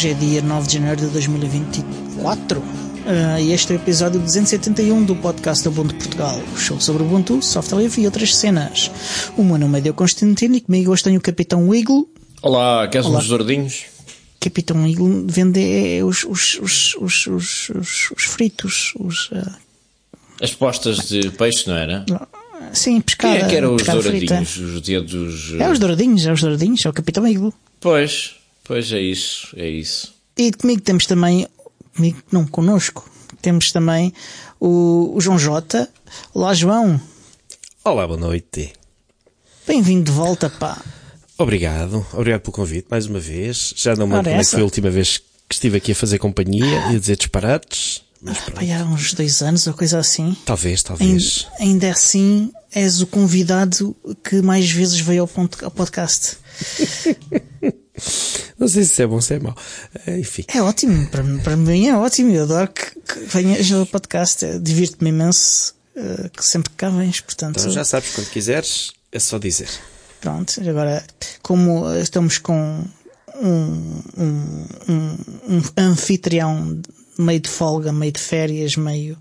Hoje 0.00 0.12
é 0.12 0.14
dia 0.14 0.40
9 0.40 0.66
de 0.66 0.72
janeiro 0.72 0.96
de 0.98 1.06
2024 1.08 2.58
uh, 2.58 2.64
e 3.38 3.52
este 3.52 3.74
é 3.74 3.76
o 3.76 3.78
episódio 3.78 4.18
271 4.18 5.04
do 5.04 5.14
podcast 5.14 5.62
do 5.62 5.68
Ubuntu 5.68 5.94
Portugal. 5.94 6.40
Show 6.56 6.80
sobre 6.80 7.02
Ubuntu, 7.02 7.42
software 7.42 7.82
livre 7.82 8.00
e 8.00 8.06
outras 8.06 8.34
cenas. 8.34 8.90
O 9.36 9.44
meu 9.44 9.58
nome 9.58 9.76
é 9.76 9.82
Deu 9.82 9.92
Constantino 9.92 10.56
e 10.56 10.62
comigo 10.62 10.90
hoje 10.90 11.04
tenho 11.04 11.18
o 11.18 11.20
Capitão 11.20 11.68
Wiggle. 11.68 12.08
Olá, 12.40 12.88
queres 12.88 13.06
Olá. 13.06 13.18
uns 13.18 13.28
douradinhos? 13.28 13.84
Capitão 14.40 14.84
Wiggle 14.84 15.26
vende 15.28 15.60
é, 15.60 16.02
os, 16.02 16.24
os, 16.24 16.58
os, 16.62 16.96
os, 16.96 17.26
os, 17.26 17.70
os, 18.16 18.24
fritos, 18.24 18.94
os... 18.98 19.30
Uh... 19.32 19.52
As 20.40 20.54
postas 20.54 21.10
de 21.10 21.30
peixe, 21.32 21.68
não 21.68 21.76
era? 21.76 22.06
Sim, 22.72 23.02
pescada. 23.02 23.36
Quem 23.36 23.44
é 23.44 23.48
que 23.50 23.54
eram 23.54 23.74
os 23.74 23.82
douradinhos? 23.82 24.56
Os 24.56 24.80
dedos... 24.80 25.52
É 25.58 25.70
os 25.70 25.78
douradinhos, 25.78 26.24
é 26.24 26.32
os 26.32 26.40
douradinhos, 26.40 26.86
é 26.86 26.88
o 26.88 26.92
Capitão 26.94 27.24
Wiggle. 27.24 27.52
Pois, 27.78 28.39
Pois 28.70 28.92
é 28.92 29.00
isso, 29.00 29.48
é 29.56 29.68
isso. 29.68 30.14
E 30.38 30.52
comigo 30.52 30.80
temos 30.80 31.04
também, 31.04 31.44
comigo, 31.96 32.22
não, 32.30 32.46
connosco, 32.46 33.10
temos 33.42 33.72
também 33.72 34.14
o, 34.60 35.10
o 35.12 35.20
João 35.20 35.36
Jota. 35.36 35.90
Olá, 36.32 36.54
João. 36.54 37.00
Olá, 37.84 38.06
boa 38.06 38.16
noite. 38.16 38.72
Bem-vindo 39.66 40.04
de 40.04 40.12
volta, 40.12 40.48
pá. 40.48 40.80
Obrigado, 41.36 42.06
obrigado 42.12 42.42
pelo 42.42 42.52
convite 42.52 42.86
mais 42.88 43.06
uma 43.06 43.18
vez. 43.18 43.74
Já 43.76 43.96
não 43.96 44.06
me 44.06 44.12
lembro 44.12 44.30
como 44.30 44.40
é 44.40 44.44
que 44.44 44.50
foi 44.52 44.60
a 44.60 44.64
última 44.64 44.88
vez 44.88 45.18
que 45.18 45.54
estive 45.54 45.78
aqui 45.78 45.90
a 45.90 45.96
fazer 45.96 46.20
companhia 46.20 46.92
e 46.92 46.94
a 46.94 46.98
dizer 47.00 47.16
disparates. 47.16 48.04
Mas 48.22 48.38
ah, 48.38 48.52
pá, 48.52 48.60
há 48.60 48.84
uns 48.84 49.14
dois 49.14 49.42
anos 49.42 49.66
ou 49.66 49.74
coisa 49.74 49.98
assim. 49.98 50.36
Talvez, 50.44 50.84
talvez. 50.84 51.48
Ainda, 51.58 51.88
ainda 51.88 51.90
assim, 51.90 52.52
és 52.72 53.02
o 53.02 53.06
convidado 53.08 53.96
que 54.22 54.40
mais 54.40 54.70
vezes 54.70 55.00
veio 55.00 55.22
ao, 55.22 55.30
ao 55.64 55.70
podcast. 55.72 56.36
Não 58.58 58.68
sei 58.68 58.84
se 58.84 59.02
é 59.02 59.06
bom 59.06 59.14
ou 59.14 59.22
se 59.22 59.34
é 59.34 59.38
mau. 59.38 59.56
Eh, 60.06 60.18
enfim. 60.18 60.44
É 60.48 60.60
ótimo. 60.60 61.08
Para, 61.08 61.24
para 61.42 61.56
mim 61.56 61.86
é 61.86 61.96
ótimo. 61.96 62.32
Eu 62.32 62.42
adoro 62.42 62.68
que, 62.68 63.00
que 63.00 63.20
venhas 63.26 63.70
ao 63.72 63.86
podcast. 63.86 64.58
Divirto-me 64.60 65.10
imenso 65.10 65.74
uh, 65.96 66.28
que 66.30 66.44
sempre 66.44 66.70
que 66.70 66.76
cá 66.76 66.90
vens. 66.90 67.20
Portanto, 67.20 67.58
então 67.58 67.70
já 67.70 67.84
sabes, 67.84 68.14
quando 68.14 68.28
quiseres, 68.28 68.92
é 69.10 69.18
só 69.18 69.38
dizer. 69.38 69.68
Pronto. 70.20 70.60
Agora, 70.68 71.02
como 71.42 71.90
estamos 71.94 72.36
com 72.36 72.84
um, 73.42 74.02
um, 74.18 74.66
um, 74.88 75.16
um 75.48 75.62
anfitrião 75.78 76.80
meio 77.18 77.40
de 77.40 77.48
folga, 77.48 77.92
meio 77.92 78.12
de 78.12 78.20
férias, 78.20 78.76
meio 78.76 79.16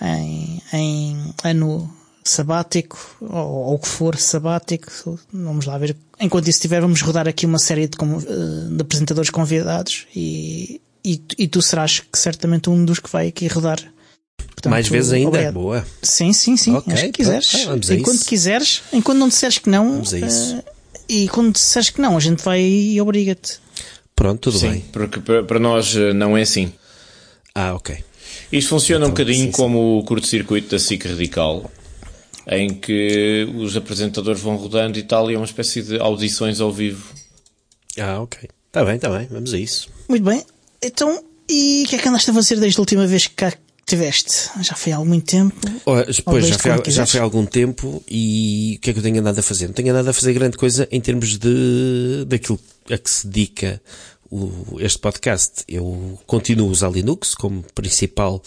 em, 0.00 0.62
em 0.72 1.34
ano 1.44 1.88
sabático, 2.24 2.98
ou 3.20 3.74
o 3.74 3.78
que 3.78 3.88
for 3.88 4.16
sabático, 4.16 5.18
vamos 5.32 5.66
lá 5.66 5.76
ver. 5.78 5.96
Enquanto 6.20 6.48
isso 6.48 6.58
estiver, 6.58 6.80
vamos 6.80 7.02
rodar 7.02 7.26
aqui 7.26 7.46
uma 7.46 7.58
série 7.58 7.88
de, 7.88 7.96
eh, 8.00 8.76
de 8.76 8.80
apresentadores 8.80 9.30
convidados 9.30 10.06
e, 10.14 10.80
e, 11.04 11.20
e, 11.38 11.48
tu 11.48 11.60
serás 11.60 12.02
certamente 12.12 12.70
um 12.70 12.84
dos 12.84 13.00
que 13.00 13.10
vai 13.10 13.28
aqui 13.28 13.48
rodar. 13.48 13.80
Portanto, 14.36 14.70
Mais 14.70 14.88
vezes 14.88 15.12
ainda? 15.12 15.28
Obrigado. 15.28 15.54
Boa. 15.54 15.84
Sim, 16.00 16.32
sim, 16.32 16.56
sim. 16.56 16.76
Okay, 16.76 16.92
acho 16.94 17.04
que 17.06 17.12
quiseres. 17.12 17.54
Então, 17.54 17.96
enquanto 17.96 18.24
quiseres, 18.24 18.82
enquanto 18.92 19.18
não 19.18 19.28
disseres 19.28 19.58
que 19.58 19.68
não. 19.68 19.90
Vamos 19.92 20.14
a 20.14 20.18
isso. 20.20 20.56
Uh, 20.56 20.62
e 21.08 21.28
quando 21.28 21.52
disseres 21.52 21.90
que 21.90 22.00
não, 22.00 22.16
a 22.16 22.20
gente 22.20 22.42
vai 22.44 22.60
e 22.60 23.00
obriga-te. 23.00 23.58
Pronto, 24.14 24.38
tudo 24.40 24.58
sim, 24.58 24.70
bem. 24.70 24.84
Porque 24.92 25.20
para 25.20 25.58
nós 25.58 25.96
eh, 25.96 26.12
não 26.12 26.36
é 26.36 26.42
assim. 26.42 26.72
Ah, 27.54 27.74
ok. 27.74 27.96
Isto 28.52 28.68
funciona 28.68 29.06
então, 29.06 29.08
um 29.08 29.10
bocadinho 29.10 29.46
sim, 29.46 29.50
como 29.50 29.98
o 29.98 30.04
curto-circuito 30.04 30.70
da 30.70 30.78
SIC 30.78 31.06
Radical 31.06 31.70
em 32.46 32.74
que 32.74 33.48
os 33.56 33.76
apresentadores 33.76 34.40
vão 34.40 34.56
rodando 34.56 34.98
e 34.98 35.02
tal, 35.02 35.30
e 35.30 35.34
é 35.34 35.36
uma 35.36 35.44
espécie 35.44 35.82
de 35.82 35.98
audições 35.98 36.60
ao 36.60 36.72
vivo. 36.72 37.12
Ah, 37.98 38.20
ok. 38.20 38.48
Está 38.68 38.84
bem, 38.84 38.96
está 38.96 39.10
bem, 39.10 39.28
vamos 39.30 39.52
a 39.52 39.58
isso. 39.58 39.88
Muito 40.08 40.24
bem. 40.24 40.42
Então, 40.82 41.22
e 41.48 41.82
o 41.84 41.88
que 41.88 41.96
é 41.96 41.98
que 41.98 42.08
andaste 42.08 42.30
a 42.30 42.34
fazer 42.34 42.58
desde 42.58 42.78
a 42.78 42.82
última 42.82 43.06
vez 43.06 43.26
que 43.26 43.34
cá 43.34 43.52
tiveste? 43.86 44.50
Já 44.62 44.74
foi 44.74 44.92
há 44.92 44.96
algum 44.96 45.20
tempo? 45.20 45.54
Oh, 45.84 45.96
pois, 46.24 46.46
já 46.46 46.58
foi, 46.58 46.90
já 46.90 47.06
foi 47.06 47.20
há 47.20 47.22
algum 47.22 47.44
tempo 47.44 48.02
e 48.08 48.76
o 48.78 48.80
que 48.80 48.90
é 48.90 48.92
que 48.92 48.98
eu 48.98 49.02
tenho 49.02 49.20
andado 49.20 49.38
a 49.38 49.42
fazer? 49.42 49.66
Não 49.66 49.74
tenho 49.74 49.90
andado 49.90 50.08
a 50.08 50.12
fazer 50.12 50.32
grande 50.32 50.56
coisa 50.56 50.88
em 50.90 51.00
termos 51.00 51.38
de 51.38 52.24
daquilo 52.26 52.58
a 52.90 52.96
que 52.96 53.10
se 53.10 53.26
dedica 53.26 53.80
o, 54.30 54.78
este 54.80 54.98
podcast. 54.98 55.64
Eu 55.68 56.18
continuo 56.26 56.68
a 56.68 56.72
usar 56.72 56.90
Linux 56.90 57.34
como 57.34 57.62
principal 57.74 58.42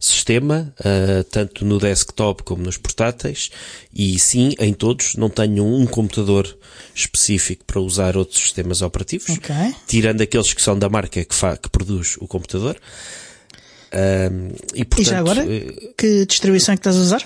sistema, 0.00 0.74
uh, 0.80 1.22
tanto 1.24 1.64
no 1.64 1.78
desktop 1.78 2.42
como 2.42 2.62
nos 2.62 2.78
portáteis, 2.78 3.50
e 3.94 4.18
sim, 4.18 4.54
em 4.58 4.72
todos, 4.72 5.14
não 5.14 5.28
tenho 5.28 5.64
um 5.64 5.86
computador 5.86 6.56
específico 6.94 7.64
para 7.66 7.78
usar 7.80 8.16
outros 8.16 8.40
sistemas 8.40 8.80
operativos, 8.80 9.28
okay. 9.28 9.74
tirando 9.86 10.22
aqueles 10.22 10.54
que 10.54 10.62
são 10.62 10.78
da 10.78 10.88
marca 10.88 11.22
que, 11.22 11.36
que 11.62 11.68
produz 11.68 12.16
o 12.18 12.26
computador. 12.26 12.76
Uh, 13.92 14.56
e, 14.74 14.84
portanto, 14.84 15.06
e 15.06 15.10
já 15.10 15.18
agora, 15.18 15.44
uh, 15.44 15.94
que 15.98 16.24
distribuição 16.24 16.72
é 16.72 16.76
que 16.76 16.80
estás 16.80 16.96
a 16.96 17.00
usar? 17.00 17.22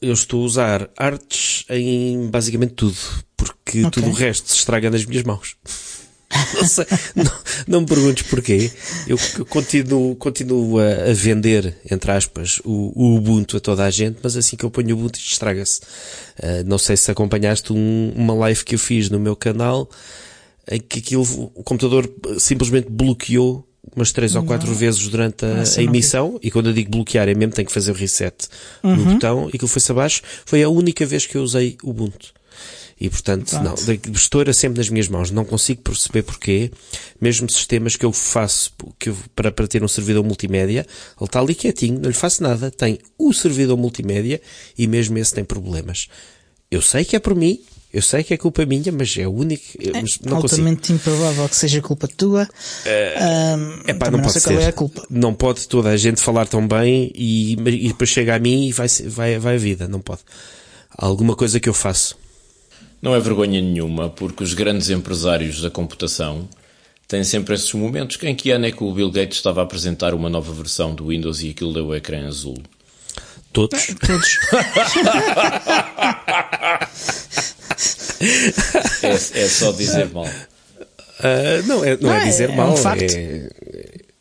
Eu 0.00 0.12
estou 0.12 0.42
a 0.42 0.46
usar 0.46 0.90
artes 0.96 1.64
em 1.68 2.28
basicamente 2.28 2.74
tudo, 2.74 2.98
porque 3.36 3.84
okay. 3.84 3.90
tudo 3.90 4.08
o 4.08 4.12
resto 4.12 4.52
se 4.52 4.58
estraga 4.58 4.90
nas 4.90 5.04
minhas 5.04 5.24
mãos. 5.24 5.56
Não, 6.54 6.66
sei, 6.66 6.86
não, 7.14 7.32
não, 7.66 7.80
me 7.82 7.86
perguntes 7.86 8.26
porquê. 8.28 8.70
Eu, 9.06 9.16
continuo, 9.48 10.16
continuo 10.16 10.78
a, 10.78 11.10
a, 11.10 11.12
vender, 11.12 11.76
entre 11.90 12.10
aspas, 12.10 12.60
o, 12.64 12.92
o, 12.94 13.16
Ubuntu 13.16 13.56
a 13.56 13.60
toda 13.60 13.84
a 13.84 13.90
gente, 13.90 14.18
mas 14.22 14.36
assim 14.36 14.56
que 14.56 14.64
eu 14.64 14.70
ponho 14.70 14.96
o 14.96 14.98
Ubuntu 14.98 15.18
estraga-se. 15.18 15.80
Uh, 16.38 16.64
não 16.66 16.78
sei 16.78 16.96
se 16.96 17.10
acompanhaste 17.10 17.72
um, 17.72 18.12
uma 18.16 18.34
live 18.34 18.64
que 18.64 18.74
eu 18.74 18.78
fiz 18.78 19.08
no 19.08 19.20
meu 19.20 19.36
canal 19.36 19.88
em 20.68 20.80
que 20.80 20.98
aquilo, 20.98 21.22
o 21.54 21.62
computador 21.62 22.10
simplesmente 22.38 22.88
bloqueou 22.90 23.66
umas 23.94 24.10
três 24.10 24.34
ou 24.34 24.42
quatro 24.42 24.74
vezes 24.74 25.06
durante 25.06 25.44
a, 25.44 25.62
a 25.62 25.82
emissão, 25.82 26.38
e 26.42 26.50
quando 26.50 26.66
eu 26.66 26.72
digo 26.72 26.90
bloquear 26.90 27.28
é 27.28 27.34
mesmo 27.34 27.54
tem 27.54 27.64
que 27.64 27.72
fazer 27.72 27.92
o 27.92 27.94
reset 27.94 28.48
uhum. 28.82 28.96
no 28.96 29.04
botão, 29.12 29.44
e 29.46 29.56
aquilo 29.56 29.68
foi-se 29.68 29.92
abaixo. 29.92 30.22
Foi 30.44 30.62
a 30.62 30.68
única 30.68 31.06
vez 31.06 31.24
que 31.24 31.36
eu 31.36 31.42
usei 31.42 31.78
o 31.82 31.90
Ubuntu. 31.90 32.34
E 32.98 33.10
portanto, 33.10 33.50
Pronto. 33.50 33.82
não, 33.86 34.12
estoura 34.14 34.52
sempre 34.54 34.78
nas 34.78 34.88
minhas 34.88 35.06
mãos. 35.06 35.30
Não 35.30 35.44
consigo 35.44 35.82
perceber 35.82 36.22
porquê. 36.22 36.70
Mesmo 37.20 37.48
sistemas 37.50 37.94
que 37.94 38.06
eu 38.06 38.12
faço 38.12 38.72
que 38.98 39.10
eu, 39.10 39.16
para, 39.34 39.52
para 39.52 39.68
ter 39.68 39.84
um 39.84 39.88
servidor 39.88 40.24
multimédia, 40.24 40.86
ele 41.18 41.26
está 41.26 41.40
ali 41.40 41.54
quietinho, 41.54 42.00
não 42.00 42.08
lhe 42.08 42.16
faço 42.16 42.42
nada. 42.42 42.70
Tem 42.70 42.98
o 43.18 43.32
servidor 43.34 43.76
multimédia 43.76 44.40
e 44.78 44.86
mesmo 44.86 45.18
esse 45.18 45.34
tem 45.34 45.44
problemas. 45.44 46.08
Eu 46.70 46.80
sei 46.80 47.04
que 47.04 47.14
é 47.14 47.18
por 47.18 47.34
mim, 47.34 47.60
eu 47.92 48.02
sei 48.02 48.24
que 48.24 48.34
é 48.34 48.36
culpa 48.36 48.64
minha, 48.66 48.90
mas 48.90 49.16
é 49.16 49.26
o 49.26 49.32
único. 49.32 49.62
É 49.78 50.02
não 50.28 50.36
altamente 50.38 50.80
consigo. 50.80 50.98
improvável 50.98 51.48
que 51.48 51.56
seja 51.56 51.80
culpa 51.82 52.08
tua. 52.08 52.42
Uh, 52.44 53.56
um, 53.58 53.90
epá, 53.90 54.10
não, 54.10 54.18
não 54.18 54.24
pode 54.24 54.40
ser. 54.40 54.60
É 54.60 54.74
não 55.10 55.34
pode 55.34 55.68
toda 55.68 55.90
a 55.90 55.96
gente 55.96 56.20
falar 56.20 56.46
tão 56.46 56.66
bem 56.66 57.12
e, 57.14 57.52
e 57.52 57.88
depois 57.88 58.10
chega 58.10 58.34
a 58.34 58.38
mim 58.38 58.66
e 58.68 58.72
vai, 58.72 58.88
vai, 59.06 59.38
vai 59.38 59.54
a 59.54 59.58
vida. 59.58 59.86
Não 59.86 60.00
pode. 60.00 60.20
Há 60.90 61.06
alguma 61.06 61.36
coisa 61.36 61.60
que 61.60 61.68
eu 61.68 61.74
faço. 61.74 62.16
Não 63.00 63.14
é 63.14 63.20
vergonha 63.20 63.60
nenhuma, 63.60 64.08
porque 64.08 64.42
os 64.42 64.54
grandes 64.54 64.90
empresários 64.90 65.60
da 65.60 65.70
computação 65.70 66.48
têm 67.06 67.22
sempre 67.22 67.54
esses 67.54 67.72
momentos. 67.72 68.18
Em 68.22 68.34
que 68.34 68.50
ano 68.50 68.66
é 68.66 68.72
que 68.72 68.82
o 68.82 68.92
Bill 68.92 69.10
Gates 69.10 69.36
estava 69.36 69.60
a 69.60 69.64
apresentar 69.64 70.14
uma 70.14 70.30
nova 70.30 70.52
versão 70.52 70.94
do 70.94 71.08
Windows 71.08 71.42
e 71.42 71.50
aquilo 71.50 71.72
deu 71.72 71.86
o 71.86 71.94
ecrã 71.94 72.26
azul? 72.26 72.56
Todos? 73.52 73.86
Todos. 74.06 74.38
é, 79.02 79.10
é, 79.10 79.48
só 79.48 79.72
dizer 79.72 80.10
mal. 80.10 80.26
Uh, 80.26 81.62
não, 81.66 81.84
é, 81.84 81.96
não, 81.96 82.08
não 82.08 82.14
é, 82.14 82.24
dizer 82.24 82.50
é, 82.50 82.56
mal. 82.56 82.68
É 82.68 82.72
um 82.72 82.76
facto. 82.76 83.14
É, 83.14 83.50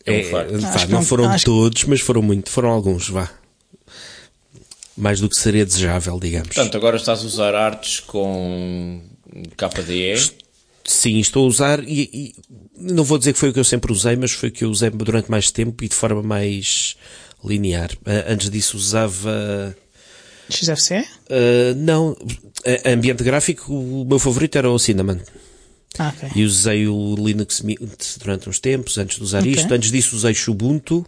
é, 0.05 0.19
um 0.19 0.31
facto. 0.31 0.59
Vá, 0.59 0.85
não 0.87 1.01
foram 1.01 1.35
todos, 1.43 1.85
mas 1.85 2.01
foram 2.01 2.21
muito, 2.21 2.49
foram 2.49 2.69
alguns, 2.69 3.09
vá 3.09 3.29
mais 4.95 5.19
do 5.19 5.29
que 5.29 5.35
seria 5.35 5.65
desejável, 5.65 6.19
digamos. 6.19 6.47
Portanto, 6.47 6.77
agora 6.77 6.97
estás 6.97 7.21
a 7.21 7.25
usar 7.25 7.55
artes 7.55 7.99
com 7.99 9.01
KDE? 9.57 10.31
Sim, 10.83 11.19
estou 11.19 11.45
a 11.45 11.47
usar 11.47 11.83
e, 11.83 12.09
e, 12.13 12.35
não 12.77 13.03
vou 13.03 13.17
dizer 13.17 13.33
que 13.33 13.39
foi 13.39 13.49
o 13.49 13.53
que 13.53 13.59
eu 13.59 13.63
sempre 13.63 13.91
usei, 13.91 14.15
mas 14.15 14.31
foi 14.31 14.49
o 14.49 14.51
que 14.51 14.63
eu 14.63 14.69
usei 14.69 14.89
durante 14.89 15.29
mais 15.29 15.51
tempo 15.51 15.83
e 15.83 15.89
de 15.89 15.95
forma 15.95 16.21
mais 16.21 16.95
linear. 17.43 17.91
Uh, 17.93 18.31
antes 18.31 18.49
disso 18.49 18.77
usava... 18.77 19.75
XFCE? 20.49 20.99
Uh, 20.99 21.75
não, 21.75 22.15
ambiente 22.85 23.23
gráfico, 23.23 23.73
o 23.73 24.05
meu 24.05 24.19
favorito 24.19 24.57
era 24.57 24.69
o 24.69 24.77
Cinnamon. 24.77 25.17
Ah, 25.97 26.13
okay. 26.15 26.29
E 26.35 26.45
usei 26.45 26.87
o 26.87 27.15
Linux 27.17 27.61
Mint 27.61 28.17
durante 28.19 28.49
uns 28.49 28.59
tempos, 28.59 28.97
antes 28.97 29.17
de 29.17 29.23
usar 29.23 29.39
okay. 29.39 29.53
isto. 29.53 29.73
Antes 29.73 29.91
disso 29.91 30.15
usei 30.15 30.35
Ubuntu. 30.47 31.05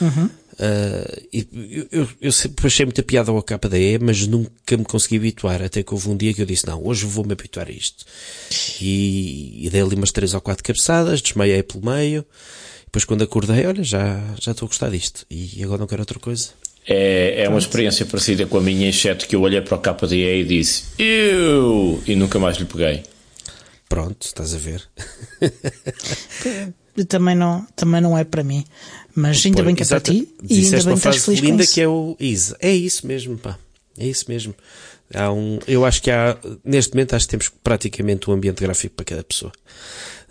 Uhum. 0.00 0.30
Uh, 0.54 1.26
eu, 1.32 1.88
eu, 1.90 2.08
eu, 2.20 2.32
sempre 2.32 2.66
achei 2.66 2.84
muita 2.84 3.02
piada 3.02 3.30
ao 3.30 3.42
KDE, 3.42 3.98
mas 4.00 4.26
nunca 4.26 4.76
me 4.76 4.84
consegui 4.84 5.16
habituar. 5.16 5.62
Até 5.62 5.82
que 5.82 5.92
houve 5.92 6.08
um 6.08 6.16
dia 6.16 6.34
que 6.34 6.42
eu 6.42 6.46
disse: 6.46 6.66
Não, 6.66 6.84
hoje 6.84 7.06
vou-me 7.06 7.32
habituar 7.32 7.68
a 7.68 7.70
isto. 7.70 8.04
E, 8.80 9.66
e 9.66 9.70
dei 9.70 9.80
ali 9.80 9.94
umas 9.94 10.12
três 10.12 10.34
ou 10.34 10.40
quatro 10.40 10.62
cabeçadas, 10.62 11.22
desmaiei 11.22 11.62
pelo 11.62 11.84
meio. 11.84 12.24
Depois, 12.84 13.04
quando 13.04 13.24
acordei, 13.24 13.64
olha, 13.66 13.82
já, 13.82 14.20
já 14.38 14.52
estou 14.52 14.66
a 14.66 14.68
gostar 14.68 14.90
disto. 14.90 15.24
E 15.30 15.62
agora 15.64 15.80
não 15.80 15.86
quero 15.86 16.02
outra 16.02 16.18
coisa. 16.18 16.50
É, 16.86 17.44
é 17.44 17.48
uma 17.48 17.58
experiência 17.58 18.04
parecida 18.04 18.44
com 18.46 18.58
a 18.58 18.60
minha, 18.60 18.88
exceto 18.88 19.26
que 19.26 19.36
eu 19.36 19.40
olhei 19.40 19.60
para 19.60 19.76
o 19.76 19.80
KDE 19.80 20.40
e 20.40 20.44
disse: 20.44 20.84
Eu! 20.98 22.02
E 22.06 22.14
nunca 22.16 22.38
mais 22.38 22.56
lhe 22.56 22.64
peguei. 22.64 23.04
Pronto, 23.88 24.26
estás 24.26 24.54
a 24.54 24.58
ver. 24.58 24.82
também 27.08 27.34
não, 27.34 27.66
também 27.76 28.00
não 28.00 28.16
é 28.16 28.24
para 28.24 28.42
mim. 28.42 28.64
Mas 29.14 29.44
ainda 29.44 29.62
bem 29.62 29.74
que 29.74 29.82
é 29.82 29.86
para 29.86 30.00
ti 30.00 30.28
e 30.48 30.64
ainda 30.64 30.76
bem 30.76 30.92
que 30.92 30.92
estás 30.92 31.24
feliz 31.24 31.40
linda 31.40 31.56
com 31.58 31.62
isso. 31.62 31.74
que 31.74 31.80
é 31.80 31.88
o 31.88 32.16
Ease. 32.18 32.54
É 32.60 32.72
isso 32.72 33.06
mesmo, 33.06 33.36
pá. 33.36 33.58
É 33.98 34.06
isso 34.06 34.24
mesmo. 34.28 34.54
Há 35.14 35.30
um, 35.30 35.58
eu 35.66 35.84
acho 35.84 36.02
que 36.02 36.10
há, 36.10 36.36
neste 36.64 36.94
momento, 36.94 37.14
acho 37.14 37.26
que 37.26 37.30
temos 37.30 37.50
praticamente 37.62 38.30
um 38.30 38.32
ambiente 38.32 38.60
gráfico 38.60 38.94
para 38.94 39.04
cada 39.04 39.24
pessoa. 39.24 39.52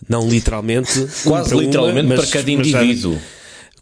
Não 0.09 0.27
literalmente. 0.27 1.07
Quase 1.23 1.53
um 1.53 1.59
literalmente 1.59 2.05
uma, 2.07 2.15
para 2.15 2.27
cada 2.27 2.49
indivíduo. 2.49 3.19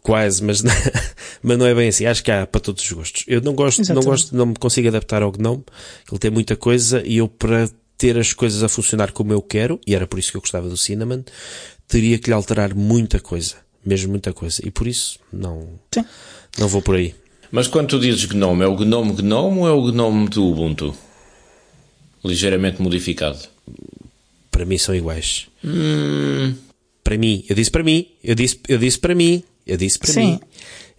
Quase, 0.02 0.42
mas, 0.42 0.62
mas 1.42 1.58
não 1.58 1.66
é 1.66 1.74
bem 1.74 1.88
assim. 1.88 2.04
Acho 2.04 2.22
que 2.22 2.30
há 2.30 2.46
para 2.46 2.60
todos 2.60 2.82
os 2.84 2.92
gostos. 2.92 3.24
Eu 3.26 3.40
não 3.40 3.54
gosto, 3.54 3.82
não 3.94 4.02
gosto, 4.02 4.36
não 4.36 4.46
me 4.46 4.54
consigo 4.54 4.88
adaptar 4.88 5.22
ao 5.22 5.32
Gnome. 5.32 5.64
Ele 6.10 6.18
tem 6.18 6.30
muita 6.30 6.56
coisa 6.56 7.02
e 7.06 7.16
eu 7.16 7.28
para 7.28 7.70
ter 7.96 8.18
as 8.18 8.32
coisas 8.32 8.62
a 8.62 8.68
funcionar 8.68 9.12
como 9.12 9.30
eu 9.30 9.42
quero, 9.42 9.78
e 9.86 9.94
era 9.94 10.06
por 10.06 10.18
isso 10.18 10.30
que 10.30 10.36
eu 10.38 10.40
gostava 10.40 10.70
do 10.70 10.76
Cinnamon, 10.76 11.22
teria 11.86 12.18
que 12.18 12.30
lhe 12.30 12.34
alterar 12.34 12.74
muita 12.74 13.20
coisa. 13.20 13.56
Mesmo 13.84 14.10
muita 14.10 14.32
coisa. 14.32 14.60
E 14.64 14.70
por 14.70 14.86
isso, 14.86 15.18
não, 15.32 15.68
Sim. 15.92 16.04
não 16.58 16.68
vou 16.68 16.82
por 16.82 16.96
aí. 16.96 17.14
Mas 17.50 17.66
quando 17.66 17.88
tu 17.88 17.98
dizes 17.98 18.24
Gnome, 18.26 18.62
é 18.62 18.66
o 18.66 18.76
Gnome 18.76 19.12
Gnome 19.12 19.58
ou 19.58 19.68
é 19.68 19.72
o 19.72 19.90
Gnome 19.90 20.28
do 20.28 20.46
Ubuntu? 20.46 20.94
Ligeiramente 22.24 22.80
modificado. 22.80 23.38
Para 24.50 24.64
mim 24.64 24.78
são 24.78 24.94
iguais. 24.94 25.48
Hum. 25.64 26.54
Para 27.02 27.16
mim, 27.16 27.44
eu 27.48 27.56
disse 27.56 27.70
para 27.70 27.82
mim, 27.82 28.06
eu 28.22 28.34
disse, 28.34 28.60
eu 28.68 28.78
disse 28.78 28.98
para 28.98 29.14
mim, 29.14 29.42
eu 29.66 29.76
disse 29.76 29.98
para 29.98 30.12
Sim. 30.12 30.20
mim, 30.20 30.40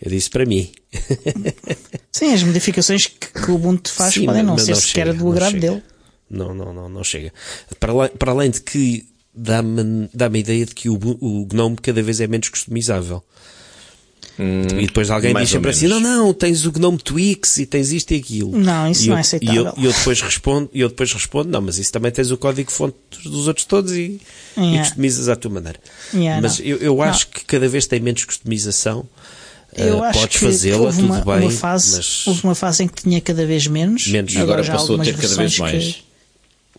eu 0.02 0.10
disse 0.10 0.30
para 0.30 0.46
mim. 0.46 0.72
Sim, 2.12 2.34
as 2.34 2.44
modificações 2.44 3.06
que, 3.06 3.28
que 3.28 3.52
o 3.52 3.56
Ubuntu 3.56 3.92
faz 3.92 4.16
Sim, 4.16 4.26
podem 4.26 4.44
não 4.44 4.58
ser 4.58 4.76
sequer 4.76 5.08
chega, 5.08 5.14
do 5.14 5.26
não 5.26 5.32
agrado 5.32 5.60
dele. 5.60 5.84
Não, 6.30 6.54
não, 6.54 6.74
não, 6.74 6.90
não 6.90 7.04
chega. 7.04 7.32
Para 7.80 8.10
para 8.10 8.32
além 8.32 8.50
de 8.50 8.62
que 8.62 9.06
dá-me 9.34 10.10
dá 10.14 10.28
a 10.28 10.38
ideia 10.38 10.66
de 10.66 10.74
que 10.76 10.90
o, 10.90 10.96
o 11.20 11.46
Gnome 11.46 11.78
cada 11.78 12.02
vez 12.04 12.20
é 12.20 12.28
menos 12.28 12.50
customizável. 12.50 13.24
e 14.40 14.88
depois 14.88 15.10
alguém 15.12 15.36
Hum, 15.36 15.40
diz 15.40 15.50
sempre 15.50 15.70
assim, 15.72 15.88
não, 15.88 16.00
não, 16.00 16.34
tens 16.34 16.66
o 16.66 16.72
Gnome 16.72 16.98
Twix 16.98 17.58
e 17.58 17.66
tens 17.66 17.92
isto 17.92 18.12
e 18.12 18.18
aquilo. 18.18 18.58
Não, 18.58 18.90
isso 18.90 19.04
e 19.04 19.08
não 19.08 19.14
eu, 19.14 19.18
é 19.18 19.22
aceitável. 19.22 19.62
E 19.64 19.66
eu, 19.66 19.74
e 19.78 19.86
eu 19.86 19.94
depois 19.94 20.22
respondo, 20.22 20.70
e 20.74 20.80
eu 20.82 20.90
depois 20.90 21.14
respondo, 21.14 21.50
não, 21.50 21.62
mas 21.62 21.78
isso 21.78 21.92
também 21.92 22.12
tens 22.12 22.32
o 22.32 22.38
código 22.38 22.72
fonte 22.72 22.96
dos 23.24 23.48
outros 23.48 23.66
todos 23.66 23.92
e, 23.94 23.98
e 23.98 24.22
Yeah. 24.58 24.80
customizas 24.84 25.30
à 25.30 25.36
tua 25.36 25.52
maneira. 25.52 25.80
Yeah, 26.14 26.42
mas 26.42 26.60
não. 26.60 26.66
eu, 26.66 26.78
eu 26.78 27.02
acho 27.02 27.28
que 27.28 27.46
cada 27.46 27.68
vez 27.70 27.86
tem 27.88 28.00
menos 28.00 28.26
customização. 28.26 29.08
Eu 29.74 30.04
Ah, 30.04 30.10
acho 30.10 30.20
podes 30.20 30.38
fazê-la, 30.42 30.92
tudo 30.92 31.06
uma, 31.06 31.22
bem, 31.22 31.42
uma 31.44 31.52
fase, 31.52 31.96
mas 31.96 32.28
houve 32.28 32.44
uma 32.44 32.56
fase 32.56 32.84
em 32.84 32.88
que 32.90 33.04
tinha 33.04 33.22
cada 33.22 33.46
vez 33.46 33.66
menos. 33.68 34.08
Menos. 34.08 34.34
E 34.34 34.38
agora 34.40 34.62
já 34.64 34.74
há 34.74 34.78
passou 34.78 35.00
a 35.00 35.04
ter 35.04 35.16
cada 35.16 35.36
vez 35.36 35.58
mais. 35.58 35.84
que- 35.86 36.04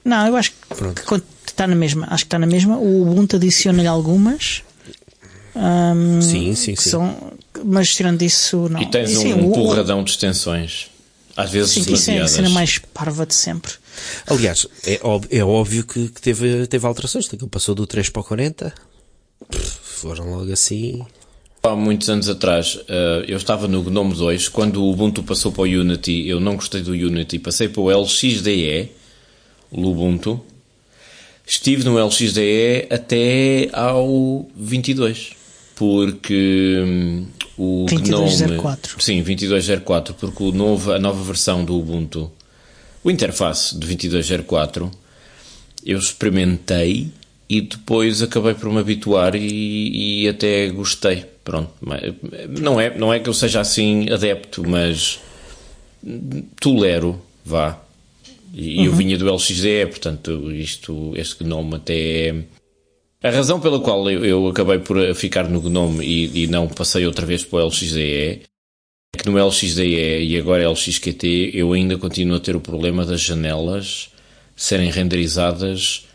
Não, 0.05 0.27
eu 0.27 0.37
acho 0.37 0.53
Pronto. 0.69 1.01
que 1.01 1.07
quando 1.07 1.25
está 1.53 1.67
na 1.67 1.75
mesma. 1.77 2.07
Acho 2.11 2.25
que 2.25 2.29
está 2.29 2.39
na 2.39 2.47
mesma. 2.47 2.77
O 2.79 3.03
Ubuntu 3.03 3.37
adiciona-lhe 3.37 3.87
algumas. 3.89 4.63
ahm, 5.55 6.21
sim, 6.21 6.55
sim, 6.55 6.75
sim. 6.77 6.91
São, 6.91 7.33
mas 7.65 7.95
tirando 7.95 8.23
isso, 8.23 8.69
não. 8.71 8.81
E 8.81 8.87
tens 8.91 9.11
E 9.11 9.17
sim, 9.17 9.33
um 9.35 9.47
o- 9.47 9.51
o- 9.51 9.55
porradão 9.55 10.03
de 10.03 10.11
extensões. 10.11 10.91
Às 11.37 11.51
vezes 11.51 11.73
Sim, 11.73 11.93
isso 11.95 12.11
é 12.11 12.19
a 12.19 12.29
cena 12.29 12.51
mais 12.51 12.77
parva 12.79 13.25
de 13.25 13.35
sempre. 13.35 13.73
Aliás, 14.27 14.67
é, 14.87 15.01
óbvio, 15.03 15.31
é 15.33 15.43
óbvio 15.43 15.85
que, 15.85 16.09
que 16.09 16.21
teve, 16.21 16.67
teve 16.67 16.87
alterações. 16.87 17.27
Passou 17.51 17.75
do 17.75 17.87
3 17.87 18.11
para 18.11 18.21
o 18.21 18.25
40. 18.25 18.73
Pff, 19.51 19.79
Foram 19.83 20.31
logo 20.37 20.53
assim. 20.53 21.03
Há 21.63 21.75
muitos 21.77 22.11
anos 22.11 22.29
atrás, 22.29 22.79
eh, 22.89 23.25
eu 23.29 23.37
estava 23.37 23.67
no 23.69 23.83
GNOME 23.83 24.15
2, 24.15 24.49
quando 24.49 24.83
o 24.83 24.91
Ubuntu 24.91 25.23
passou 25.23 25.53
para 25.53 25.63
o 25.63 25.65
Unity, 25.65 26.27
eu 26.27 26.41
não 26.41 26.57
gostei 26.57 26.83
do 26.83 26.91
Unity, 26.91 27.39
passei 27.39 27.69
para 27.69 27.81
o 27.81 27.89
LXDE, 27.91 28.91
o 29.71 29.87
Ubuntu. 29.89 30.41
Estive 31.53 31.85
no 31.85 32.03
LXDE 32.03 32.87
até 32.91 33.69
ao 33.75 34.49
22, 34.57 35.33
porque 35.77 36.83
hum, 36.83 37.27
o 37.59 37.85
2204. 37.91 38.93
GNOME... 38.95 39.03
Sim, 39.05 39.19
2204, 39.19 40.15
porque 40.15 40.43
o 40.43 40.51
novo, 40.51 40.93
a 40.93 40.99
nova 40.99 41.23
versão 41.23 41.63
do 41.63 41.79
Ubuntu, 41.79 42.33
o 43.05 43.11
interface 43.11 43.75
de 43.75 43.81
2204, 43.81 44.91
eu 45.85 45.99
experimentei 45.99 47.11
e 47.47 47.61
depois 47.61 48.23
acabei 48.23 48.55
por 48.55 48.73
me 48.73 48.79
habituar 48.79 49.37
e, 49.37 50.23
e 50.23 50.29
até 50.29 50.69
gostei. 50.69 51.27
Pronto, 51.45 51.71
não 52.49 52.81
é, 52.81 52.97
não 52.97 53.13
é 53.13 53.21
que 53.21 53.29
eu 53.29 53.35
seja 53.35 53.61
assim 53.61 54.11
adepto, 54.11 54.67
mas 54.67 55.21
tolero, 56.59 57.21
vá. 57.45 57.79
E 58.53 58.85
eu 58.85 58.93
vinha 58.93 59.17
do 59.17 59.33
LXDE, 59.33 59.87
portanto, 59.87 60.53
isto, 60.53 61.13
este 61.17 61.43
Gnome 61.43 61.77
até 61.77 62.29
é... 62.29 62.45
A 63.23 63.31
razão 63.31 63.61
pela 63.61 63.81
qual 63.81 64.11
eu, 64.11 64.25
eu 64.25 64.49
acabei 64.49 64.79
por 64.79 65.15
ficar 65.15 65.49
no 65.49 65.61
Gnome 65.61 66.05
e, 66.05 66.45
e 66.45 66.47
não 66.49 66.69
passei 66.69 67.07
outra 67.07 67.25
vez 67.25 67.45
para 67.45 67.61
o 67.61 67.67
LXDE 67.67 68.43
é 69.15 69.19
que 69.19 69.29
no 69.29 69.39
LXDE 69.39 70.25
e 70.25 70.37
agora 70.39 70.69
LXQT 70.69 71.53
eu 71.55 71.73
ainda 71.73 71.97
continuo 71.97 72.37
a 72.37 72.41
ter 72.41 72.57
o 72.57 72.61
problema 72.61 73.05
das 73.05 73.21
janelas 73.21 74.11
serem 74.57 74.91
renderizadas 74.91 76.07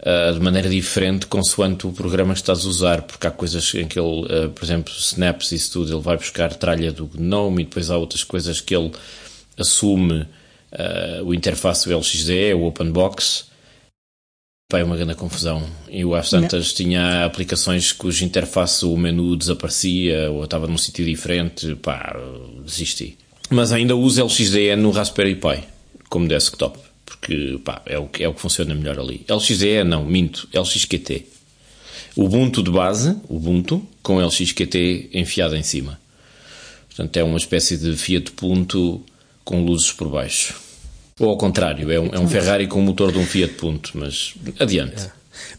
ah, 0.00 0.32
de 0.32 0.40
maneira 0.40 0.68
diferente 0.68 1.26
consoante 1.26 1.86
o 1.86 1.92
programa 1.92 2.32
que 2.32 2.40
estás 2.40 2.64
a 2.64 2.68
usar, 2.68 3.02
porque 3.02 3.26
há 3.26 3.30
coisas 3.30 3.74
em 3.74 3.86
que 3.86 3.98
ele, 3.98 4.26
ah, 4.30 4.48
por 4.48 4.64
exemplo, 4.64 4.92
Snaps 4.96 5.52
e 5.52 5.56
isso 5.56 5.72
tudo, 5.72 5.92
ele 5.92 6.02
vai 6.02 6.16
buscar 6.16 6.54
tralha 6.54 6.92
do 6.92 7.06
GNOME 7.06 7.62
e 7.62 7.64
depois 7.64 7.90
há 7.90 7.96
outras 7.96 8.24
coisas 8.24 8.60
que 8.60 8.74
ele 8.74 8.92
assume 9.56 10.26
ah, 10.72 11.22
o 11.24 11.34
interface 11.34 11.88
do 11.88 11.96
LXDE, 11.96 12.54
o 12.54 12.64
OpenBox. 12.64 13.46
Pá, 14.70 14.80
é 14.80 14.84
uma 14.84 14.96
grande 14.96 15.14
confusão. 15.14 15.66
Eu 15.88 16.14
às 16.14 16.28
tantas 16.28 16.74
tinha 16.74 17.24
aplicações 17.24 17.90
cuja 17.92 18.24
interface 18.24 18.84
o 18.84 18.96
menu 18.96 19.34
desaparecia 19.34 20.30
ou 20.30 20.44
estava 20.44 20.66
num 20.66 20.76
sítio 20.76 21.04
diferente, 21.04 21.74
pá, 21.76 22.14
desisti. 22.62 23.16
Mas 23.48 23.72
ainda 23.72 23.96
uso 23.96 24.22
LXDE 24.22 24.76
no 24.76 24.90
Raspberry 24.90 25.36
Pi 25.36 25.64
como 26.10 26.28
desktop, 26.28 26.78
porque 27.06 27.58
pá, 27.64 27.80
é, 27.86 27.98
o 27.98 28.06
que, 28.06 28.22
é 28.22 28.28
o 28.28 28.34
que 28.34 28.40
funciona 28.40 28.74
melhor 28.74 28.98
ali. 28.98 29.24
LXDE 29.26 29.84
não, 29.84 30.04
minto, 30.04 30.46
LXQT. 30.52 31.26
Ubuntu 32.14 32.62
de 32.62 32.70
base, 32.70 33.16
Ubuntu, 33.28 33.86
com 34.02 34.20
LXQT 34.20 35.10
enfiado 35.14 35.56
em 35.56 35.62
cima. 35.62 35.98
Portanto, 36.88 37.16
é 37.16 37.22
uma 37.22 37.38
espécie 37.38 37.78
de 37.78 37.96
Fiat 37.96 38.32
Punto 38.32 39.02
com 39.48 39.64
luzes 39.64 39.90
por 39.90 40.10
baixo. 40.10 40.54
Ou 41.18 41.30
ao 41.30 41.38
contrário, 41.38 41.90
é 41.90 41.98
um, 41.98 42.10
é 42.12 42.18
um 42.18 42.28
Ferrari 42.28 42.66
com 42.66 42.80
o 42.80 42.82
motor 42.82 43.10
de 43.10 43.16
um 43.16 43.24
Fiat 43.24 43.54
Punto, 43.54 43.92
mas 43.94 44.34
adiante. 44.60 45.10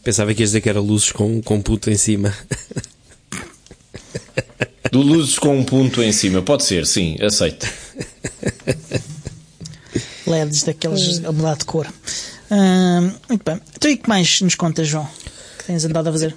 Pensava 0.04 0.32
que 0.32 0.42
ias 0.42 0.50
dizer 0.50 0.60
que 0.60 0.68
era 0.68 0.78
luzes 0.78 1.10
com, 1.10 1.42
com 1.42 1.60
puto 1.60 1.90
em 1.90 1.96
cima. 1.96 2.32
Do 4.92 5.02
luzes 5.02 5.40
com 5.40 5.58
um 5.58 5.64
ponto 5.64 6.00
em 6.04 6.12
cima, 6.12 6.40
pode 6.40 6.62
ser, 6.62 6.86
sim, 6.86 7.16
aceito. 7.20 7.66
LEDs 10.24 10.62
daqueles 10.62 11.24
a 11.24 11.32
mudar 11.32 11.56
de 11.56 11.64
cor. 11.64 11.92
Ahm, 12.48 13.12
muito 13.28 13.42
bem. 13.44 13.60
Então 13.76 13.90
e 13.90 13.94
o 13.94 13.98
que 13.98 14.08
mais 14.08 14.40
nos 14.40 14.54
contas, 14.54 14.86
João? 14.86 15.08
Que 15.58 15.64
tens 15.64 15.84
andado 15.84 16.08
a 16.08 16.12
fazer? 16.12 16.36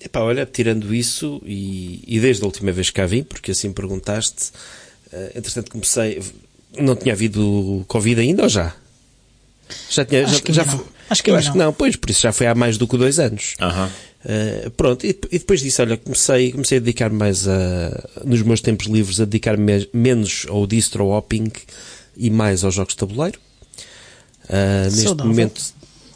Epá, 0.00 0.20
olha, 0.20 0.44
tirando 0.44 0.92
isso, 0.92 1.40
e, 1.46 2.02
e 2.08 2.18
desde 2.18 2.42
a 2.42 2.46
última 2.46 2.72
vez 2.72 2.90
que 2.90 2.96
cá 2.96 3.06
vim, 3.06 3.22
porque 3.22 3.52
assim 3.52 3.72
perguntaste, 3.72 4.50
eh, 5.12 5.34
entretanto 5.36 5.70
comecei. 5.70 6.20
Não 6.80 6.96
tinha 6.96 7.14
havido 7.14 7.84
Covid 7.88 8.20
ainda 8.20 8.44
ou 8.44 8.48
já? 8.48 8.74
Já 9.90 10.04
tinha. 10.04 10.24
Acho 10.24 10.34
já, 10.34 10.40
que 10.40 10.52
já 10.52 10.62
ainda 10.62 10.72
foi- 10.76 10.84
não. 10.84 10.98
Acho 11.10 11.22
que 11.24 11.30
eu 11.30 11.36
acho 11.36 11.52
que 11.52 11.58
não. 11.58 11.66
não, 11.66 11.72
pois, 11.72 11.96
por 11.96 12.10
isso 12.10 12.20
já 12.20 12.32
foi 12.32 12.46
há 12.46 12.54
mais 12.54 12.76
do 12.76 12.86
que 12.86 12.96
dois 12.98 13.18
anos. 13.18 13.54
Uh, 13.60 14.70
pronto, 14.72 15.06
e, 15.06 15.10
e 15.30 15.38
depois 15.38 15.60
disso, 15.60 15.80
olha, 15.80 15.96
comecei, 15.96 16.52
comecei 16.52 16.76
a 16.78 16.80
dedicar 16.80 17.08
mais 17.10 17.48
a, 17.48 18.08
nos 18.24 18.42
meus 18.42 18.60
tempos 18.60 18.86
livres, 18.88 19.18
a 19.20 19.24
dedicar 19.24 19.56
me, 19.56 19.88
menos 19.92 20.44
ao 20.50 20.66
distro 20.66 21.06
hopping 21.06 21.50
e 22.16 22.28
mais 22.28 22.62
aos 22.62 22.74
jogos 22.74 22.92
de 22.94 22.98
tabuleiro. 22.98 23.38
Uh, 24.50 24.84
neste 24.84 25.02
Saudável. 25.04 25.30
momento, 25.30 25.62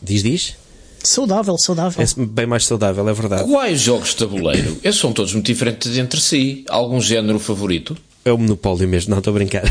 diz, 0.02 0.22
diz, 0.22 0.54
Saudável, 1.02 1.56
saudável. 1.58 2.02
é 2.04 2.24
bem 2.26 2.46
mais 2.46 2.64
saudável, 2.66 3.08
é 3.08 3.12
verdade. 3.12 3.44
Quais 3.50 3.80
jogos 3.80 4.10
de 4.10 4.16
tabuleiro? 4.16 4.78
Esses 4.84 5.00
são 5.00 5.12
todos 5.12 5.32
muito 5.32 5.46
diferentes 5.46 5.96
entre 5.98 6.20
si. 6.20 6.64
Algum 6.68 7.00
género 7.00 7.38
favorito? 7.38 7.96
É 8.24 8.32
o 8.32 8.38
monopólio 8.38 8.88
mesmo, 8.88 9.10
não 9.10 9.18
estou 9.18 9.32
a 9.32 9.34
brincar. 9.34 9.64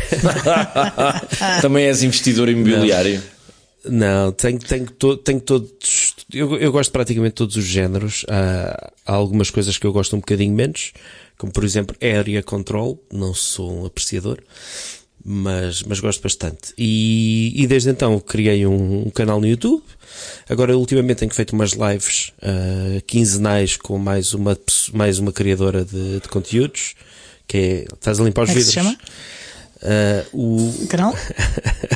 Também 1.62 1.86
és 1.86 2.04
investidor 2.04 2.50
imobiliário. 2.50 3.22
Não, 3.86 4.32
tenho, 4.32 4.60
tenho, 4.60 4.86
to, 4.92 5.18
tenho 5.18 5.40
todos. 5.40 6.16
Eu, 6.32 6.56
eu 6.58 6.72
gosto 6.72 6.90
de 6.90 6.94
praticamente 6.94 7.36
todos 7.36 7.56
os 7.56 7.66
géneros. 7.66 8.26
Há, 8.30 8.92
há 9.06 9.14
algumas 9.14 9.50
coisas 9.50 9.78
que 9.78 9.88
eu 9.88 9.94
gosto 9.94 10.16
um 10.16 10.20
bocadinho 10.20 10.54
menos, 10.54 10.92
como 11.38 11.52
por 11.52 11.64
exemplo 11.64 11.96
Area 12.02 12.44
Control. 12.44 13.02
Não 13.12 13.34
sou 13.34 13.82
um 13.82 13.86
apreciador, 13.86 14.38
mas, 15.24 15.82
mas 15.84 16.00
gosto 16.00 16.22
bastante. 16.22 16.74
E, 16.78 17.54
e 17.56 17.66
desde 17.66 17.90
então 17.90 18.20
criei 18.20 18.68
um, 18.68 19.08
um 19.08 19.10
canal 19.10 19.40
no 19.40 19.48
YouTube. 19.48 19.84
Agora, 20.48 20.78
ultimamente, 20.78 21.20
tenho 21.20 21.34
feito 21.34 21.54
umas 21.54 21.72
lives 21.72 22.34
ah, 22.42 23.02
quinzenais 23.08 23.78
com 23.78 23.98
mais 23.98 24.34
uma, 24.34 24.58
mais 24.94 25.18
uma 25.18 25.32
criadora 25.32 25.84
de, 25.86 26.20
de 26.20 26.28
conteúdos. 26.28 26.96
Que 27.52 27.58
é. 27.58 27.86
Estás 27.94 28.18
a 28.18 28.24
limpar 28.24 28.44
os 28.44 28.50
Como 28.50 28.60
é 28.60 28.62
que 28.62 28.66
se 28.66 28.72
chama? 28.72 28.98
Uh, 29.84 30.84
o 30.84 30.88
canal? 30.88 31.14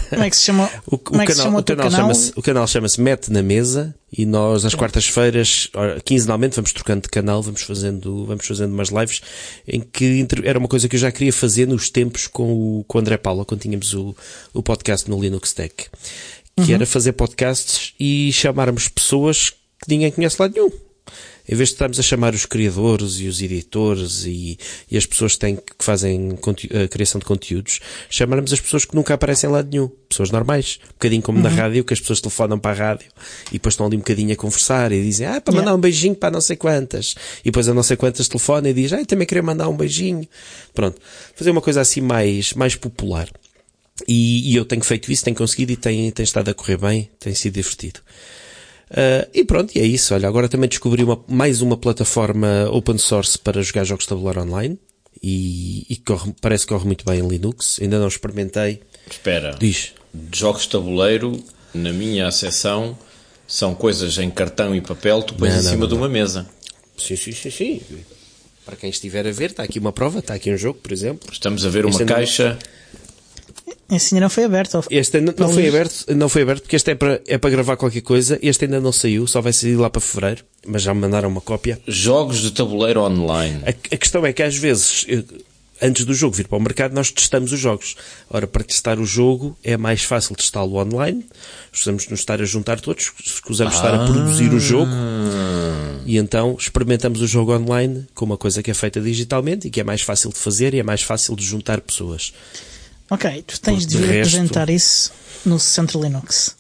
Como 0.09 0.23
é 0.23 0.29
que 0.29 0.35
se 0.35 0.43
chama? 0.43 0.69
o, 0.85 0.95
o 0.95 0.97
Como 0.97 1.25
canal, 1.25 1.43
chama 1.45 1.59
o, 1.59 1.63
canal, 1.63 1.85
canal? 1.85 2.01
Chama-se, 2.01 2.33
o 2.35 2.41
canal 2.41 2.67
chama-se 2.67 2.99
Mete 2.99 3.31
na 3.31 3.41
Mesa 3.41 3.95
e 4.11 4.25
nós 4.25 4.65
às 4.65 4.75
quartas-feiras, 4.75 5.69
quinzenalmente, 6.03 6.57
vamos 6.57 6.73
trocando 6.73 7.03
de 7.03 7.07
canal, 7.07 7.41
vamos 7.41 7.61
fazendo, 7.61 8.25
vamos 8.25 8.45
fazendo 8.45 8.73
umas 8.73 8.89
lives 8.89 9.21
em 9.65 9.79
que 9.79 10.27
era 10.43 10.59
uma 10.59 10.67
coisa 10.67 10.89
que 10.89 10.97
eu 10.97 10.99
já 10.99 11.09
queria 11.09 11.31
fazer 11.31 11.65
nos 11.69 11.89
tempos 11.89 12.27
com 12.27 12.51
o, 12.51 12.83
com 12.85 12.97
o 12.97 13.01
André 13.01 13.15
Paula, 13.15 13.45
quando 13.45 13.61
tínhamos 13.61 13.93
o, 13.93 14.13
o 14.53 14.61
podcast 14.61 15.09
no 15.09 15.21
Linux 15.21 15.53
Tech. 15.53 15.73
Que 16.65 16.73
era 16.73 16.85
fazer 16.85 17.13
podcasts 17.13 17.93
e 17.97 18.29
chamarmos 18.33 18.89
pessoas 18.89 19.51
que 19.51 19.89
ninguém 19.89 20.11
conhece 20.11 20.35
lá 20.37 20.49
nenhum. 20.49 20.69
Em 21.47 21.55
vez 21.55 21.69
de 21.69 21.75
estarmos 21.75 21.99
a 21.99 22.03
chamar 22.03 22.33
os 22.33 22.45
criadores 22.45 23.19
e 23.19 23.27
os 23.27 23.41
editores 23.41 24.25
e, 24.25 24.57
e 24.89 24.97
as 24.97 25.05
pessoas 25.05 25.33
que, 25.33 25.39
têm, 25.39 25.55
que 25.55 25.83
fazem 25.85 26.37
a 26.83 26.87
criação 26.87 27.19
de 27.19 27.25
conteúdos, 27.25 27.79
chamarmos 28.09 28.51
as 28.51 28.59
pessoas 28.59 28.85
que 28.85 28.95
nunca 28.95 29.13
aparecem 29.13 29.49
em 29.49 29.53
lado 29.53 29.69
nenhum. 29.69 29.89
Pessoas 30.09 30.31
normais. 30.31 30.79
Um 30.83 30.87
bocadinho 30.93 31.21
como 31.21 31.39
na 31.39 31.49
rádio, 31.49 31.83
que 31.83 31.93
as 31.93 31.99
pessoas 31.99 32.21
telefonam 32.21 32.57
para 32.57 32.71
a 32.71 32.87
rádio 32.89 33.07
e 33.49 33.53
depois 33.53 33.73
estão 33.73 33.85
ali 33.85 33.95
um 33.95 33.99
bocadinho 33.99 34.33
a 34.33 34.35
conversar 34.35 34.91
e 34.91 35.01
dizem, 35.03 35.27
ah, 35.27 35.41
para 35.41 35.53
Yeah. 35.53 35.71
mandar 35.71 35.77
um 35.77 35.81
beijinho 35.81 36.15
para 36.15 36.31
não 36.31 36.41
sei 36.41 36.55
quantas. 36.55 37.15
E 37.41 37.45
depois 37.45 37.67
a 37.67 37.73
não 37.73 37.83
sei 37.83 37.95
quantas 37.95 38.27
telefona 38.27 38.69
e 38.69 38.73
diz, 38.73 38.91
ah, 38.93 38.99
eu 38.99 39.05
também 39.05 39.27
queria 39.27 39.43
mandar 39.43 39.69
um 39.69 39.77
beijinho. 39.77 40.27
Pronto. 40.73 40.99
Fazer 41.35 41.51
uma 41.51 41.61
coisa 41.61 41.81
assim 41.81 42.01
mais, 42.01 42.53
mais 42.53 42.75
popular. 42.75 43.29
E, 44.07 44.51
e 44.51 44.55
eu 44.55 44.65
tenho 44.65 44.83
feito 44.83 45.11
isso, 45.11 45.23
tenho 45.23 45.37
conseguido 45.37 45.71
e 45.71 45.77
tem, 45.77 46.11
tem 46.11 46.23
estado 46.23 46.49
a 46.49 46.53
correr 46.53 46.77
bem, 46.77 47.09
tem 47.19 47.33
sido 47.33 47.53
divertido. 47.53 48.01
Uh, 48.91 49.27
e 49.33 49.43
pronto, 49.43 49.75
e 49.75 49.79
é 49.79 49.85
isso. 49.85 50.13
Olha, 50.13 50.27
agora 50.27 50.47
também 50.47 50.69
descobri 50.69 51.03
uma, 51.03 51.23
mais 51.27 51.61
uma 51.61 51.75
plataforma 51.77 52.69
open 52.71 52.97
source 52.97 53.37
para 53.37 53.61
jogar 53.61 53.83
jogos 53.83 54.05
de 54.05 54.09
tabuleiro 54.09 54.41
online 54.41 54.77
e, 55.21 55.85
e 55.89 55.95
corre, 55.97 56.33
parece 56.39 56.65
que 56.65 56.73
corre 56.73 56.85
muito 56.85 57.03
bem 57.05 57.19
em 57.19 57.27
Linux. 57.27 57.79
Ainda 57.81 57.99
não 57.99 58.07
experimentei. 58.07 58.81
Espera. 59.09 59.55
Diz. 59.59 59.93
Jogos 60.33 60.63
de 60.63 60.69
tabuleiro, 60.69 61.43
na 61.73 61.91
minha 61.91 62.27
acessão, 62.27 62.97
são 63.47 63.73
coisas 63.75 64.17
em 64.17 64.29
cartão 64.29 64.75
e 64.75 64.81
papel, 64.81 65.21
tu 65.23 65.33
pões 65.33 65.51
Não, 65.53 65.59
em 65.59 65.63
não, 65.63 65.69
cima 65.71 65.81
não, 65.81 65.87
de 65.87 65.93
uma 65.95 66.07
mesa. 66.09 66.47
Sim, 66.97 67.15
sim, 67.15 67.31
sim, 67.31 67.49
sim. 67.51 67.81
Para 68.65 68.75
quem 68.75 68.89
estiver 68.89 69.27
a 69.27 69.31
ver, 69.31 69.51
está 69.51 69.63
aqui 69.63 69.77
uma 69.77 69.91
prova, 69.91 70.19
está 70.19 70.33
aqui 70.35 70.51
um 70.51 70.57
jogo, 70.57 70.79
por 70.81 70.91
exemplo. 70.91 71.29
Estamos 71.31 71.65
a 71.65 71.69
ver 71.69 71.85
uma 71.85 71.89
Este 71.91 72.01
ainda 72.03 72.13
não- 72.13 72.19
caixa. 72.19 72.57
Esse 73.89 74.15
ainda 74.15 74.25
não 74.25 74.29
foi 74.29 74.45
aberto. 74.45 74.83
Este 74.89 75.17
ainda 75.17 75.35
não 75.37 75.47
Não 75.47 75.53
foi 75.53 75.67
aberto, 75.67 76.15
não 76.15 76.29
foi 76.29 76.41
aberto 76.41 76.61
porque 76.63 76.75
este 76.75 76.91
é 76.91 76.95
para, 76.95 77.21
é 77.27 77.37
para 77.37 77.49
gravar 77.49 77.77
qualquer 77.77 78.01
coisa. 78.01 78.39
Este 78.41 78.65
ainda 78.65 78.79
não 78.79 78.91
saiu, 78.91 79.27
só 79.27 79.41
vai 79.41 79.53
sair 79.53 79.75
lá 79.75 79.89
para 79.89 80.01
fevereiro, 80.01 80.43
mas 80.65 80.81
já 80.81 80.93
me 80.93 81.01
mandaram 81.01 81.29
uma 81.29 81.41
cópia. 81.41 81.79
Jogos 81.87 82.41
de 82.41 82.51
tabuleiro 82.51 83.01
online. 83.01 83.61
A, 83.63 83.69
a 83.69 83.97
questão 83.97 84.25
é 84.25 84.33
que 84.33 84.41
às 84.41 84.57
vezes, 84.57 85.05
antes 85.79 86.03
do 86.03 86.15
jogo 86.15 86.35
vir 86.35 86.47
para 86.47 86.57
o 86.57 86.61
mercado, 86.61 86.93
nós 86.95 87.11
testamos 87.11 87.53
os 87.53 87.59
jogos. 87.59 87.95
Ora, 88.27 88.47
para 88.47 88.63
testar 88.63 88.97
o 88.99 89.05
jogo 89.05 89.55
é 89.63 89.77
mais 89.77 90.01
fácil 90.01 90.35
testá-lo 90.35 90.77
online. 90.77 91.23
Precisamos 91.69 92.07
nos 92.07 92.21
estar 92.21 92.41
a 92.41 92.45
juntar 92.45 92.79
todos, 92.79 93.11
escusamos 93.23 93.75
estar 93.75 93.93
a 93.93 94.05
produzir 94.05 94.51
o 94.51 94.59
jogo. 94.59 94.91
E 96.07 96.17
então 96.17 96.55
experimentamos 96.59 97.21
o 97.21 97.27
jogo 97.27 97.53
online 97.53 98.07
com 98.15 98.25
uma 98.25 98.37
coisa 98.37 98.63
que 98.63 98.71
é 98.71 98.73
feita 98.73 98.99
digitalmente 98.99 99.67
e 99.67 99.69
que 99.69 99.79
é 99.79 99.83
mais 99.83 100.01
fácil 100.01 100.31
de 100.31 100.39
fazer 100.39 100.73
e 100.73 100.79
é 100.79 100.83
mais 100.83 101.03
fácil 101.03 101.35
de 101.35 101.45
juntar 101.45 101.81
pessoas. 101.81 102.33
Ok, 103.09 103.43
tu 103.45 103.59
tens 103.61 103.85
de 103.85 103.97
De 103.97 104.05
resto- 104.05 104.35
apresentar 104.35 104.69
isso 104.69 105.11
no 105.45 105.59
Centro 105.59 106.01
Linux. 106.01 106.55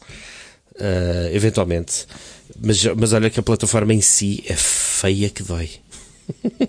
Uh, 0.75 1.33
eventualmente. 1.33 2.05
Mas, 2.61 2.83
mas 2.97 3.13
olha 3.13 3.29
que 3.29 3.39
a 3.39 3.43
plataforma 3.43 3.93
em 3.93 4.01
si 4.01 4.43
é 4.47 4.55
feia 4.55 5.29
que 5.29 5.41
dói. 5.43 5.69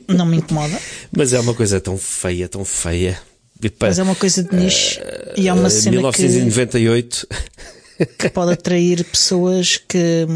Não 0.09 0.27
me 0.27 0.39
incomoda, 0.39 0.79
Mas 1.17 1.33
é 1.33 1.41
uma 1.41 1.55
coisa 1.55 1.81
tão 1.81 1.97
feia, 1.99 2.49
tão 2.49 2.65
feia. 2.65 3.19
E 3.63 3.71
pá, 3.71 3.87
mas 3.87 3.99
é 3.99 4.03
uma 4.03 4.15
coisa 4.15 4.45
de 4.45 4.55
nicho 4.55 5.01
e 5.35 5.49
é 5.49 5.53
uma 5.53 5.67
eh, 5.67 5.71
cena 5.71 6.13
que, 6.13 6.23
1998. 6.23 7.27
que 8.19 8.29
pode 8.29 8.53
atrair 8.53 9.03
pessoas 9.05 9.79
que, 9.79 10.27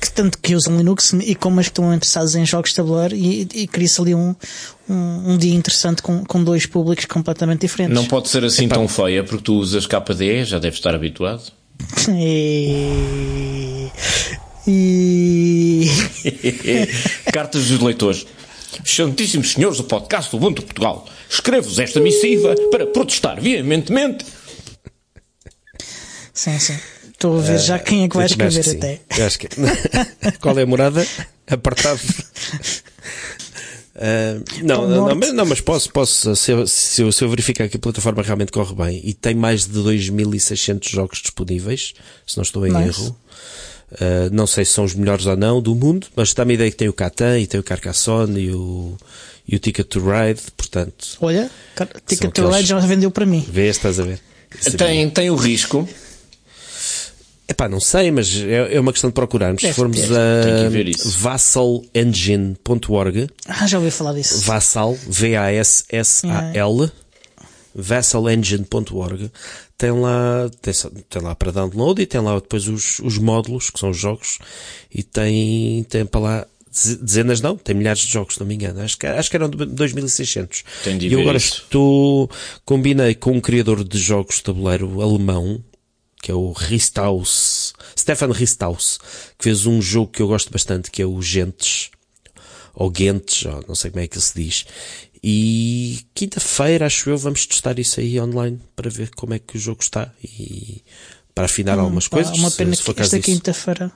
que 0.00 0.10
tanto 0.12 0.38
que 0.38 0.54
usam 0.54 0.76
Linux 0.78 1.12
e 1.12 1.34
como 1.34 1.60
as 1.60 1.66
que 1.66 1.72
estão 1.72 1.94
interessadas 1.94 2.34
em 2.34 2.46
jogos 2.46 2.70
de 2.70 2.76
tabuleiro 2.76 3.14
e, 3.14 3.46
e 3.52 3.66
cria-se 3.66 4.00
ali 4.00 4.14
um, 4.14 4.34
um, 4.90 5.32
um 5.32 5.38
dia 5.38 5.54
interessante 5.54 6.02
com, 6.02 6.24
com 6.24 6.42
dois 6.42 6.66
públicos 6.66 7.04
completamente 7.04 7.60
diferentes. 7.60 7.94
Não 7.94 8.06
pode 8.06 8.28
ser 8.28 8.44
assim 8.44 8.68
tão 8.68 8.88
feia 8.88 9.22
porque 9.22 9.44
tu 9.44 9.54
usas 9.54 9.86
KDE, 9.86 10.44
já 10.44 10.58
deves 10.58 10.78
estar 10.78 10.94
habituado. 10.94 11.42
E... 12.08 13.90
e... 14.66 15.86
Cartas 17.32 17.68
dos 17.68 17.80
leitores. 17.80 18.26
Excelentíssimos 18.84 19.52
senhores 19.52 19.78
do 19.78 19.84
podcast 19.84 20.30
do 20.30 20.36
Ubuntu 20.36 20.62
Portugal, 20.62 21.06
escrevo-vos 21.28 21.78
esta 21.78 22.00
missiva 22.00 22.54
para 22.70 22.86
protestar 22.86 23.40
veementemente. 23.40 24.24
Sim, 26.32 26.58
sim. 26.58 26.78
Estou 27.12 27.38
a 27.38 27.42
ver 27.42 27.58
já 27.58 27.78
quem 27.78 28.04
é 28.04 28.08
que 28.08 28.16
vai 28.16 28.26
escrever 28.26 28.64
que 28.64 28.70
até. 28.70 29.00
que- 29.36 30.38
Qual 30.40 30.58
é 30.58 30.62
a 30.62 30.66
morada? 30.66 31.06
Apartado. 31.48 32.00
Ah, 34.00 34.40
não, 34.62 34.88
não, 34.88 35.08
não, 35.08 35.14
mas, 35.14 35.32
não, 35.34 35.44
mas 35.44 35.60
posso, 35.60 35.90
posso 35.92 36.34
se, 36.34 36.50
eu, 36.52 36.66
se, 36.66 37.02
eu, 37.02 37.12
se 37.12 37.22
eu 37.22 37.28
verificar 37.28 37.68
que 37.68 37.76
a 37.76 37.80
plataforma 37.80 38.22
realmente 38.22 38.50
corre 38.50 38.74
bem 38.74 39.00
e 39.04 39.12
tem 39.12 39.34
mais 39.34 39.66
de 39.66 39.78
2.600 39.78 40.88
jogos 40.90 41.18
disponíveis, 41.20 41.92
se 42.26 42.36
não 42.38 42.42
estou 42.42 42.66
em 42.66 42.72
Nice. 42.72 43.00
erro, 43.02 43.16
ah, 44.00 44.30
não 44.32 44.46
sei 44.46 44.64
se 44.64 44.72
são 44.72 44.84
os 44.84 44.94
melhores 44.94 45.26
ou 45.26 45.36
não 45.36 45.60
do 45.60 45.74
mundo, 45.74 46.06
mas 46.16 46.32
dá-me 46.32 46.52
a 46.52 46.54
ideia 46.54 46.70
que 46.70 46.76
tem 46.78 46.88
o 46.88 46.92
Catan 46.94 47.38
e 47.38 47.46
tem 47.46 47.60
o 47.60 47.62
Carcassonne 47.62 48.40
e 48.40 48.52
o, 48.54 48.96
e 49.46 49.56
o 49.56 49.58
Ticket 49.58 49.86
to 49.86 50.00
Ride, 50.00 50.40
portanto, 50.56 51.18
Olha, 51.20 51.50
Ticket 52.06 52.32
to 52.32 52.40
aqueles- 52.40 52.56
Ride 52.56 52.68
já 52.68 52.78
vendeu 52.78 53.10
para 53.10 53.26
mim. 53.26 53.44
vês, 53.52 53.76
estás 53.76 54.00
a 54.00 54.04
ver? 54.04 54.18
Sabia. 54.60 54.78
Tem, 54.78 55.10
tem 55.10 55.30
o 55.30 55.36
risco. 55.36 55.86
Epá, 57.50 57.68
não 57.68 57.80
sei, 57.80 58.10
mas 58.12 58.34
é, 58.36 58.76
é 58.76 58.80
uma 58.80 58.92
questão 58.92 59.10
de 59.10 59.14
procurarmos. 59.14 59.60
Se 59.60 59.72
formos 59.72 59.98
ter. 60.00 60.12
A 60.16 60.68
vassalengine.org, 61.18 63.28
Ah, 63.46 63.66
já 63.66 63.78
ouvi 63.78 63.90
falar 63.90 64.12
disso. 64.14 64.40
Vassal, 64.42 64.96
V-A-S-S-A-L, 65.08 66.90
vassalengine.org, 67.74 69.30
tem 69.76 69.90
lá, 69.90 70.48
tem, 70.62 70.72
tem 71.08 71.22
lá 71.22 71.34
para 71.34 71.50
download 71.52 72.00
e 72.00 72.06
tem 72.06 72.20
lá 72.20 72.34
depois 72.36 72.68
os, 72.68 73.00
os 73.00 73.18
módulos, 73.18 73.70
que 73.70 73.78
são 73.80 73.90
os 73.90 73.98
jogos, 73.98 74.38
e 74.94 75.02
tem, 75.02 75.82
tem 75.84 76.04
para 76.06 76.20
lá 76.20 76.46
deze- 76.72 76.96
dezenas 76.98 77.40
não, 77.40 77.56
tem 77.56 77.74
milhares 77.74 78.02
de 78.02 78.12
jogos, 78.12 78.38
não 78.38 78.46
me 78.46 78.54
engano. 78.54 78.80
Acho 78.82 78.96
que, 78.98 79.06
acho 79.06 79.28
que 79.30 79.36
eram 79.36 79.48
de 79.50 79.56
2600. 79.66 80.62
Tem 80.84 80.96
de 80.98 81.08
e 81.08 81.12
eu 81.12 81.20
agora 81.20 81.36
isso. 81.36 81.62
estou, 81.64 82.30
combinei 82.64 83.14
com 83.14 83.32
um 83.32 83.40
criador 83.40 83.82
de 83.82 83.98
jogos 83.98 84.36
de 84.36 84.42
tabuleiro 84.44 85.00
alemão, 85.00 85.60
que 86.22 86.30
é 86.30 86.34
o 86.34 86.52
Ristaus, 86.52 87.72
Stefan 87.98 88.32
Ristaus, 88.32 88.98
que 89.38 89.44
fez 89.44 89.66
um 89.66 89.80
jogo 89.80 90.12
que 90.12 90.22
eu 90.22 90.28
gosto 90.28 90.50
bastante, 90.52 90.90
que 90.90 91.00
é 91.02 91.06
o 91.06 91.20
Gentes, 91.22 91.90
ou 92.74 92.92
Gentes, 92.94 93.44
ou 93.46 93.64
não 93.68 93.74
sei 93.74 93.90
como 93.90 94.02
é 94.02 94.06
que 94.08 94.20
se 94.20 94.34
diz. 94.34 94.66
E 95.22 96.00
quinta-feira, 96.14 96.86
acho 96.86 97.10
eu, 97.10 97.18
vamos 97.18 97.44
testar 97.46 97.78
isso 97.78 98.00
aí 98.00 98.18
online 98.20 98.58
para 98.74 98.88
ver 98.90 99.10
como 99.16 99.34
é 99.34 99.38
que 99.38 99.56
o 99.56 99.60
jogo 99.60 99.82
está 99.82 100.10
e 100.22 100.82
para 101.34 101.44
afinar 101.44 101.78
algumas 101.78 102.08
Pá, 102.08 102.16
coisas. 102.16 102.36
Uma 102.38 102.50
se- 102.50 102.56
pena 102.56 102.74
se 102.74 102.82
for 102.82 102.94
que 102.94 103.02
esta 103.02 103.18
quinta-feira 103.20 103.92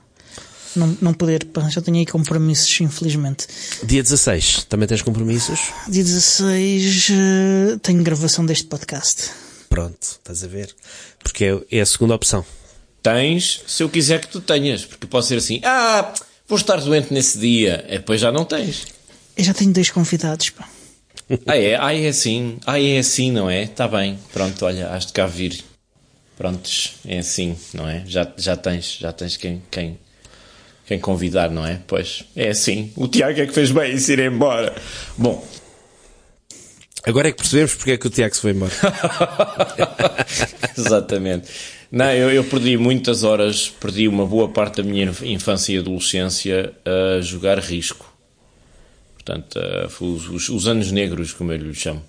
não, 0.77 0.97
não 1.01 1.15
poder. 1.15 1.45
pá, 1.47 1.69
Já 1.71 1.81
tenho 1.81 1.97
aí 1.99 2.05
compromissos, 2.07 2.79
infelizmente. 2.81 3.47
Dia 3.85 4.03
16, 4.03 4.65
também 4.65 4.87
tens 4.87 5.01
compromissos? 5.03 5.61
Dia 5.89 6.05
16 6.05 7.09
eh, 7.11 7.79
tenho 7.83 8.03
gravação 8.03 8.45
deste 8.45 8.67
podcast. 8.67 9.31
Pronto, 9.75 10.01
estás 10.01 10.45
a 10.45 10.47
ver? 10.47 10.73
Porque 11.19 11.47
é, 11.47 11.79
é 11.79 11.81
a 11.81 11.87
segunda 11.87 12.15
opção. 12.15 12.47
Tens, 13.03 13.61
se 13.67 13.83
eu 13.83 13.89
quiser 13.89 14.21
que 14.21 14.29
tu 14.29 14.41
tenhas. 14.41 14.85
Porque 14.85 15.05
pode 15.05 15.27
ser 15.27 15.35
assim, 15.35 15.61
ah, 15.65 16.15
vou 16.47 16.57
estar 16.57 16.77
doente 16.77 17.13
nesse 17.13 17.37
dia. 17.41 17.85
É, 17.89 17.99
depois 17.99 18.21
já 18.21 18.31
não 18.31 18.45
tens. 18.45 18.87
Eu 19.37 19.43
já 19.43 19.53
tenho 19.53 19.73
dois 19.73 19.91
convidados. 19.91 20.51
Pá. 20.51 20.69
Ah, 21.45 21.57
é? 21.57 21.75
Ah, 21.75 21.93
é 21.93 22.07
assim. 22.07 22.59
Ah, 22.65 22.81
é 22.81 22.99
assim, 22.99 23.33
não 23.33 23.51
é? 23.51 23.65
Está 23.65 23.89
bem. 23.89 24.17
Pronto, 24.33 24.65
olha, 24.65 24.91
has 24.91 25.07
de 25.07 25.13
cá 25.13 25.27
vir. 25.27 25.65
Prontos, 26.37 26.95
é 27.05 27.19
assim, 27.19 27.57
não 27.73 27.89
é? 27.89 28.05
Já, 28.07 28.31
já 28.37 28.57
tens, 28.57 28.99
já 29.01 29.13
tens 29.13 29.37
quem, 29.37 29.61
quem, 29.73 29.99
quem 30.87 31.01
convidar, 31.01 31.51
não 31.51 31.67
é? 31.67 31.81
Pois, 31.85 32.25
é 32.37 32.51
assim. 32.51 32.93
O 32.95 33.09
Tiago 33.09 33.41
é 33.41 33.47
que 33.47 33.53
fez 33.53 33.73
bem 33.73 33.95
em 33.95 33.99
se 33.99 34.13
ir 34.13 34.21
embora. 34.21 34.73
Bom, 35.19 35.45
Agora 37.07 37.29
é 37.29 37.33
que 37.33 37.39
percebemos 37.39 37.75
porque 37.75 37.93
é 37.93 37.97
que 37.99 38.07
o 38.07 38.11
Tiago 38.11 38.35
se 38.35 38.41
foi 38.41 38.53
embora. 38.53 38.73
Exatamente. 40.77 41.49
Não, 41.93 42.11
eu, 42.13 42.31
eu 42.31 42.45
perdi 42.45 42.77
muitas 42.77 43.23
horas, 43.23 43.69
perdi 43.69 44.09
uma 44.09 44.27
boa 44.27 44.49
parte 44.49 44.83
da 44.83 44.89
minha 44.89 45.13
infância 45.23 45.73
e 45.75 45.79
adolescência 45.79 46.73
a 46.85 47.21
jogar 47.21 47.59
risco. 47.59 48.13
Portanto, 49.15 49.61
foi 49.91 50.09
os, 50.09 50.29
os- 50.29 50.49
os 50.49 50.67
anos 50.67 50.91
negros, 50.91 51.33
como 51.33 51.53
eu 51.53 51.59
lhe 51.59 51.75
chamo. 51.75 52.03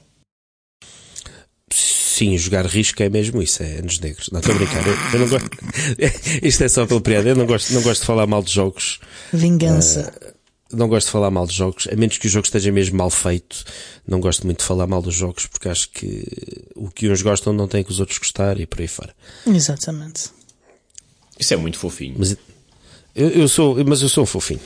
Sim, 1.71 2.37
jogar 2.37 2.65
risco 2.65 3.03
é 3.03 3.09
mesmo 3.09 3.41
isso, 3.41 3.61
é 3.61 3.79
anos 3.79 3.99
negros. 3.99 4.29
Não, 4.31 4.39
estou 4.39 4.55
a 4.55 4.57
brincar. 4.57 4.87
Eu, 4.87 4.93
eu 5.13 5.19
não 5.19 5.27
gosto. 5.27 5.49
Isto 6.41 6.63
é 6.63 6.67
só 6.69 6.85
pela 6.85 7.01
piada. 7.01 7.29
Eu 7.29 7.35
não 7.35 7.45
gosto, 7.45 7.73
não 7.73 7.81
gosto 7.81 8.01
de 8.01 8.07
falar 8.07 8.25
mal 8.25 8.41
de 8.41 8.53
jogos. 8.53 8.99
Vingança. 9.33 10.13
Não 10.75 10.87
gosto 10.87 11.07
de 11.07 11.11
falar 11.11 11.31
mal 11.31 11.45
dos 11.45 11.55
jogos, 11.55 11.87
a 11.91 11.95
menos 11.95 12.17
que 12.17 12.27
o 12.27 12.29
jogo 12.29 12.45
esteja 12.45 12.71
mesmo 12.71 12.97
mal 12.97 13.09
feito. 13.09 13.63
Não 14.07 14.19
gosto 14.19 14.45
muito 14.45 14.59
de 14.59 14.65
falar 14.65 14.87
mal 14.87 15.01
dos 15.01 15.15
jogos 15.15 15.47
porque 15.47 15.69
acho 15.69 15.89
que 15.89 16.23
o 16.75 16.89
que 16.89 17.09
uns 17.09 17.21
gostam 17.21 17.53
não 17.53 17.67
tem 17.67 17.83
que 17.83 17.91
os 17.91 17.99
outros 17.99 18.17
gostar 18.17 18.59
e 18.59 18.65
por 18.65 18.81
aí 18.81 18.87
fora. 18.87 19.15
Exatamente. 19.47 20.29
Isso 21.39 21.53
é 21.53 21.57
muito 21.57 21.77
fofinho. 21.77 22.15
Mas 22.17 22.37
eu, 23.15 23.29
eu 23.29 23.47
sou, 23.47 23.83
mas 23.85 24.01
eu 24.01 24.09
sou 24.09 24.23
um 24.23 24.27
fofinho. 24.27 24.61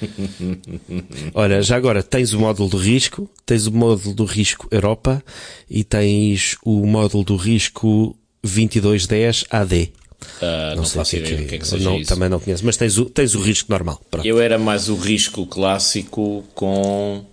Olha, 1.34 1.62
já 1.62 1.76
agora 1.76 2.02
tens 2.02 2.32
o 2.32 2.40
módulo 2.40 2.68
do 2.68 2.78
risco, 2.78 3.28
tens 3.44 3.66
o 3.66 3.72
módulo 3.72 4.14
do 4.14 4.24
risco 4.24 4.66
Europa 4.70 5.22
e 5.68 5.84
tens 5.84 6.56
o 6.64 6.86
módulo 6.86 7.24
do 7.24 7.36
risco 7.36 8.16
2210 8.42 9.44
AD. 9.50 9.92
Uh, 10.40 10.70
não, 10.70 10.76
não 10.76 10.84
sei 10.84 10.98
faço 10.98 11.16
ideia 11.16 11.36
que, 11.36 11.44
que, 11.44 11.54
é 11.54 11.58
que 11.58 11.66
seja 11.66 11.84
não, 11.84 11.98
isso. 11.98 12.12
Também 12.12 12.28
não 12.28 12.40
conheço, 12.40 12.64
mas 12.64 12.76
tens 12.76 12.98
o, 12.98 13.06
tens 13.06 13.34
o 13.34 13.40
risco 13.40 13.70
normal. 13.70 14.00
Pronto. 14.10 14.26
Eu 14.26 14.40
era 14.40 14.58
mais 14.58 14.88
o 14.88 14.96
risco 14.96 15.46
clássico 15.46 16.44
com 16.54 17.24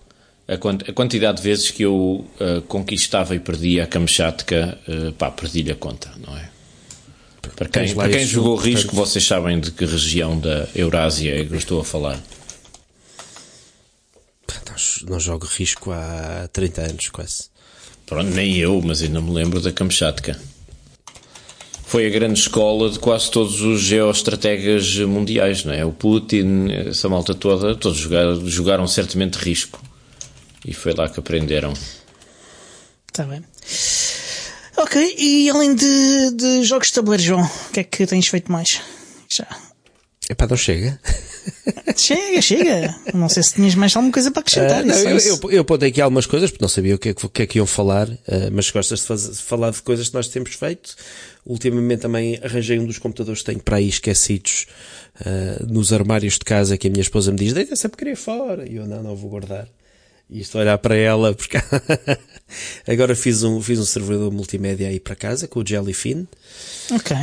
a, 0.46 0.56
quant 0.56 0.82
a 0.88 0.92
quantidade 0.92 1.38
de 1.38 1.42
vezes 1.42 1.70
que 1.70 1.82
eu 1.82 1.94
uh, 2.40 2.62
conquistava 2.62 3.34
e 3.34 3.38
perdia 3.38 3.84
a 3.84 3.86
Kamchatka, 3.86 4.78
uh, 4.88 5.12
pá, 5.12 5.30
perdi-lhe 5.30 5.70
a 5.70 5.74
conta, 5.74 6.10
não 6.26 6.36
é? 6.36 6.48
Para 7.56 7.68
quem, 7.68 7.94
para 7.94 8.10
quem 8.10 8.26
jogou 8.26 8.56
risco, 8.56 8.94
vocês 8.94 9.24
sabem 9.24 9.58
de 9.58 9.70
que 9.70 9.84
região 9.84 10.38
da 10.38 10.68
Eurásia 10.74 11.40
é 11.40 11.44
que 11.44 11.52
eu 11.52 11.58
estou 11.58 11.80
a 11.80 11.84
falar. 11.84 12.20
Não, 14.66 15.10
não 15.10 15.20
jogo 15.20 15.46
risco 15.46 15.90
há 15.90 16.48
30 16.52 16.82
anos, 16.82 17.08
quase. 17.08 17.44
Pronto, 18.06 18.30
nem 18.30 18.56
eu, 18.56 18.80
mas 18.82 19.02
ainda 19.02 19.20
me 19.20 19.32
lembro 19.32 19.60
da 19.60 19.72
Kamchatka 19.72 20.38
foi 21.88 22.06
a 22.06 22.10
grande 22.10 22.38
escola 22.38 22.90
de 22.90 22.98
quase 22.98 23.30
todos 23.30 23.62
os 23.62 23.80
geoestrategas 23.80 24.94
mundiais, 24.98 25.64
não 25.64 25.72
é? 25.72 25.86
O 25.86 25.90
Putin, 25.90 26.68
essa 26.86 27.08
malta 27.08 27.34
toda, 27.34 27.74
todos 27.74 27.96
jogaram, 27.96 28.46
jogaram 28.46 28.86
certamente 28.86 29.36
risco. 29.36 29.82
E 30.66 30.74
foi 30.74 30.92
lá 30.92 31.08
que 31.08 31.18
aprenderam. 31.18 31.72
Está 33.08 33.24
bem. 33.24 33.42
Ok, 34.76 35.14
e 35.16 35.48
além 35.48 35.74
de, 35.74 36.30
de 36.36 36.62
jogos 36.62 36.88
de 36.88 36.92
tabuleiro, 36.92 37.22
João, 37.22 37.42
o 37.42 37.72
que 37.72 37.80
é 37.80 37.84
que 37.84 38.06
tens 38.06 38.28
feito 38.28 38.52
mais? 38.52 38.82
Já. 39.26 39.46
É 40.28 40.34
para 40.34 40.48
não 40.48 40.58
chega. 40.58 41.00
Chega, 41.96 42.42
chega. 42.42 42.96
Não 43.14 43.28
sei 43.28 43.42
se 43.42 43.54
tinhas 43.54 43.74
mais 43.74 43.94
alguma 43.94 44.12
coisa 44.12 44.30
para 44.30 44.40
acrescentar. 44.40 44.82
Uh, 44.82 44.86
não, 44.86 44.94
eu, 44.94 45.18
eu, 45.18 45.50
eu 45.50 45.60
apontei 45.62 45.88
aqui 45.88 46.00
algumas 46.00 46.26
coisas, 46.26 46.50
porque 46.50 46.64
não 46.64 46.68
sabia 46.68 46.94
o 46.94 46.98
que 46.98 47.10
é 47.10 47.14
que, 47.14 47.28
que, 47.28 47.42
é 47.42 47.46
que 47.46 47.58
iam 47.58 47.66
falar, 47.66 48.08
uh, 48.08 48.18
mas 48.52 48.70
gostas 48.70 49.00
de 49.00 49.06
fazer, 49.06 49.34
falar 49.34 49.70
de 49.70 49.82
coisas 49.82 50.08
que 50.08 50.14
nós 50.14 50.28
temos 50.28 50.54
feito. 50.54 50.96
Ultimamente 51.44 52.00
também 52.00 52.38
arranjei 52.42 52.78
um 52.78 52.86
dos 52.86 52.98
computadores 52.98 53.40
que 53.40 53.46
tenho 53.46 53.62
para 53.62 53.76
aí 53.76 53.88
esquecidos 53.88 54.66
uh, 55.20 55.66
nos 55.66 55.92
armários 55.92 56.34
de 56.34 56.40
casa 56.40 56.76
que 56.76 56.88
a 56.88 56.90
minha 56.90 57.02
esposa 57.02 57.30
me 57.30 57.38
diz, 57.38 57.52
deita 57.52 57.72
essa 57.72 57.88
porcaria 57.88 58.16
fora. 58.16 58.68
E 58.68 58.76
eu, 58.76 58.86
não, 58.86 59.02
não 59.02 59.16
vou 59.16 59.30
guardar. 59.30 59.68
E 60.30 60.40
isto 60.40 60.58
olhar 60.58 60.76
para 60.78 60.94
ela, 60.94 61.34
porque 61.34 61.56
agora 62.86 63.16
fiz 63.16 63.42
um, 63.42 63.62
fiz 63.62 63.78
um 63.78 63.84
servidor 63.84 64.30
multimédia 64.30 64.88
aí 64.88 65.00
para 65.00 65.16
casa 65.16 65.48
com 65.48 65.60
o 65.60 65.66
Jellyfin. 65.66 66.28
Ok. 66.92 67.16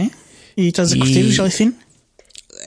E 0.57 0.67
estás 0.67 0.91
a 0.91 0.97
curtir 0.97 1.19
e... 1.19 1.25
o 1.25 1.31
Jellyfin? 1.31 1.75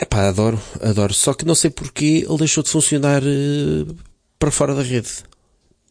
Epá, 0.00 0.28
adoro, 0.28 0.61
adoro. 0.81 1.12
Só 1.12 1.35
que 1.35 1.45
não 1.45 1.55
sei 1.55 1.71
porque 1.71 2.25
ele 2.28 2.38
deixou 2.38 2.62
de 2.62 2.71
funcionar 2.71 3.23
uh, 3.23 3.97
para 4.38 4.50
fora 4.50 4.75
da 4.75 4.83
rede. 4.83 5.09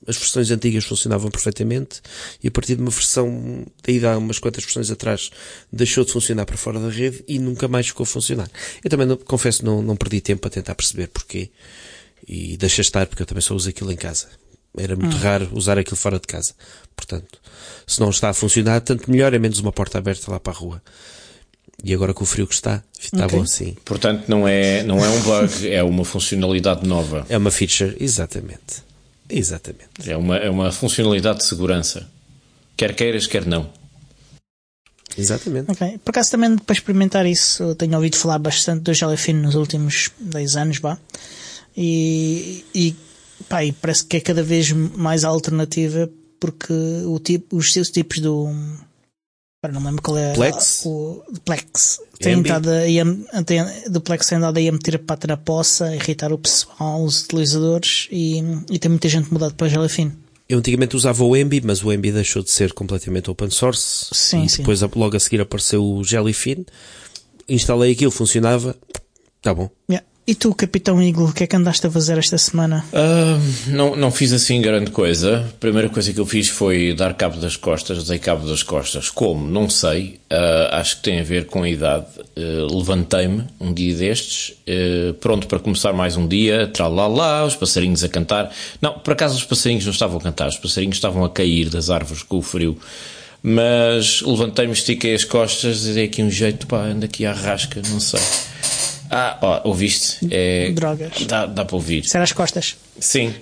As 0.07 0.15
versões 0.15 0.49
antigas 0.49 0.85
funcionavam 0.85 1.29
perfeitamente 1.29 2.01
e 2.41 2.47
a 2.47 2.51
partir 2.51 2.75
de 2.75 2.81
uma 2.81 2.91
versão, 2.91 3.65
daí 3.83 4.05
há 4.05 4.17
umas 4.17 4.39
quantas 4.39 4.63
versões 4.63 4.89
atrás, 4.89 5.29
deixou 5.73 6.05
de 6.05 6.13
funcionar 6.13 6.45
para 6.45 6.55
fora 6.55 6.79
da 6.79 6.89
rede 6.89 7.25
e 7.27 7.37
nunca 7.39 7.67
mais 7.67 7.87
ficou 7.87 8.05
a 8.05 8.07
funcionar. 8.07 8.49
Eu 8.81 8.89
também, 8.89 9.05
não, 9.05 9.17
confesso, 9.17 9.65
não, 9.65 9.81
não 9.81 9.97
perdi 9.97 10.21
tempo 10.21 10.47
a 10.47 10.49
tentar 10.49 10.75
perceber 10.75 11.07
porquê 11.07 11.49
e 12.25 12.55
deixei 12.55 12.83
estar 12.83 13.05
porque 13.05 13.23
eu 13.23 13.25
também 13.25 13.41
só 13.41 13.53
uso 13.53 13.67
aquilo 13.67 13.91
em 13.91 13.97
casa. 13.97 14.27
Era 14.77 14.95
muito 14.95 15.15
hum. 15.15 15.19
raro 15.19 15.49
usar 15.51 15.77
aquilo 15.77 15.97
fora 15.97 16.19
de 16.19 16.27
casa. 16.27 16.53
Portanto, 16.95 17.41
se 17.85 17.99
não 17.99 18.09
está 18.09 18.29
a 18.29 18.33
funcionar, 18.33 18.79
tanto 18.81 19.11
melhor 19.11 19.33
é 19.33 19.39
menos 19.39 19.59
uma 19.59 19.73
porta 19.73 19.97
aberta 19.97 20.31
lá 20.31 20.39
para 20.39 20.53
a 20.53 20.55
rua. 20.55 20.81
E 21.83 21.93
agora 21.93 22.13
com 22.13 22.23
o 22.23 22.25
frio 22.25 22.47
que 22.47 22.55
está, 22.55 22.83
está 22.99 23.25
okay. 23.25 23.37
bom 23.37 23.43
assim. 23.43 23.75
Portanto, 23.85 24.25
não 24.27 24.47
é, 24.47 24.83
não 24.83 25.03
é 25.03 25.09
um 25.09 25.21
bug, 25.21 25.69
é 25.69 25.83
uma 25.83 26.03
funcionalidade 26.03 26.87
nova. 26.87 27.25
É 27.29 27.37
uma 27.37 27.51
feature, 27.51 27.95
exatamente. 27.99 28.83
Exatamente. 29.29 30.09
É 30.09 30.17
uma, 30.17 30.37
é 30.37 30.49
uma 30.49 30.71
funcionalidade 30.71 31.39
de 31.39 31.45
segurança. 31.45 32.07
Quer 32.75 32.95
queiras, 32.95 33.27
quer 33.27 33.45
não. 33.45 33.69
Exatamente. 35.17 35.71
Okay. 35.71 35.97
Por 35.97 36.11
acaso 36.11 36.31
também 36.31 36.57
para 36.57 36.73
experimentar 36.73 37.25
isso, 37.25 37.75
tenho 37.75 37.95
ouvido 37.95 38.15
falar 38.17 38.39
bastante 38.39 38.83
do 38.83 38.93
Jellyfin 38.93 39.33
nos 39.33 39.55
últimos 39.55 40.11
10 40.19 40.55
anos, 40.55 40.79
vá. 40.79 40.97
E, 41.75 42.65
e, 42.73 42.95
pá, 43.49 43.63
e 43.63 43.71
parece 43.71 44.05
que 44.05 44.17
é 44.17 44.19
cada 44.19 44.43
vez 44.43 44.71
mais 44.71 45.23
alternativa 45.23 46.09
porque 46.39 46.73
o 47.05 47.19
tipo, 47.19 47.57
os 47.57 47.73
seus 47.73 47.89
tipos 47.89 48.19
do 48.19 48.53
Agora 49.67 49.73
não 49.73 49.81
me 49.81 49.87
lembro 49.87 50.01
qual 50.01 50.17
é 50.17 50.33
Plex? 50.33 50.83
o 50.85 51.23
Plex. 51.43 51.99
Tem 52.19 52.41
dado 52.41 52.69
a, 52.69 53.43
tem, 53.43 53.61
do 53.89 53.99
Plex 53.99 54.25
tem 54.25 54.39
dado 54.39 54.57
a 54.57 54.61
meter 54.61 54.95
a 54.95 54.99
pata 54.99 55.27
na 55.27 55.37
poça, 55.37 55.85
a 55.85 55.95
irritar 55.95 56.31
o 56.31 56.37
pessoal, 56.37 57.03
os 57.03 57.23
utilizadores 57.23 58.07
e, 58.09 58.41
e 58.71 58.79
tem 58.79 58.89
muita 58.89 59.09
gente 59.09 59.31
mudado 59.31 59.53
para 59.55 59.67
Jellyfin. 59.67 60.13
Eu 60.47 60.59
antigamente 60.59 60.95
usava 60.95 61.23
o 61.23 61.35
Embi, 61.35 61.61
mas 61.61 61.83
o 61.83 61.91
Embi 61.91 62.11
deixou 62.11 62.41
de 62.41 62.49
ser 62.49 62.71
completamente 62.71 63.29
open 63.29 63.49
source. 63.49 64.07
Sim, 64.13 64.45
e 64.45 64.57
depois 64.57 64.79
sim. 64.79 64.89
logo 64.95 65.17
a 65.17 65.19
seguir 65.19 65.41
apareceu 65.41 65.83
o 65.83 66.03
Jellyfin. 66.03 66.65
Instalei 67.49 67.91
aquilo, 67.91 68.11
funcionava. 68.11 68.75
Tá 69.41 69.53
bom. 69.53 69.69
Yeah. 69.89 70.07
E 70.29 70.35
tu, 70.35 70.53
Capitão 70.53 71.01
Eagle, 71.01 71.27
o 71.27 71.31
que 71.31 71.45
é 71.45 71.47
que 71.47 71.55
andaste 71.55 71.87
a 71.87 71.89
fazer 71.89 72.17
esta 72.17 72.37
semana? 72.37 72.83
Uh, 72.91 73.71
não, 73.71 73.95
não 73.95 74.11
fiz 74.11 74.33
assim 74.33 74.61
grande 74.61 74.91
coisa. 74.91 75.39
A 75.39 75.57
primeira 75.57 75.87
coisa 75.87 76.11
que 76.11 76.19
eu 76.19 76.25
fiz 76.25 76.49
foi 76.49 76.93
dar 76.93 77.13
cabo 77.13 77.39
das 77.39 77.55
costas, 77.55 78.05
dei 78.07 78.19
cabo 78.19 78.45
das 78.45 78.61
costas. 78.61 79.09
Como? 79.09 79.47
Não 79.47 79.69
sei. 79.69 80.19
Uh, 80.29 80.75
acho 80.75 80.97
que 80.97 81.03
tem 81.03 81.21
a 81.21 81.23
ver 81.23 81.45
com 81.45 81.63
a 81.63 81.69
idade. 81.69 82.07
Uh, 82.35 82.77
Levantei-me 82.77 83.45
um 83.57 83.73
dia 83.73 83.95
destes, 83.95 84.53
pronto 85.21 85.47
para 85.47 85.59
começar 85.59 85.93
mais 85.93 86.17
um 86.17 86.27
dia, 86.27 86.69
lá 86.77 87.45
os 87.45 87.55
passarinhos 87.55 88.03
a 88.03 88.09
cantar. 88.09 88.51
Não, 88.81 88.99
por 88.99 89.13
acaso 89.13 89.37
os 89.37 89.45
passarinhos 89.45 89.85
não 89.85 89.93
estavam 89.93 90.17
a 90.17 90.21
cantar, 90.21 90.49
os 90.49 90.57
passarinhos 90.57 90.97
estavam 90.97 91.23
a 91.23 91.29
cair 91.29 91.69
das 91.69 91.89
árvores 91.89 92.21
com 92.21 92.37
o 92.37 92.41
frio. 92.41 92.77
Mas 93.41 94.21
levantei-me, 94.21 94.73
estiquei 94.73 95.15
as 95.15 95.23
costas 95.23 95.85
e 95.85 95.93
dei 95.93 96.03
aqui 96.03 96.21
um 96.21 96.29
jeito, 96.29 96.67
pá, 96.67 96.79
ando 96.79 97.05
aqui 97.05 97.25
à 97.25 97.31
rasca, 97.31 97.81
não 97.89 98.01
sei. 98.01 98.19
Ah, 99.09 99.37
ó, 99.41 99.61
ouviste? 99.69 100.27
É, 100.31 100.71
Drogas. 100.71 101.25
Dá, 101.25 101.45
dá 101.45 101.65
para 101.65 101.75
ouvir. 101.75 102.05
Será 102.05 102.23
as 102.23 102.31
costas? 102.31 102.75
Sim. 102.99 103.33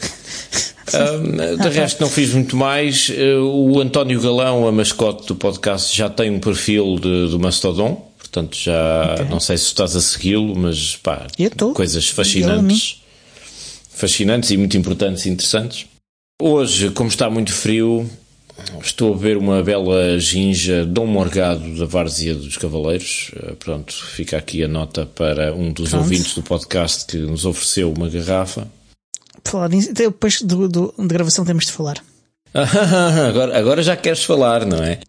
um, 0.93 1.57
de 1.61 1.69
resto, 1.69 2.01
não 2.01 2.09
fiz 2.09 2.33
muito 2.33 2.55
mais. 2.55 3.09
Uh, 3.09 3.41
o 3.41 3.79
António 3.79 4.21
Galão, 4.21 4.67
a 4.67 4.71
mascote 4.71 5.27
do 5.27 5.35
podcast, 5.35 5.95
já 5.95 6.09
tem 6.09 6.29
um 6.29 6.39
perfil 6.39 6.95
de, 6.95 7.29
do 7.29 7.39
Mastodon. 7.39 8.11
Portanto, 8.17 8.57
já 8.57 9.13
okay. 9.13 9.25
não 9.29 9.39
sei 9.39 9.57
se 9.57 9.65
estás 9.65 9.95
a 9.95 10.01
segui-lo, 10.01 10.55
mas 10.55 10.97
pá, 10.97 11.27
coisas 11.73 12.09
fascinantes. 12.09 13.01
Fascinantes 13.89 14.51
e 14.51 14.57
muito 14.57 14.75
importantes 14.75 15.25
e 15.25 15.29
interessantes. 15.29 15.85
Hoje, 16.41 16.89
como 16.89 17.07
está 17.07 17.29
muito 17.29 17.53
frio, 17.53 18.09
Estou 18.81 19.13
a 19.13 19.17
ver 19.17 19.37
uma 19.37 19.61
bela 19.61 20.17
ginja 20.19 20.85
Dom 20.85 21.05
Morgado 21.05 21.77
da 21.77 21.85
Várzea 21.85 22.33
dos 22.33 22.57
Cavaleiros. 22.57 23.31
Eh, 23.35 23.53
pronto, 23.59 23.93
fica 23.93 24.37
aqui 24.37 24.63
a 24.63 24.67
nota 24.67 25.05
para 25.05 25.53
um 25.53 25.73
dos 25.73 25.89
Pronto. 25.89 26.03
ouvintes 26.03 26.33
do 26.35 26.41
podcast 26.41 27.05
que 27.05 27.17
nos 27.17 27.45
ofereceu 27.45 27.91
uma 27.91 28.07
garrafa. 28.07 28.67
Falar 29.43 29.69
nisso, 29.69 29.93
depois 29.93 30.41
do, 30.41 30.69
do, 30.69 30.93
de 30.97 31.07
gravação 31.07 31.43
temos 31.43 31.65
de 31.65 31.71
falar. 31.71 32.03
agora, 33.27 33.57
agora 33.57 33.83
já 33.83 33.97
queres 33.97 34.23
falar, 34.23 34.65
não 34.65 34.81
é? 34.81 34.99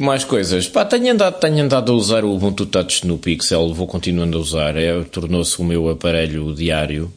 Mais 0.00 0.24
coisas. 0.24 0.66
Pá, 0.68 0.84
tenho 0.84 1.12
andado, 1.12 1.38
tenho 1.38 1.62
andado 1.64 1.92
a 1.92 1.94
usar 1.94 2.24
o 2.24 2.34
Ubuntu 2.34 2.66
Touch 2.66 3.06
no 3.06 3.18
Pixel, 3.18 3.72
vou 3.74 3.86
continuando 3.86 4.38
a 4.38 4.40
usar. 4.40 4.76
É, 4.76 5.02
tornou-se 5.04 5.60
o 5.60 5.64
meu 5.64 5.88
aparelho 5.88 6.54
diário. 6.54 7.12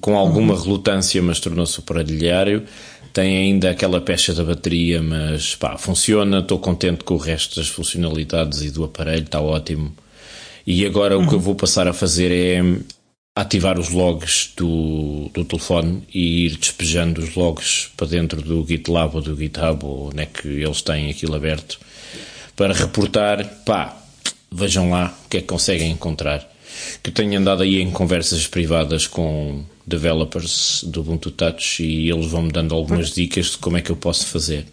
Com 0.00 0.16
alguma 0.16 0.54
uhum. 0.54 0.62
relutância, 0.62 1.22
mas 1.22 1.40
tornou-se 1.40 1.78
o 1.78 1.82
aparelho 1.82 2.18
diário 2.18 2.62
tem 3.14 3.36
ainda 3.36 3.70
aquela 3.70 4.00
pecha 4.00 4.34
da 4.34 4.42
bateria, 4.42 5.00
mas 5.00 5.54
pá, 5.54 5.78
funciona, 5.78 6.40
estou 6.40 6.58
contente 6.58 7.04
com 7.04 7.14
o 7.14 7.18
resto 7.18 7.60
das 7.60 7.68
funcionalidades 7.68 8.60
e 8.62 8.70
do 8.72 8.82
aparelho, 8.82 9.22
está 9.22 9.40
ótimo. 9.40 9.94
E 10.66 10.84
agora 10.84 11.16
uhum. 11.16 11.24
o 11.24 11.28
que 11.28 11.34
eu 11.36 11.40
vou 11.40 11.54
passar 11.54 11.86
a 11.86 11.92
fazer 11.92 12.32
é 12.32 12.60
ativar 13.36 13.78
os 13.78 13.90
logs 13.90 14.52
do, 14.56 15.30
do 15.32 15.44
telefone 15.44 16.02
e 16.12 16.46
ir 16.46 16.56
despejando 16.56 17.20
os 17.22 17.36
logs 17.36 17.88
para 17.96 18.08
dentro 18.08 18.42
do 18.42 18.66
GitLab 18.66 19.14
ou 19.14 19.22
do 19.22 19.36
GitHub, 19.36 19.84
onde 19.84 20.22
é 20.22 20.26
que 20.26 20.48
eles 20.48 20.82
têm 20.82 21.08
aquilo 21.08 21.36
aberto, 21.36 21.78
para 22.56 22.74
reportar, 22.74 23.44
pá, 23.64 23.96
vejam 24.50 24.90
lá 24.90 25.16
o 25.24 25.28
que 25.28 25.36
é 25.36 25.40
que 25.40 25.46
conseguem 25.46 25.92
encontrar. 25.92 26.40
Que 27.00 27.10
eu 27.10 27.14
tenho 27.14 27.38
andado 27.38 27.62
aí 27.62 27.80
em 27.80 27.92
conversas 27.92 28.48
privadas 28.48 29.06
com 29.06 29.64
developers 29.86 30.84
do 30.84 31.00
Ubuntu 31.00 31.30
Touch 31.30 31.82
e 31.82 32.10
eles 32.10 32.26
vão-me 32.26 32.50
dando 32.50 32.74
algumas 32.74 33.10
dicas 33.10 33.46
de 33.46 33.58
como 33.58 33.76
é 33.76 33.82
que 33.82 33.90
eu 33.90 33.96
posso 33.96 34.26
fazer. 34.26 34.66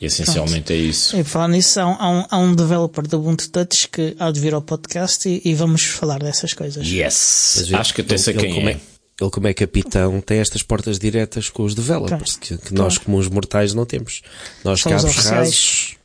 E 0.00 0.06
essencialmente 0.06 0.66
Pronto. 0.66 0.72
é 0.72 0.76
isso. 0.76 1.16
E 1.16 1.24
falando 1.24 1.52
nisso, 1.52 1.80
há 1.80 1.86
um, 1.86 2.26
há 2.28 2.38
um 2.38 2.54
developer 2.54 3.06
do 3.06 3.18
Ubuntu 3.18 3.48
Touch 3.48 3.88
que 3.88 4.14
há 4.18 4.30
de 4.30 4.40
vir 4.40 4.52
ao 4.52 4.60
podcast 4.60 5.26
e, 5.28 5.40
e 5.42 5.54
vamos 5.54 5.84
falar 5.84 6.18
dessas 6.18 6.52
coisas. 6.52 6.86
Yes! 6.86 7.72
Acho 7.72 7.94
que 7.94 8.02
até 8.02 8.18
sei 8.18 8.34
quem 8.34 8.52
como 8.54 8.68
é. 8.68 8.72
é. 8.72 8.80
ele, 9.20 9.30
como 9.30 9.46
é 9.46 9.54
capitão, 9.54 10.20
tem 10.20 10.38
estas 10.38 10.62
portas 10.62 10.98
diretas 10.98 11.48
com 11.48 11.62
os 11.62 11.74
developers, 11.74 12.36
que, 12.36 12.58
que 12.58 12.74
nós, 12.74 12.98
comuns 12.98 13.28
mortais, 13.28 13.72
não 13.72 13.86
temos. 13.86 14.20
Nós, 14.62 14.80
São 14.80 14.94
os 14.94 15.02
cabos 15.02 15.16
rasos, 15.16 15.95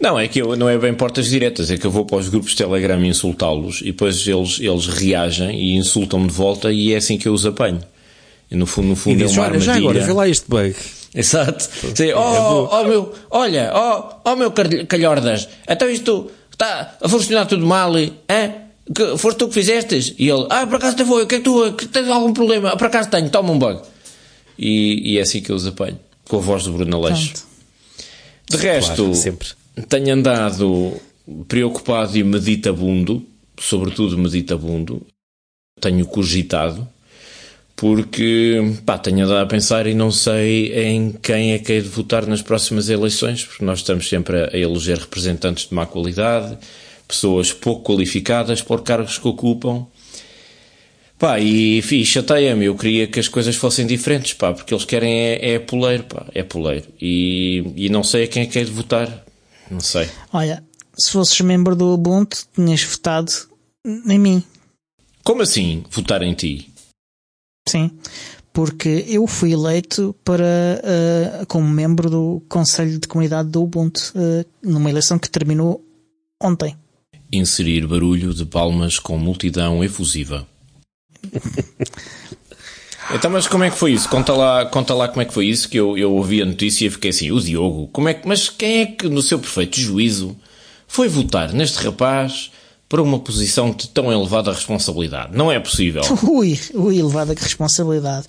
Não, 0.00 0.18
é 0.18 0.26
que 0.26 0.42
eu, 0.42 0.56
não 0.56 0.68
é 0.68 0.76
bem 0.76 0.92
portas 0.92 1.26
diretas, 1.28 1.70
é 1.70 1.78
que 1.78 1.86
eu 1.86 1.90
vou 1.90 2.04
para 2.04 2.18
os 2.18 2.28
grupos 2.28 2.50
de 2.50 2.56
Telegram 2.56 3.00
e 3.04 3.08
insultá-los 3.08 3.80
e 3.80 3.86
depois 3.86 4.26
eles, 4.26 4.58
eles 4.58 4.86
reagem 4.86 5.56
e 5.56 5.76
insultam-me 5.76 6.26
de 6.26 6.32
volta 6.32 6.72
e 6.72 6.92
é 6.92 6.96
assim 6.96 7.16
que 7.16 7.28
eu 7.28 7.32
os 7.32 7.46
apanho. 7.46 7.80
E 8.50 8.56
no 8.56 8.66
fundo, 8.66 8.88
no 8.88 8.94
e 8.94 8.96
fundo 8.96 9.22
é 9.22 9.26
uma 9.28 9.42
olha, 9.42 9.60
já 9.60 9.72
armadilha. 9.72 9.90
agora, 9.90 10.06
vê 10.06 10.12
lá 10.12 10.28
este 10.28 10.46
bug. 10.48 10.74
Exato. 11.14 11.68
Sim, 11.94 12.12
oh, 12.12 12.66
bom. 12.66 12.68
oh, 12.72 12.84
meu, 12.84 13.14
olha, 13.30 13.72
oh, 13.72 14.30
oh 14.30 14.36
meu 14.36 14.52
calhordas, 14.88 15.48
então 15.68 15.88
isto 15.88 16.28
está 16.52 16.96
a 17.00 17.08
funcionar 17.08 17.46
tudo 17.46 17.64
mal, 17.64 17.96
hein? 17.96 18.12
Que, 18.92 19.16
foste 19.16 19.38
tu 19.38 19.48
que 19.48 19.54
fizestes? 19.54 20.12
E 20.18 20.28
ele, 20.28 20.46
ah, 20.50 20.66
por 20.66 20.76
acaso 20.76 20.94
até 20.94 21.04
foi, 21.04 21.22
o 21.22 21.26
que 21.26 21.36
é 21.36 21.38
que 21.38 21.44
tu, 21.44 21.72
que 21.72 21.86
tens 21.86 22.08
algum 22.08 22.32
problema? 22.32 22.76
Por 22.76 22.88
acaso 22.88 23.08
tenho, 23.08 23.30
toma 23.30 23.52
um 23.52 23.58
bug. 23.58 23.80
E, 24.58 25.12
e 25.12 25.18
é 25.18 25.22
assim 25.22 25.40
que 25.40 25.50
eu 25.50 25.56
os 25.56 25.66
apanho, 25.66 25.98
com 26.28 26.36
a 26.36 26.40
voz 26.40 26.64
do 26.64 26.72
Bruno 26.72 26.96
Aleixo. 26.96 27.32
Pronto. 27.32 27.46
De 28.50 28.56
resto, 28.56 28.94
Claro, 28.96 29.14
sempre. 29.14 29.48
Tenho 29.88 30.14
andado 30.14 31.00
preocupado 31.48 32.16
e 32.16 32.22
meditabundo, 32.22 33.24
sobretudo 33.58 34.18
meditabundo, 34.18 35.06
tenho 35.80 36.06
cogitado, 36.06 36.86
porque 37.76 38.60
pá, 38.86 38.96
tenho 38.98 39.24
andado 39.24 39.42
a 39.42 39.46
pensar 39.46 39.86
e 39.86 39.94
não 39.94 40.10
sei 40.10 40.72
em 40.72 41.12
quem 41.12 41.52
é 41.52 41.58
que 41.58 41.72
hei 41.72 41.80
de 41.80 41.88
votar 41.88 42.26
nas 42.26 42.40
próximas 42.40 42.88
eleições, 42.88 43.44
porque 43.44 43.64
nós 43.64 43.80
estamos 43.80 44.08
sempre 44.08 44.44
a, 44.44 44.56
eleger 44.56 44.98
representantes 44.98 45.68
de 45.68 45.74
má 45.74 45.84
qualidade, 45.86 46.56
pessoas 47.08 47.52
pouco 47.52 47.82
qualificadas 47.82 48.62
por 48.62 48.82
cargos 48.82 49.18
que 49.18 49.28
ocupam. 49.28 49.86
Pá, 51.18 51.40
e, 51.40 51.80
chateia-me, 52.04 52.66
eu 52.66 52.76
queria 52.76 53.06
que 53.06 53.20
as 53.20 53.28
coisas 53.28 53.56
fossem 53.56 53.86
diferentes, 53.86 54.34
pá, 54.34 54.52
porque 54.52 54.74
eles 54.74 54.84
querem 54.84 55.12
é, 55.12 55.54
é 55.54 55.58
poleiro, 55.58 56.04
pá, 56.04 56.26
é 56.34 56.42
poleiro. 56.42 56.86
E, 57.00 57.64
e 57.76 57.88
não 57.88 58.02
sei 58.02 58.24
a 58.24 58.28
quem 58.28 58.42
é 58.42 58.46
que 58.46 58.58
hei 58.58 58.64
de 58.64 58.70
votar. 58.70 59.23
Não 59.70 59.80
sei. 59.80 60.08
Olha, 60.32 60.64
se 60.96 61.10
fosses 61.10 61.40
membro 61.40 61.74
do 61.74 61.92
Ubuntu, 61.92 62.46
tinhas 62.54 62.82
votado 62.82 63.32
em 63.84 64.18
mim. 64.18 64.42
Como 65.22 65.42
assim 65.42 65.84
votar 65.90 66.22
em 66.22 66.34
ti? 66.34 66.72
Sim. 67.68 67.90
Porque 68.52 69.04
eu 69.08 69.26
fui 69.26 69.52
eleito 69.52 70.14
para 70.22 70.80
eh, 70.84 71.44
como 71.48 71.68
membro 71.68 72.08
do 72.08 72.42
Conselho 72.48 73.00
de 73.00 73.08
Comunidade 73.08 73.48
do 73.48 73.62
Ubuntu 73.62 74.12
eh, 74.14 74.44
numa 74.62 74.90
eleição 74.90 75.18
que 75.18 75.28
terminou 75.28 75.84
ontem. 76.40 76.76
Inserir 77.32 77.86
barulho 77.86 78.32
de 78.32 78.44
palmas 78.44 78.98
com 78.98 79.18
multidão 79.18 79.82
efusiva. 79.82 80.46
então, 83.10 83.30
mas 83.30 83.46
como 83.46 83.64
é 83.64 83.70
que 83.70 83.76
foi 83.76 83.92
isso? 83.92 84.08
Conta 84.08 84.32
lá, 84.32 84.66
conta 84.66 84.94
lá 84.94 85.08
como 85.08 85.22
é 85.22 85.24
que 85.24 85.32
foi 85.32 85.46
isso, 85.46 85.68
que 85.68 85.76
eu, 85.76 85.96
eu 85.98 86.12
ouvi 86.12 86.42
a 86.42 86.46
notícia 86.46 86.86
e 86.86 86.90
fiquei 86.90 87.10
assim, 87.10 87.30
o 87.30 87.40
Diogo, 87.40 87.88
como 87.92 88.08
é 88.08 88.14
que, 88.14 88.26
mas 88.26 88.48
quem 88.48 88.82
é 88.82 88.86
que, 88.86 89.08
no 89.08 89.22
seu 89.22 89.38
perfeito 89.38 89.78
juízo, 89.78 90.36
foi 90.86 91.08
votar 91.08 91.52
neste 91.52 91.78
rapaz 91.84 92.50
para 92.88 93.02
uma 93.02 93.18
posição 93.18 93.70
de 93.70 93.88
tão 93.88 94.12
elevada 94.12 94.52
responsabilidade? 94.52 95.36
Não 95.36 95.50
é 95.50 95.58
possível. 95.58 96.02
Ui, 96.22 96.58
ui, 96.74 96.98
elevada 96.98 97.34
responsabilidade. 97.36 98.26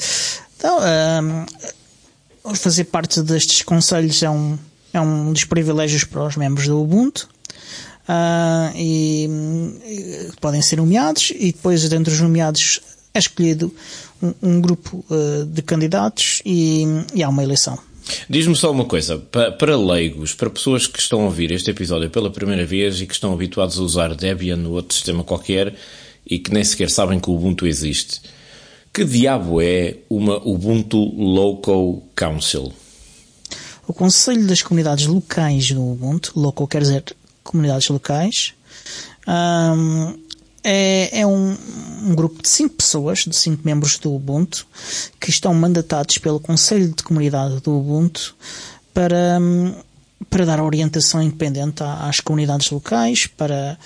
Então, 0.58 0.80
ahm, 0.80 1.46
fazer 2.56 2.86
parte 2.86 3.22
destes 3.22 3.62
conselhos 3.62 4.22
é 4.24 4.30
um, 4.30 4.58
é 4.94 5.00
um 5.00 5.32
dos 5.32 5.46
privilégios 5.46 6.04
para 6.04 6.26
os 6.26 6.36
membros 6.36 6.68
do 6.68 6.82
Ubuntu. 6.82 7.30
Ah, 8.08 8.72
e, 8.76 9.28
e 9.84 10.32
podem 10.40 10.62
ser 10.62 10.76
nomeados 10.76 11.32
e 11.36 11.52
depois 11.52 11.88
dentro 11.90 12.12
dos 12.12 12.22
nomeados 12.22 12.80
é 13.14 13.20
escolhido 13.20 13.74
um, 14.22 14.34
um 14.42 14.62
grupo 14.62 15.04
ah, 15.10 15.46
de 15.46 15.62
candidatos 15.62 16.42
e, 16.46 16.84
e 17.14 17.24
há 17.24 17.30
uma 17.30 17.44
eleição. 17.44 17.78
Diz-me 18.30 18.56
só 18.56 18.72
uma 18.72 18.86
coisa, 18.86 19.18
pa- 19.18 19.52
para 19.52 19.76
leigos, 19.76 20.34
para 20.34 20.50
pessoas 20.50 20.86
que 20.86 21.00
estão 21.00 21.22
a 21.22 21.26
ouvir 21.26 21.52
este 21.52 21.72
episódio 21.72 22.10
pela 22.10 22.30
primeira 22.30 22.64
vez 22.66 23.02
e 23.02 23.08
que 23.08 23.14
estão 23.14 23.34
habituados 23.34 23.80
a 23.80 23.82
usar 23.82 24.14
Debian 24.14 24.60
ou 24.68 24.74
outro 24.74 24.94
sistema 24.96 25.24
qualquer 25.24 25.74
e 26.26 26.38
que 26.38 26.54
nem 26.54 26.64
sequer 26.64 26.90
sabem 26.92 27.20
que 27.20 27.30
o 27.30 27.34
Ubuntu 27.34 27.66
existe, 27.66 28.22
que 28.94 29.04
diabo 29.04 29.60
é 29.62 29.98
uma 30.10 30.38
Ubuntu 30.48 30.98
Local 31.16 32.04
Council? 32.16 32.72
O 33.88 33.94
Conselho 33.94 34.46
das 34.48 34.62
Comunidades 34.62 35.06
Locais 35.08 35.72
do 35.72 35.82
Ubuntu, 35.92 36.32
local 36.36 36.68
quer 36.68 36.82
dizer 36.82 37.04
comunidades 37.44 37.88
locais, 37.90 38.54
é, 40.66 41.20
é 41.20 41.28
um, 41.28 41.56
um 42.02 42.16
grupo 42.16 42.42
de 42.42 42.50
cinco 42.50 42.76
pessoas, 42.76 43.20
de 43.20 43.36
cinco 43.38 43.62
membros 43.64 44.00
do 44.00 44.12
Ubuntu, 44.14 44.66
que 45.20 45.30
estão 45.30 45.54
mandatados 45.54 46.18
pelo 46.18 46.40
Conselho 46.40 46.90
de 46.90 47.04
Comunidade 47.04 47.62
do 47.62 47.78
Ubuntu 47.78 48.36
para, 48.92 49.40
para 50.28 50.46
dar 50.46 50.60
orientação 50.60 51.22
independente 51.22 51.84
às 51.84 52.20
comunidades 52.20 52.72
locais, 52.72 53.28
para, 53.28 53.78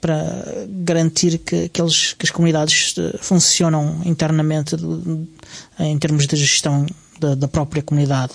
para 0.00 0.44
garantir 0.68 1.38
que, 1.38 1.68
que, 1.68 1.82
eles, 1.82 2.12
que 2.12 2.24
as 2.24 2.30
comunidades 2.30 2.94
eh, 2.96 3.18
funcionam 3.20 4.00
internamente 4.04 4.76
em 5.80 5.98
termos 5.98 6.28
de 6.28 6.36
gestão 6.36 6.86
da, 7.18 7.34
da 7.34 7.48
própria 7.48 7.82
comunidade 7.82 8.34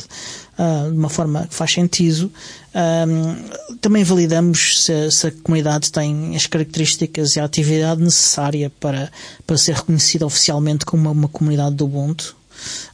ah, 0.57 0.87
de 0.89 0.97
uma 0.97 1.09
forma 1.09 1.47
que 1.47 1.55
faz 1.55 1.71
sentido. 1.71 2.31
Ahm, 2.73 3.35
também 3.81 4.03
validamos 4.03 4.83
se, 4.83 5.11
se 5.11 5.27
a 5.27 5.31
comunidade 5.31 5.91
tem 5.91 6.35
as 6.35 6.45
características 6.47 7.35
e 7.35 7.39
a 7.39 7.45
atividade 7.45 8.01
necessária 8.01 8.71
para, 8.79 9.11
para 9.45 9.57
ser 9.57 9.75
reconhecida 9.75 10.25
oficialmente 10.25 10.85
como 10.85 11.03
uma, 11.03 11.11
uma 11.11 11.27
comunidade 11.27 11.75
do 11.75 11.85
Ubuntu, 11.85 12.35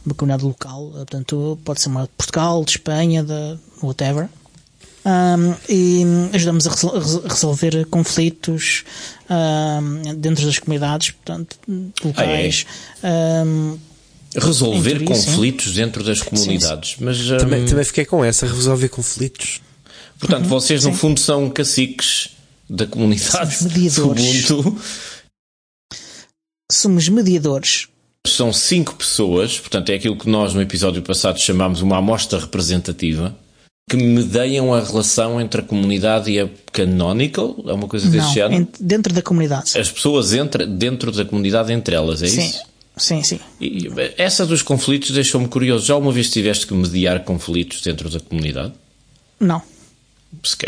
uma 0.06 0.14
comunidade 0.16 0.44
local. 0.44 0.92
Portanto, 0.92 1.60
pode 1.64 1.82
ser 1.82 1.90
uma 1.90 2.04
de 2.04 2.10
Portugal, 2.18 2.64
de 2.64 2.72
Espanha, 2.72 3.24
de 3.24 3.58
whatever. 3.82 4.30
Um, 5.04 5.56
e 5.68 6.04
ajudamos 6.32 6.68
a 6.68 6.70
resol- 6.70 6.96
a 7.26 7.28
resolver 7.28 7.86
conflitos 7.86 8.84
um, 9.28 10.16
dentro 10.16 10.46
das 10.46 10.60
comunidades, 10.60 11.10
portanto, 11.10 11.58
locais. 12.04 12.68
Um, 13.04 13.80
Resolver 14.36 14.98
teoria, 15.00 15.16
sim. 15.16 15.26
conflitos 15.26 15.74
dentro 15.74 16.04
das 16.04 16.22
comunidades. 16.22 16.96
Mas, 17.00 17.20
hum, 17.30 17.38
Também, 17.38 17.66
também 17.66 17.84
fiquei 17.84 18.06
com 18.06 18.24
essa, 18.24 18.46
resolver 18.46 18.88
conflitos. 18.90 19.62
portanto, 20.20 20.48
vocês 20.48 20.84
no 20.86 20.92
sim. 20.92 20.98
fundo 20.98 21.20
são 21.20 21.50
caciques 21.50 22.30
da 22.70 22.88
comunidade 22.88 23.56
Somos 23.58 23.74
mediadores. 23.74 24.50
Ubuntu. 24.50 24.82
somos 26.72 27.10
mediadores. 27.10 27.88
São 28.26 28.54
cinco 28.54 28.96
pessoas, 28.96 29.60
portanto 29.60 29.90
é 29.90 29.96
aquilo 29.96 30.16
que 30.16 30.30
nós 30.30 30.54
no 30.54 30.62
episódio 30.62 31.02
passado 31.02 31.40
chamámos 31.40 31.82
uma 31.82 31.98
amostra 31.98 32.40
representativa, 32.40 33.36
que 33.90 33.98
medeiam 33.98 34.74
a 34.74 34.80
relação 34.80 35.42
entre 35.42 35.60
a 35.60 35.64
comunidade 35.64 36.32
e 36.32 36.40
a 36.40 36.48
canonical, 36.72 37.56
é 37.68 37.74
uma 37.74 37.88
coisa 37.88 38.08
desse 38.08 38.28
Não, 38.28 38.34
género. 38.34 38.68
dentro 38.80 39.14
da 39.14 39.22
comunidade. 39.22 39.78
As 39.78 39.92
pessoas 39.92 40.34
entre, 40.34 40.66
dentro 40.66 41.12
da 41.12 41.26
comunidade 41.26 41.74
entre 41.74 41.96
elas, 41.96 42.22
é 42.22 42.28
sim, 42.28 42.48
isso? 42.48 42.62
Sim, 42.98 43.24
sim. 43.24 43.40
E 43.60 43.88
essa 44.18 44.46
dos 44.46 44.62
conflitos 44.62 45.12
deixou-me 45.12 45.48
curioso. 45.48 45.86
Já 45.86 45.96
uma 45.98 46.12
vez 46.12 46.30
tiveste 46.30 46.68
que 46.68 46.74
mediar 46.74 47.24
conflitos 47.24 47.82
dentro 47.82 48.10
da 48.10 48.20
comunidade? 48.20 48.74
Não. 49.40 49.62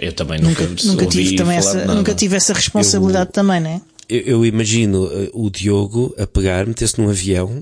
Eu 0.02 0.12
também 0.14 0.40
nunca, 0.42 0.64
Nunca, 0.68 0.84
nunca 0.86 1.06
ouvi 1.06 1.24
tive 1.26 1.36
também 1.38 1.58
essa, 1.58 1.74
nada. 1.76 1.94
nunca 1.96 2.14
tive 2.14 2.36
essa 2.36 2.54
responsabilidade 2.54 3.32
também, 3.32 3.62
né? 3.62 3.82
Eu, 4.10 4.20
eu 4.20 4.46
imagino 4.46 5.06
uh, 5.06 5.30
o 5.34 5.50
Diogo 5.50 6.14
a 6.20 6.28
pegar, 6.28 6.68
meter-se 6.68 7.00
num 7.00 7.10
avião, 7.10 7.62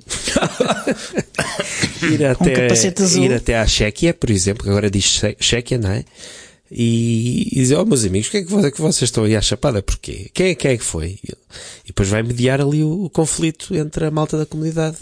ir, 2.11 2.25
até, 2.25 2.51
capacete 2.53 3.03
azul. 3.03 3.23
ir 3.25 3.33
até 3.33 3.57
à 3.59 3.67
Chequia, 3.67 4.13
por 4.13 4.29
exemplo, 4.31 4.63
que 4.63 4.69
agora 4.69 4.89
diz 4.89 5.05
Che- 5.05 5.37
Chequia, 5.39 5.77
não 5.77 5.91
é? 5.91 6.03
E, 6.71 7.49
e 7.51 7.55
dizer, 7.55 7.75
oh 7.75 7.85
meus 7.85 8.05
amigos, 8.05 8.29
o 8.29 8.31
que 8.31 8.37
é 8.37 8.41
que, 8.43 8.71
que 8.71 8.81
vocês 8.81 9.09
estão 9.09 9.25
aí 9.25 9.35
à 9.35 9.41
chapada? 9.41 9.81
Porquê? 9.81 10.29
Quem 10.33 10.51
é, 10.51 10.55
quem 10.55 10.71
é 10.71 10.77
que 10.77 10.83
foi? 10.83 11.19
E 11.21 11.87
depois 11.87 12.07
vai 12.07 12.23
mediar 12.23 12.61
ali 12.61 12.81
o, 12.81 13.03
o 13.03 13.09
conflito 13.09 13.75
entre 13.75 14.05
a 14.05 14.11
malta 14.11 14.37
da 14.37 14.45
comunidade. 14.45 14.97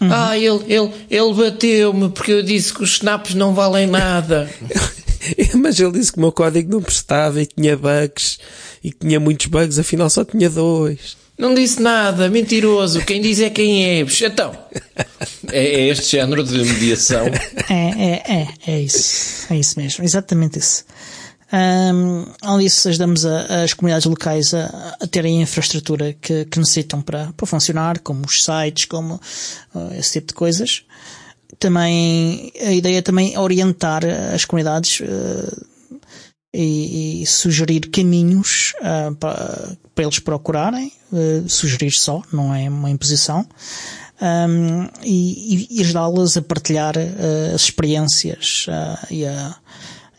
Ah, 0.00 0.36
ele, 0.36 0.60
ele, 0.66 0.90
ele 1.08 1.34
bateu-me 1.34 2.10
porque 2.10 2.32
eu 2.32 2.42
disse 2.42 2.74
que 2.74 2.82
os 2.82 2.94
snaps 2.94 3.34
não 3.34 3.54
valem 3.54 3.86
nada. 3.86 4.50
Mas 5.54 5.78
ele 5.78 5.92
disse 5.92 6.12
que 6.12 6.18
o 6.18 6.20
meu 6.20 6.32
código 6.32 6.70
não 6.70 6.82
prestava 6.82 7.40
e 7.40 7.46
tinha 7.46 7.76
bugs 7.76 8.38
e 8.82 8.90
que 8.90 8.98
tinha 8.98 9.20
muitos 9.20 9.46
bugs, 9.46 9.78
afinal 9.78 10.10
só 10.10 10.24
tinha 10.24 10.50
dois. 10.50 11.16
Não 11.36 11.52
disse 11.54 11.80
nada, 11.82 12.28
mentiroso. 12.30 13.04
Quem 13.04 13.20
diz 13.20 13.40
é 13.40 13.50
quem 13.50 13.84
é. 13.84 14.00
Então, 14.22 14.56
é, 15.50 15.58
é 15.66 15.88
este 15.88 16.12
género 16.16 16.44
de 16.44 16.56
mediação. 16.64 17.26
É, 17.68 17.74
é, 17.74 18.22
é, 18.42 18.48
é 18.72 18.80
isso. 18.80 19.52
É 19.52 19.56
isso 19.56 19.78
mesmo, 19.78 20.04
exatamente 20.04 20.58
isso. 20.58 20.84
Um, 21.52 22.26
além 22.42 22.66
disso, 22.66 22.88
ajudamos 22.88 23.24
a- 23.26 23.62
as 23.64 23.74
comunidades 23.74 24.06
locais 24.06 24.52
a, 24.54 24.96
a 25.00 25.06
terem 25.06 25.38
a 25.38 25.42
infraestrutura 25.42 26.12
que, 26.20 26.44
que 26.46 26.58
necessitam 26.58 27.00
para, 27.02 27.32
para 27.36 27.46
funcionar, 27.46 27.98
como 28.00 28.24
os 28.26 28.42
sites, 28.44 28.86
como 28.86 29.14
uh, 29.74 29.94
esse 29.98 30.12
tipo 30.12 30.28
de 30.28 30.34
coisas. 30.34 30.82
Também, 31.58 32.52
a 32.60 32.72
ideia 32.72 32.98
é 32.98 33.02
também 33.02 33.38
orientar 33.38 34.02
as 34.34 34.44
comunidades 34.44 34.98
uh, 35.00 35.66
e, 36.54 37.22
e 37.22 37.26
sugerir 37.26 37.90
caminhos 37.90 38.72
uh, 38.80 39.14
para, 39.16 39.76
para 39.92 40.04
eles 40.04 40.20
procurarem, 40.20 40.92
uh, 41.12 41.48
sugerir 41.48 41.90
só, 41.90 42.22
não 42.32 42.54
é 42.54 42.68
uma 42.68 42.88
imposição. 42.88 43.46
um, 44.22 44.88
e, 45.02 45.66
e 45.70 45.80
ajudá-las 45.80 46.36
a 46.36 46.42
partilhar 46.42 46.96
uh, 46.96 47.54
as 47.54 47.62
experiências 47.62 48.66
e, 49.10 49.26
a, 49.26 49.56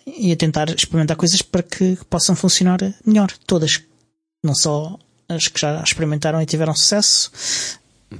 e 0.05 0.31
a 0.33 0.35
tentar 0.35 0.69
experimentar 0.69 1.15
coisas 1.15 1.41
para 1.41 1.63
que 1.63 1.97
possam 2.09 2.35
funcionar 2.35 2.79
melhor, 3.05 3.31
todas, 3.47 3.81
não 4.43 4.53
só 4.53 4.99
as 5.29 5.47
que 5.47 5.59
já 5.59 5.81
experimentaram 5.81 6.41
e 6.41 6.45
tiveram 6.45 6.75
sucesso. 6.75 7.31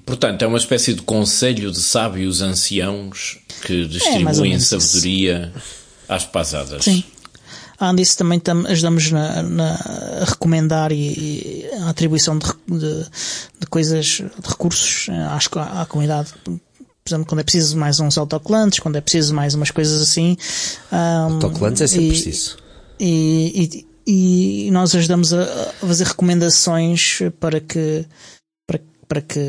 Portanto, 0.06 0.41
é 0.41 0.47
uma 0.47 0.58
espécie 0.58 0.93
de 0.93 1.01
conselho 1.01 1.71
de 1.71 1.80
sábios 1.80 2.41
anciãos 2.41 3.39
que 3.65 3.86
distribuem 3.86 4.54
é, 4.54 4.60
sabedoria 4.60 5.54
às 6.10 6.25
pasadas. 6.25 6.84
Sim. 6.84 7.04
Além 7.78 7.96
disso, 7.98 8.18
também 8.18 8.40
tam, 8.40 8.66
ajudamos 8.68 9.12
na, 9.12 9.44
na, 9.44 9.74
a 10.22 10.26
recomendar 10.26 10.92
e, 10.92 10.96
e 10.96 11.70
a 11.82 11.90
atribuição 11.90 12.38
de, 12.38 12.48
de, 12.68 13.06
de, 13.60 13.68
coisas, 13.68 14.06
de 14.06 14.48
recursos 14.48 15.08
às, 15.30 15.48
à 15.80 15.86
comunidade. 15.86 16.34
Por 16.44 16.60
exemplo, 17.08 17.28
quando 17.28 17.42
é 17.42 17.44
preciso 17.44 17.78
mais 17.78 18.00
uns 18.00 18.18
autocolantes, 18.18 18.80
quando 18.80 18.96
é 18.96 19.02
preciso 19.02 19.34
mais 19.34 19.54
umas 19.54 19.72
coisas 19.72 20.02
assim. 20.02 20.38
Um, 20.92 21.34
autocolantes 21.34 21.82
é 21.82 21.88
sempre 21.88 22.06
e, 22.06 22.10
preciso. 22.10 22.58
E, 23.00 23.86
e, 24.08 24.68
e, 24.68 24.72
nós 24.72 24.96
ajudamos 24.96 25.34
a, 25.34 25.44
a 25.44 25.88
fazer 25.88 26.06
recomendações 26.06 27.20
para 27.40 27.60
que, 27.60 28.06
para, 28.66 28.80
para 29.08 29.22
que 29.22 29.40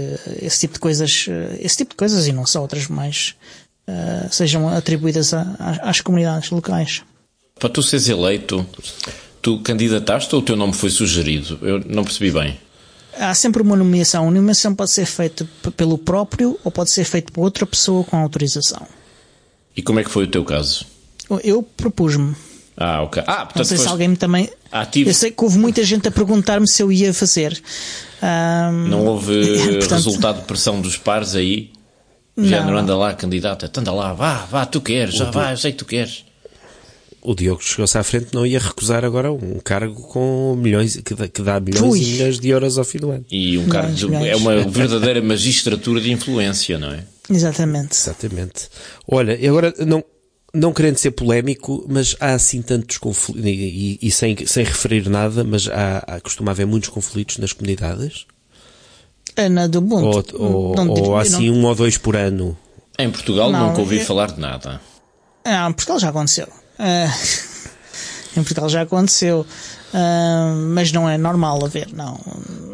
esse 0.43 0.61
tipo 0.61 0.75
de 0.75 0.81
coisas, 0.81 1.27
esse 1.61 1.77
tipo 1.79 1.91
de 1.91 1.97
coisas 1.97 2.27
e 2.27 2.33
não 2.33 2.45
só 2.45 2.61
outras 2.61 2.89
mais, 2.89 3.37
uh, 3.89 4.33
sejam 4.33 4.69
atribuídas 4.69 5.33
a, 5.33 5.43
às 5.83 6.01
comunidades 6.01 6.51
locais. 6.51 7.05
Para 7.59 7.71
tu 7.71 7.83
seres 7.83 8.07
eleito, 8.07 8.67
tu 9.41 9.59
candidataste 9.61 10.35
ou 10.35 10.43
o 10.43 10.45
teu 10.45 10.57
nome 10.57 10.75
foi 10.75 10.91
sugerido? 10.91 11.59
Eu 11.63 11.83
não 11.87 12.05
percebi 12.05 12.31
bem. 12.31 12.61
Há 13.19 13.35
sempre 13.35 13.63
uma 13.63 13.75
nomeação. 13.75 14.29
A 14.29 14.31
nomeação 14.31 14.75
pode 14.75 14.91
ser 14.91 15.07
feita 15.07 15.49
pelo 15.75 15.97
próprio 15.97 16.59
ou 16.63 16.71
pode 16.71 16.93
ser 16.93 17.05
feita 17.05 17.33
por 17.33 17.45
outra 17.45 17.65
pessoa 17.65 18.05
com 18.05 18.19
autorização. 18.19 18.87
E 19.75 19.81
como 19.81 19.99
é 19.99 20.05
que 20.05 20.11
foi 20.11 20.25
o 20.25 20.27
teu 20.27 20.45
caso? 20.45 20.85
Eu 21.43 21.63
propus-me. 21.63 22.37
Ah, 22.77 23.01
ok. 23.03 23.23
Ah, 23.27 23.47
portanto, 23.47 23.57
não 23.57 23.65
sei 23.65 23.79
se 23.79 23.89
alguém 23.89 24.09
me 24.09 24.17
também. 24.19 24.51
Ativo. 24.71 25.09
Eu 25.09 25.15
sei 25.15 25.31
que 25.31 25.43
houve 25.43 25.57
muita 25.57 25.83
gente 25.83 26.07
a 26.07 26.11
perguntar-me 26.11 26.69
se 26.69 26.83
eu 26.83 26.93
ia 26.93 27.15
fazer. 27.15 27.59
Um... 28.23 28.89
Não 28.89 29.07
houve 29.07 29.33
portanto... 29.81 29.93
resultado 29.93 30.41
de 30.41 30.47
pressão 30.47 30.83
dos 30.83 30.99
pares 30.99 31.35
aí? 31.35 31.71
Já 32.37 32.63
não 32.63 32.77
anda 32.77 32.95
lá, 32.95 33.15
candidata. 33.15 33.71
Anda 33.75 33.93
lá, 33.93 34.13
vá, 34.13 34.45
vá, 34.45 34.67
tu 34.67 34.79
queres, 34.79 35.15
já 35.15 35.31
vai, 35.31 35.55
eu 35.55 35.57
sei 35.57 35.73
que 35.73 35.79
tu 35.79 35.87
queres 35.87 36.26
o 37.27 37.35
Diogo 37.35 37.61
chegou-se 37.61 37.99
à 37.99 38.05
frente 38.05 38.29
não 38.33 38.47
ia 38.47 38.61
recusar 38.61 39.05
agora 39.05 39.33
um 39.33 39.59
cargo 39.59 40.01
com 40.03 40.55
milhões, 40.57 40.97
que 40.97 41.13
dá, 41.13 41.27
que 41.27 41.43
dá 41.43 41.59
milhões 41.59 41.93
Ui. 41.93 42.01
e 42.01 42.07
milhões 42.13 42.39
de 42.39 42.49
euros 42.49 42.79
ao 42.79 42.85
fim 42.85 42.99
do 42.99 43.11
ano. 43.11 43.25
E 43.29 43.59
um 43.59 43.69
cargo 43.69 43.93
de, 43.93 44.15
é 44.15 44.37
uma 44.37 44.63
verdadeira 44.63 45.21
magistratura 45.21 46.01
de 46.01 46.13
influência, 46.13 46.79
não 46.79 46.93
é? 46.93 47.05
Exatamente. 47.29 47.95
Exatamente. 47.95 48.69
Olha, 49.09 49.37
e 49.37 49.49
agora 49.49 49.75
não, 49.85 50.05
não 50.55 50.73
querendo 50.73 50.99
ser 50.99 51.11
polémico, 51.11 51.85
mas 51.89 52.15
há 52.21 52.35
assim 52.35 52.63
tantos 52.63 52.99
conflitos, 52.99 53.45
e, 53.45 53.99
e, 54.01 54.11
sem, 54.13 54.37
sem 54.47 54.65
referir 54.65 55.09
nada, 55.09 55.43
mas 55.43 55.69
há, 55.69 56.05
há, 56.07 56.21
costuma 56.21 56.53
haver 56.53 56.67
muitos 56.67 56.91
conflitos 56.91 57.39
nas 57.39 57.53
comunidades? 57.53 58.25
É 59.35 59.49
na 59.49 59.67
do 59.67 59.83
mundo. 59.83 60.25
Ou, 60.39 60.41
ou, 60.41 60.77
não, 60.77 60.89
ou 60.91 61.17
assim 61.17 61.51
não... 61.51 61.59
um 61.59 61.65
ou 61.65 61.75
dois 61.75 61.99
por 61.99 62.15
ano? 62.15 62.57
Em 62.97 63.11
Portugal 63.11 63.51
não, 63.51 63.69
nunca 63.69 63.81
ouvi 63.81 63.99
falar 63.99 64.31
de 64.31 64.41
nada. 64.41 64.81
Ah, 65.45 65.69
em 65.69 65.73
Portugal 65.73 65.99
já 65.99 66.11
aconteceu. 66.11 66.49
Uh, 66.79 68.39
em 68.39 68.43
Portugal 68.43 68.69
já 68.69 68.83
aconteceu. 68.83 69.47
Uh, 69.95 70.57
mas 70.75 70.93
não 70.93 71.09
é 71.09 71.17
normal 71.17 71.65
haver, 71.65 71.89
não. 71.93 72.21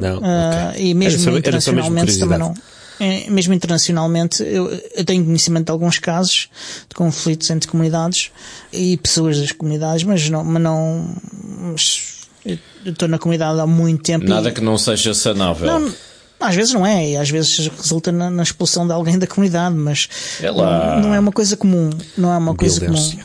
não 0.00 0.18
uh, 0.18 0.70
okay. 0.70 0.88
E 0.88 0.94
mesmo 0.94 1.20
só, 1.20 1.36
internacionalmente 1.36 2.18
também 2.18 2.38
não. 2.38 2.54
É, 3.00 3.28
mesmo 3.30 3.52
internacionalmente, 3.52 4.42
eu, 4.42 4.70
eu, 4.94 5.04
tenho 5.04 5.24
conhecimento 5.24 5.66
de 5.66 5.72
alguns 5.72 5.98
casos 5.98 6.48
de 6.88 6.94
conflitos 6.94 7.50
entre 7.50 7.68
comunidades 7.68 8.30
e 8.72 8.96
pessoas 8.96 9.40
das 9.40 9.50
comunidades, 9.50 10.04
mas 10.04 10.28
não, 10.30 10.44
mas 10.44 10.62
não 10.62 11.14
mas 11.60 12.12
eu 12.44 12.58
estou 12.92 13.08
na 13.08 13.18
comunidade 13.18 13.58
há 13.58 13.66
muito 13.66 14.02
tempo. 14.02 14.28
Nada 14.28 14.50
e, 14.50 14.52
que 14.52 14.60
não 14.60 14.78
seja 14.78 15.14
sanável. 15.14 15.66
Não, 15.66 15.92
às 16.40 16.54
vezes 16.54 16.74
não 16.74 16.86
é, 16.86 17.10
e 17.10 17.16
às 17.16 17.30
vezes 17.30 17.68
resulta 17.68 18.12
na, 18.12 18.30
na 18.30 18.42
expulsão 18.42 18.86
de 18.86 18.92
alguém 18.92 19.18
da 19.18 19.26
comunidade, 19.26 19.74
mas 19.74 20.08
é 20.40 20.50
não, 20.50 21.00
não, 21.00 21.14
é 21.14 21.20
uma 21.20 21.32
coisa 21.32 21.56
comum. 21.56 21.90
Não 22.16 22.32
é 22.32 22.36
uma 22.36 22.54
coisa 22.54 22.84
comum. 22.84 23.18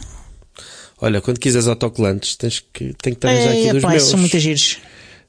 Olha, 1.00 1.22
quando 1.22 1.40
quiseres 1.40 1.68
autocolantes, 1.68 2.36
tens 2.36 2.60
que, 2.60 2.94
tem 3.02 3.14
que 3.14 3.28
arranjar 3.28 3.52
aqui 3.52 3.74
dos 3.74 3.84
meus. 3.84 4.04
são 4.04 4.20
muitos 4.20 4.42
giros. 4.42 4.78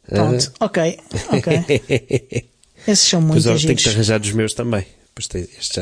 Pronto, 0.08 0.52
ah. 0.58 0.64
ok, 0.64 0.98
ok. 1.32 2.44
Esses 2.86 3.08
são 3.08 3.20
muito 3.20 3.42
giros. 3.42 3.64
Tenho 3.64 3.76
que 3.76 3.88
arranjar 3.88 4.18
dos 4.18 4.32
meus 4.32 4.54
também. 4.54 4.86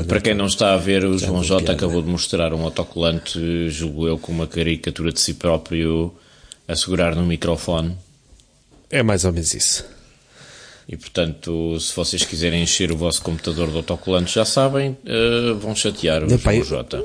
Para 0.08 0.20
quem 0.20 0.34
não 0.34 0.46
está 0.46 0.72
a 0.72 0.78
ver, 0.78 1.04
o 1.04 1.18
João 1.18 1.44
J 1.44 1.70
acabou 1.70 2.00
de 2.00 2.08
mostrar 2.08 2.54
um 2.54 2.62
autocolante, 2.62 3.68
julgo 3.68 4.08
eu, 4.08 4.18
com 4.18 4.32
uma 4.32 4.46
caricatura 4.46 5.12
de 5.12 5.20
si 5.20 5.34
próprio 5.34 6.14
a 6.66 6.74
segurar 6.74 7.14
no 7.14 7.24
microfone. 7.26 7.94
É 8.90 9.02
mais 9.02 9.26
ou 9.26 9.32
menos 9.32 9.52
isso. 9.52 9.84
E 10.88 10.96
portanto, 10.96 11.78
se 11.78 11.94
vocês 11.94 12.24
quiserem 12.24 12.62
encher 12.62 12.90
o 12.90 12.96
vosso 12.96 13.20
computador 13.20 13.70
de 13.70 13.76
autocolantes, 13.76 14.32
já 14.32 14.44
sabem, 14.44 14.96
uh, 15.04 15.54
vão 15.56 15.76
chatear 15.76 16.24
o 16.24 16.28
João 16.28 16.64
J. 16.64 17.04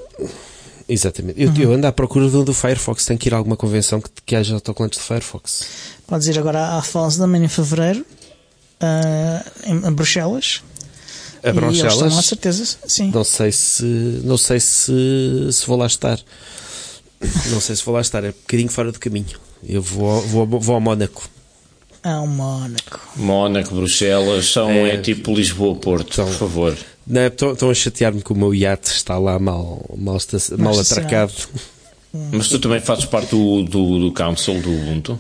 Exatamente. 0.92 1.42
Eu, 1.42 1.50
uhum. 1.50 1.58
eu, 1.58 1.74
ando 1.74 1.88
à 1.88 1.92
procura 1.92 2.28
do, 2.28 2.44
do 2.44 2.54
Firefox. 2.54 3.06
Tem 3.06 3.18
que 3.18 3.30
ir 3.30 3.34
a 3.34 3.38
alguma 3.38 3.56
convenção 3.56 4.02
que, 4.02 4.10
que 4.26 4.36
haja 4.36 4.54
autocolantes 4.54 5.00
de 5.00 5.06
Firefox. 5.06 5.66
Podes 6.06 6.28
ir 6.28 6.38
agora 6.38 6.78
à 6.78 6.82
Fosdam 6.82 7.34
em 7.36 7.48
fevereiro, 7.48 8.06
uh, 8.82 9.52
em, 9.66 9.88
em 9.88 9.94
Bruxelas. 9.94 10.62
A 11.42 11.54
Bruxelas? 11.54 11.94
Estão 11.94 12.10
lá, 12.10 12.22
certeza, 12.22 12.78
sim. 12.86 13.10
Não 13.12 13.24
sei 13.24 13.52
se, 13.54 13.84
não 14.24 14.38
sei 14.38 14.60
se, 14.60 15.50
se 15.52 15.66
vou 15.66 15.78
lá 15.78 15.86
estar. 15.86 16.20
Não 17.52 17.62
sei 17.62 17.76
se 17.76 17.86
vou 17.86 17.94
lá 17.96 18.02
estar. 18.02 18.24
É 18.26 18.30
um 18.30 18.34
bocadinho 18.34 18.70
fora 18.70 18.92
do 18.92 19.00
caminho. 19.00 19.40
Eu 19.64 19.82
vou, 19.82 20.22
vou, 20.22 20.46
vou 20.60 20.76
ao 20.76 20.82
Mónaco. 20.82 21.28
Ao 22.04 22.26
Mónaco. 22.26 23.00
Mónaco, 23.16 23.76
Bruxelas, 23.76 24.46
são, 24.46 24.72
é, 24.72 24.96
é 24.96 24.98
tipo 24.98 25.36
Lisboa-Porto, 25.36 26.24
por 26.24 26.34
favor. 26.34 26.78
Não, 27.06 27.28
estão, 27.28 27.54
estão 27.54 27.70
a 27.70 27.74
chatear-me 27.74 28.22
que 28.22 28.32
o 28.32 28.36
meu 28.36 28.54
iate 28.56 28.90
está 28.90 29.18
lá 29.18 29.38
mal, 29.38 29.84
mal, 29.98 30.18
mal 30.58 30.80
atracado. 30.80 31.34
Mas 32.32 32.48
tu 32.48 32.60
também 32.60 32.80
fazes 32.80 33.06
parte 33.06 33.32
do, 33.32 33.64
do, 33.64 34.00
do 34.00 34.12
Council 34.12 34.62
do 34.62 34.72
Ubuntu? 34.72 35.20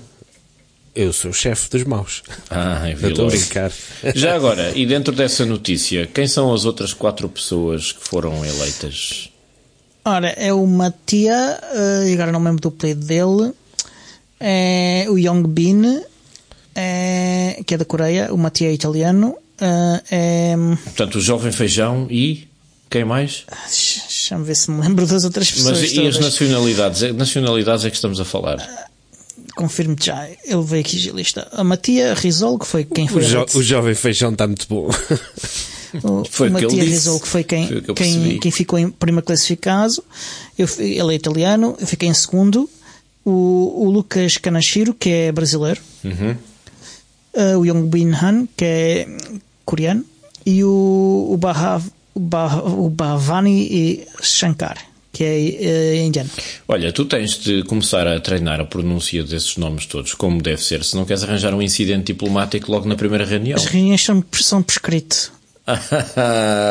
Eu 0.94 1.14
sou 1.14 1.32
o 1.32 1.34
chefe 1.34 1.70
dos 1.70 1.84
maus. 1.86 2.22
Ah, 2.50 2.90
eu 2.90 3.10
estou 3.10 3.28
a 3.28 3.30
brincar. 3.30 3.72
Já 4.14 4.36
agora, 4.36 4.72
e 4.76 4.86
dentro 4.86 5.16
dessa 5.16 5.46
notícia, 5.46 6.06
quem 6.06 6.28
são 6.28 6.54
as 6.54 6.66
outras 6.66 6.94
quatro 6.94 7.30
pessoas 7.30 7.94
que 7.94 8.04
foram 8.04 8.44
eleitas? 8.44 9.30
Ora, 10.04 10.30
é 10.30 10.52
o 10.52 10.66
Matia, 10.66 11.60
uh, 11.62 12.14
agora 12.14 12.32
não 12.32 12.40
me 12.40 12.48
lembro 12.48 12.62
do 12.62 12.68
apelido 12.70 13.06
dele, 13.06 13.54
é 14.40 15.06
o 15.10 15.18
Young 15.18 15.44
Bin, 15.44 16.02
é, 16.76 17.62
que 17.66 17.74
é 17.74 17.78
da 17.78 17.86
Coreia, 17.86 18.34
o 18.34 18.38
Matia 18.38 18.70
é 18.70 18.74
italiano, 18.74 19.36
Uh, 19.62 20.02
é... 20.10 20.56
Portanto, 20.86 21.20
o 21.20 21.22
Jovem 21.22 21.52
Feijão 21.52 22.08
e 22.10 22.48
quem 22.90 23.06
mais? 23.06 23.46
Deixa-me 23.68 24.44
ver 24.44 24.56
se 24.56 24.72
me 24.72 24.82
lembro 24.82 25.06
das 25.06 25.24
outras 25.24 25.52
pessoas. 25.52 25.80
Mas 25.80 25.92
e 25.92 25.96
todas. 25.96 26.16
as 26.16 26.22
nacionalidades? 26.22 27.16
Nacionalidades 27.16 27.86
é 27.86 27.90
que 27.92 27.96
estamos 27.96 28.20
a 28.20 28.26
falar? 28.26 28.58
Uh, 28.58 28.92
Confirmo-te 29.56 30.08
já, 30.08 30.28
ele 30.28 30.64
veio 30.64 30.82
aqui 30.82 30.98
de 30.98 31.12
lista. 31.12 31.48
A 31.52 31.64
Matia 31.64 32.16
Rizol, 32.18 32.58
que 32.58 32.66
foi 32.66 32.84
quem 32.84 33.08
foi. 33.08 33.22
O, 33.22 33.26
jo 33.26 33.46
o 33.54 33.62
Jovem 33.62 33.94
Feijão 33.94 34.32
está 34.32 34.48
muito 34.48 34.66
bom. 34.68 34.90
O, 36.04 36.24
foi 36.24 36.50
o 36.50 36.54
Matia 36.54 36.84
Rizol, 36.84 37.20
que 37.20 37.28
foi 37.28 37.44
quem, 37.44 37.68
foi 37.68 37.82
que 37.82 37.94
quem, 37.94 38.40
quem 38.40 38.52
ficou 38.52 38.80
em 38.80 38.90
primeiro 38.90 39.28
classificado. 39.28 40.04
Eu, 40.58 40.68
ele 40.80 41.14
é 41.14 41.16
italiano, 41.16 41.76
eu 41.80 41.86
fiquei 41.86 42.10
em 42.10 42.14
segundo. 42.14 42.68
O, 43.24 43.86
o 43.86 43.92
Lucas 43.92 44.38
Kanashiro, 44.38 44.94
que 44.94 45.10
é 45.10 45.32
brasileiro. 45.32 45.80
Uhum. 46.04 46.36
Uh, 47.34 47.58
o 47.58 47.66
Yong 47.66 47.88
Bin 47.88 48.12
Han, 48.14 48.48
que 48.58 48.66
é 48.66 49.08
coreano, 49.64 50.04
e 50.46 50.64
o, 50.64 51.28
o, 51.32 51.38
Bahav, 51.38 51.86
o, 52.14 52.90
Bhavani 52.90 54.06
Shankar, 54.22 54.78
que 55.14 55.24
é, 55.24 55.66
é 55.66 56.06
indiano. 56.06 56.30
Olha, 56.68 56.92
tu 56.92 57.06
tens 57.06 57.38
de 57.38 57.64
começar 57.64 58.08
a 58.08 58.20
treinar 58.20 58.60
a 58.60 58.66
pronúncia 58.66 59.24
desses 59.24 59.56
nomes 59.58 59.86
todos, 59.86 60.14
como 60.14 60.42
deve 60.42 60.62
ser, 60.62 60.84
se 60.84 60.96
não 60.96 61.06
queres 61.06 61.24
arranjar 61.24 61.54
um 61.54 61.62
incidente 61.62 62.08
diplomático 62.08 62.72
logo 62.72 62.88
na 62.88 62.96
primeira 62.96 63.26
reunião. 63.26 63.58
As 63.58 63.66
reuniões 63.66 64.04
são, 64.04 64.24
são 64.34 64.62
por 64.62 64.72
escrito. 64.72 65.32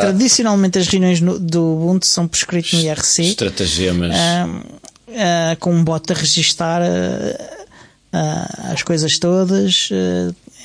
Tradicionalmente 0.01 0.79
as 0.79 0.89
reuniões 0.89 1.21
no, 1.21 1.39
do 1.39 1.75
Ubuntu 1.75 2.07
são 2.07 2.27
por 2.27 2.37
escrito 2.37 2.77
no 2.77 2.83
IRC. 2.83 3.23
Estratagemas. 3.23 4.15
Uh, 4.15 4.81
uh, 5.09 5.57
com 5.59 5.73
um 5.73 5.85
bot 5.85 6.13
a 6.13 6.15
registar 6.15 6.83
uh, 6.83 8.73
as 8.73 8.83
coisas 8.83 9.19
todas 9.19 9.89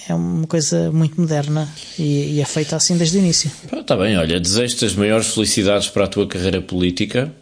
é 0.07 0.13
uma 0.13 0.45
coisa 0.45 0.91
muito 0.91 1.19
moderna 1.19 1.67
e, 1.97 2.35
e 2.35 2.41
é 2.41 2.45
feita 2.45 2.75
assim 2.75 2.97
desde 2.97 3.17
o 3.17 3.19
início. 3.19 3.51
Está 3.71 3.97
bem, 3.97 4.17
olha, 4.17 4.39
desejo-te 4.39 4.85
as 4.85 4.95
maiores 4.95 5.33
felicidades 5.33 5.87
para 5.87 6.05
a 6.05 6.07
tua 6.07 6.27
carreira 6.27 6.61
política 6.61 7.33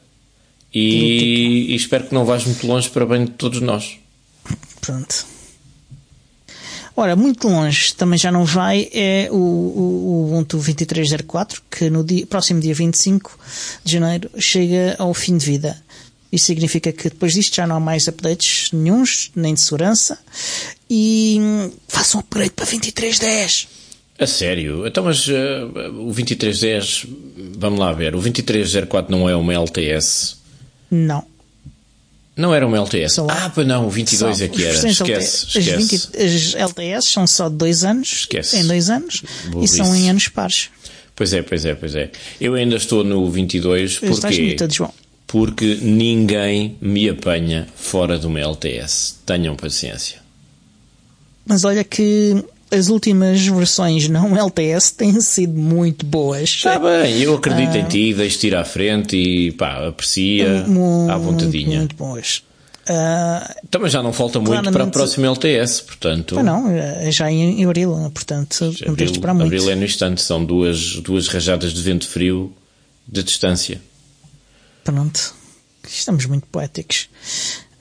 e, 0.74 1.68
e 1.70 1.76
espero 1.76 2.06
que 2.06 2.14
não 2.14 2.26
vás 2.26 2.46
muito 2.46 2.66
longe 2.66 2.90
para 2.90 3.06
bem 3.06 3.26
de 3.26 3.32
todos 3.32 3.60
nós. 3.62 3.98
Pronto. 4.82 5.26
Ora, 6.96 7.16
muito 7.16 7.48
longe 7.48 7.94
também 7.96 8.20
já 8.20 8.32
não 8.32 8.46
vai 8.46 8.88
é 8.94 9.28
o, 9.32 9.36
o, 9.36 9.40
o 9.40 10.26
Ubuntu 10.28 10.60
23.04 10.60 11.60
que 11.70 11.90
no 11.90 12.04
dia, 12.04 12.26
próximo 12.28 12.60
dia 12.62 12.74
25 12.74 13.38
de 13.84 13.94
janeiro 13.94 14.30
chega 14.38 14.96
ao 15.00 15.14
fim 15.14 15.36
de 15.36 15.46
vida. 15.46 15.82
Isso 16.32 16.46
significa 16.46 16.92
que 16.92 17.10
depois 17.10 17.34
disto 17.34 17.56
já 17.56 17.68
não 17.68 17.76
há 17.76 17.80
mais 17.80 18.08
updates 18.08 18.72
nenhums, 18.72 19.32
nem 19.36 19.54
de 19.54 19.62
segurança. 19.62 20.18
E 20.96 21.40
hum, 21.40 21.72
façam 21.88 22.20
um 22.20 22.22
upgrade 22.22 22.52
para 22.52 22.68
23.10. 22.68 23.68
A 24.20 24.28
sério? 24.28 24.86
Então, 24.86 25.04
mas 25.04 25.28
uh, 25.28 25.32
o 25.98 26.14
2310, 26.14 27.08
vamos 27.58 27.80
lá 27.80 27.92
ver, 27.94 28.14
o 28.14 28.22
2304 28.22 29.12
não 29.12 29.28
é 29.28 29.36
uma 29.36 29.56
LTS? 29.56 30.38
Não. 30.92 31.26
Não 32.38 32.54
era 32.54 32.68
uma 32.68 32.78
LTS? 32.78 33.18
Ah, 33.28 33.52
pois 33.54 33.66
não, 33.66 33.88
o 33.88 33.90
22 33.90 34.38
só, 34.38 34.44
é 34.44 34.48
que 34.48 34.64
era. 34.64 34.88
Esquece, 34.88 35.48
esquece. 35.48 35.58
As, 35.58 35.66
20, 35.66 35.96
as, 35.96 36.56
LTS 36.56 37.10
são 37.10 37.26
só 37.26 37.50
de 37.50 37.56
dois 37.56 37.84
anos, 37.84 38.12
esquece. 38.12 38.58
em 38.58 38.68
dois 38.68 38.92
anos, 38.92 39.24
Burrice. 39.48 39.74
e 39.74 39.78
são 39.78 39.96
em 39.96 40.12
anos 40.12 40.28
pares. 40.28 40.70
Pois 41.16 41.34
é, 41.34 41.42
pois 41.42 41.66
é, 41.66 41.74
pois 41.74 41.96
é. 41.96 42.12
Eu 42.40 42.54
ainda 42.54 42.76
estou 42.76 43.04
no 43.04 43.32
22 43.32 43.98
porque... 43.98 44.14
Estás 44.14 44.38
muito, 44.38 44.72
João 44.72 44.94
porque 45.26 45.80
ninguém 45.82 46.78
me 46.80 47.10
apanha 47.10 47.68
fora 47.76 48.20
de 48.20 48.28
uma 48.28 48.40
LTS. 48.40 49.16
Tenham 49.26 49.56
paciência. 49.56 50.23
Mas 51.46 51.64
olha 51.64 51.84
que 51.84 52.44
as 52.72 52.90
últimas 52.90 53.46
versões 53.46 54.08
não 54.10 54.36
LTS 54.38 54.92
têm 54.92 55.20
sido 55.22 55.58
muito 55.58 56.06
boas. 56.06 56.50
Está 56.50 56.80
bem, 56.80 57.22
eu 57.22 57.36
acredito 57.36 57.76
em 57.78 57.86
ti, 57.86 58.14
deixo-te 58.14 58.48
ir 58.48 58.56
à 58.56 58.64
frente 58.64 59.16
e 59.16 59.52
pá, 59.52 59.88
aprecia 59.88 60.66
muito, 60.68 61.12
à 61.12 61.18
vontadinha. 61.18 61.80
Muito 61.80 61.96
boas. 61.96 62.44
Uh, 62.84 63.68
Também 63.72 63.90
já 63.90 64.04
não 64.04 64.12
falta 64.12 64.42
muito 64.42 64.72
para 64.72 64.84
a 64.84 64.88
próxima 64.88 65.28
LTS, 65.28 65.82
portanto. 65.84 66.38
Ah, 66.38 66.44
não, 66.44 66.66
já 67.12 67.32
em 67.32 67.64
abril, 67.64 67.92
portanto, 68.14 68.74
não 68.86 68.96
tens 68.96 69.12
de 69.12 69.18
esperar 69.18 69.34
muito. 69.34 69.46
Abril 69.46 69.70
é 69.70 69.76
no 69.76 69.86
instante, 69.86 70.22
são 70.22 70.44
duas, 70.44 70.98
duas 70.98 71.30
rajadas 71.30 71.74
de 71.74 71.82
vento 71.82 72.06
frio 72.08 72.54
de 73.08 73.24
distância. 73.24 73.82
Pronto. 74.84 75.34
Estamos 75.88 76.26
muito 76.26 76.46
poéticos. 76.48 77.10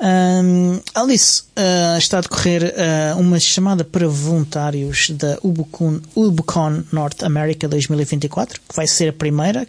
Um, 0.03 0.81
Alice, 0.97 1.45
uh, 1.57 1.97
está 1.97 2.19
a 2.19 2.21
decorrer 2.23 2.75
uh, 2.75 3.21
uma 3.21 3.39
chamada 3.39 3.85
para 3.85 4.09
voluntários 4.09 5.11
da 5.11 5.39
Ubucon, 5.45 6.01
Ubucon 6.17 6.83
North 6.91 7.23
America 7.23 7.69
2024, 7.69 8.61
que 8.69 8.75
vai 8.75 8.89
ser 8.89 9.11
a 9.11 9.13
primeira. 9.13 9.67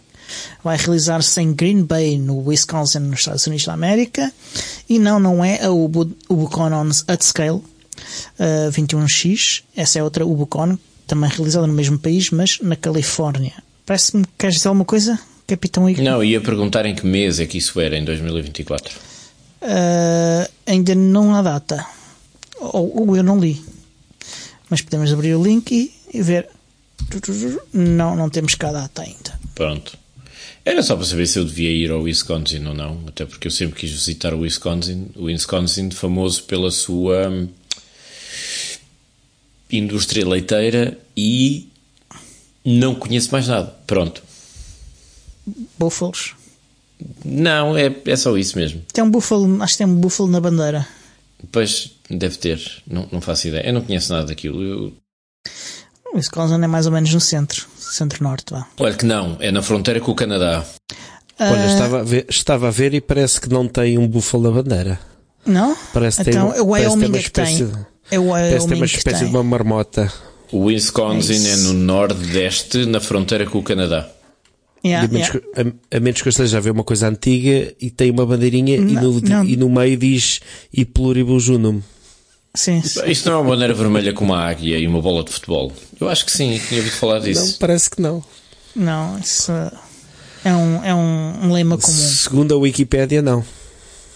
Vai 0.64 0.76
realizar-se 0.76 1.40
em 1.40 1.52
Green 1.52 1.84
Bay, 1.84 2.18
no 2.18 2.48
Wisconsin, 2.48 2.98
nos 2.98 3.20
Estados 3.20 3.46
Unidos 3.46 3.66
da 3.66 3.74
América. 3.74 4.32
E 4.88 4.98
não, 4.98 5.20
não 5.20 5.44
é 5.44 5.62
a 5.64 5.70
Ubu, 5.70 6.10
Ubucon 6.28 6.72
on 6.72 6.90
at 7.06 7.22
Scale 7.22 7.58
uh, 7.58 8.70
21X. 8.72 9.62
Essa 9.76 10.00
é 10.00 10.02
outra 10.02 10.26
Ubucon, 10.26 10.76
também 11.06 11.30
realizada 11.30 11.68
no 11.68 11.74
mesmo 11.74 11.96
país, 11.96 12.30
mas 12.30 12.58
na 12.60 12.74
Califórnia. 12.74 13.52
Parece-me 13.86 14.24
que 14.24 14.32
queres 14.36 14.56
dizer 14.56 14.68
alguma 14.68 14.84
coisa? 14.84 15.16
Capitão 15.46 15.88
Igor? 15.88 16.02
Não, 16.02 16.24
ia 16.24 16.40
perguntar 16.40 16.86
em 16.86 16.94
que 16.94 17.06
mês 17.06 17.38
é 17.38 17.46
que 17.46 17.58
isso 17.58 17.78
era, 17.78 17.96
em 17.96 18.04
2024. 18.04 18.98
Uh, 19.64 20.50
ainda 20.66 20.94
não 20.94 21.34
há 21.34 21.42
data. 21.42 21.86
Ou, 22.60 23.08
ou, 23.08 23.16
eu 23.16 23.22
não 23.22 23.40
li. 23.40 23.62
Mas 24.68 24.82
podemos 24.82 25.12
abrir 25.12 25.34
o 25.34 25.42
link 25.42 25.72
e, 25.72 25.92
e 26.12 26.22
ver. 26.22 26.48
Não, 27.72 28.14
não 28.14 28.30
temos 28.30 28.54
cá 28.54 28.70
data 28.70 29.02
ainda. 29.02 29.38
Pronto. 29.54 29.98
Era 30.64 30.82
só 30.82 30.96
para 30.96 31.04
saber 31.04 31.26
se 31.26 31.38
eu 31.38 31.44
devia 31.44 31.70
ir 31.70 31.90
ao 31.90 32.02
Wisconsin 32.02 32.64
ou 32.64 32.74
não, 32.74 33.00
até 33.06 33.26
porque 33.26 33.48
eu 33.48 33.50
sempre 33.50 33.78
quis 33.80 33.90
visitar 33.90 34.32
o 34.32 34.40
Wisconsin. 34.40 35.08
O 35.14 35.24
Wisconsin, 35.24 35.90
famoso 35.90 36.44
pela 36.44 36.70
sua 36.70 37.28
hum, 37.28 37.48
indústria 39.70 40.26
leiteira 40.26 40.98
e 41.16 41.68
não 42.64 42.94
conheço 42.94 43.30
mais 43.30 43.46
nada. 43.48 43.74
Pronto 43.86 44.22
búfalos? 45.78 46.34
Não, 47.24 47.76
é, 47.76 47.94
é 48.06 48.16
só 48.16 48.36
isso 48.36 48.58
mesmo. 48.58 48.82
Tem 48.92 49.02
um 49.02 49.10
búfalo, 49.10 49.62
acho 49.62 49.74
que 49.74 49.78
tem 49.78 49.86
um 49.86 49.96
búfalo 49.96 50.30
na 50.30 50.40
bandeira. 50.40 50.86
Pois, 51.52 51.90
deve 52.08 52.36
ter. 52.36 52.60
Não, 52.86 53.08
não 53.10 53.20
faço 53.20 53.48
ideia. 53.48 53.66
Eu 53.66 53.74
não 53.74 53.82
conheço 53.82 54.12
nada 54.12 54.26
daquilo. 54.26 54.62
Eu... 54.62 54.92
Wisconsin 56.14 56.62
é 56.62 56.66
mais 56.66 56.86
ou 56.86 56.92
menos 56.92 57.12
no 57.12 57.20
centro, 57.20 57.66
centro-norte, 57.76 58.52
vá. 58.52 58.66
Olha 58.78 58.94
que 58.94 59.04
não, 59.04 59.36
é 59.40 59.50
na 59.50 59.62
fronteira 59.62 60.00
com 60.00 60.12
o 60.12 60.14
Canadá. 60.14 60.64
Olha, 61.38 61.66
estava 61.66 62.00
a, 62.00 62.02
ver, 62.04 62.26
estava 62.28 62.68
a 62.68 62.70
ver 62.70 62.94
e 62.94 63.00
parece 63.00 63.40
que 63.40 63.48
não 63.48 63.66
tem 63.66 63.98
um 63.98 64.06
búfalo 64.06 64.44
na 64.44 64.62
bandeira. 64.62 65.00
Não? 65.44 65.76
Parece 65.92 66.22
que 66.22 66.30
então, 66.30 66.52
tem, 66.52 66.60
o 66.60 66.68
Wyoming 66.68 67.16
é 67.16 67.22
que 67.22 67.30
tem. 67.30 67.70
É 68.10 68.18
o 68.18 68.30
Wyoming 68.30 68.50
parece 68.50 68.68
ter 68.68 68.74
uma 68.74 68.86
espécie 68.86 69.24
de 69.24 69.30
uma 69.30 69.42
marmota. 69.42 70.12
O 70.52 70.66
Wisconsin 70.66 71.46
é, 71.46 71.50
é 71.50 71.56
no 71.56 71.72
nordeste, 71.72 72.86
na 72.86 73.00
fronteira 73.00 73.44
com 73.44 73.58
o 73.58 73.62
Canadá. 73.62 74.08
Yeah, 74.84 75.08
a, 75.08 75.10
menos 75.10 75.28
yeah. 75.28 75.40
que, 75.40 75.60
a, 75.94 75.96
a, 75.96 76.00
menos 76.00 76.20
que 76.20 76.28
eu 76.28 76.30
esteja 76.30 76.58
a 76.58 76.60
ver 76.60 76.70
uma 76.70 76.84
coisa 76.84 77.08
antiga 77.08 77.74
e 77.80 77.90
tem 77.90 78.10
uma 78.10 78.26
bandeirinha 78.26 78.78
não, 78.78 78.88
e, 78.88 78.94
no, 78.94 79.20
não. 79.20 79.44
e 79.44 79.56
no 79.56 79.70
meio 79.70 79.96
diz 79.96 80.40
e 80.70 80.84
pluribus 80.84 81.48
unum. 81.48 81.80
Sim, 82.54 82.82
sim. 82.82 83.00
Isto 83.06 83.30
não 83.30 83.38
é 83.38 83.40
uma 83.40 83.50
bandeira 83.50 83.72
vermelha 83.72 84.12
com 84.12 84.24
uma 84.24 84.38
águia 84.38 84.78
e 84.78 84.86
uma 84.86 85.00
bola 85.00 85.24
de 85.24 85.32
futebol? 85.32 85.72
Eu 85.98 86.08
acho 86.08 86.26
que 86.26 86.30
sim, 86.30 86.60
tinha 86.68 86.80
ouvido 86.80 86.96
falar 86.96 87.18
disso. 87.20 87.52
Não, 87.52 87.52
parece 87.58 87.90
que 87.90 88.00
não. 88.00 88.22
Não, 88.76 89.18
isso 89.18 89.50
é 90.44 90.52
um, 90.54 90.84
é 90.84 90.94
um, 90.94 91.46
um 91.46 91.52
lema 91.52 91.78
comum. 91.78 91.96
Segundo 91.96 92.54
a 92.54 92.58
Wikipédia, 92.58 93.22
não. 93.22 93.42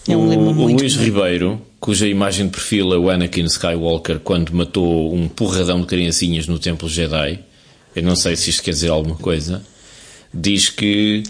É 0.07 0.17
um 0.17 0.29
lema 0.29 0.51
o, 0.51 0.55
muito 0.55 0.79
o 0.79 0.83
Luís 0.83 0.93
comum. 0.93 1.05
Ribeiro, 1.05 1.63
cuja 1.81 2.07
imagem 2.07 2.47
de 2.47 2.53
perfil 2.53 2.93
é 2.93 2.99
o 2.99 3.09
Anakin 3.09 3.45
Skywalker 3.45 4.21
quando 4.21 4.51
matou 4.53 5.15
um 5.15 5.29
porradão 5.29 5.81
de 5.81 5.87
criancinhas 5.87 6.47
no 6.47 6.59
Templo 6.59 6.89
Jedi. 6.89 7.41
Eu 7.97 8.03
não 8.03 8.15
sei 8.15 8.37
se 8.37 8.51
isto 8.51 8.63
quer 8.63 8.73
dizer 8.73 8.91
alguma 8.91 9.17
coisa 9.17 9.63
diz 10.33 10.69
que 10.69 11.23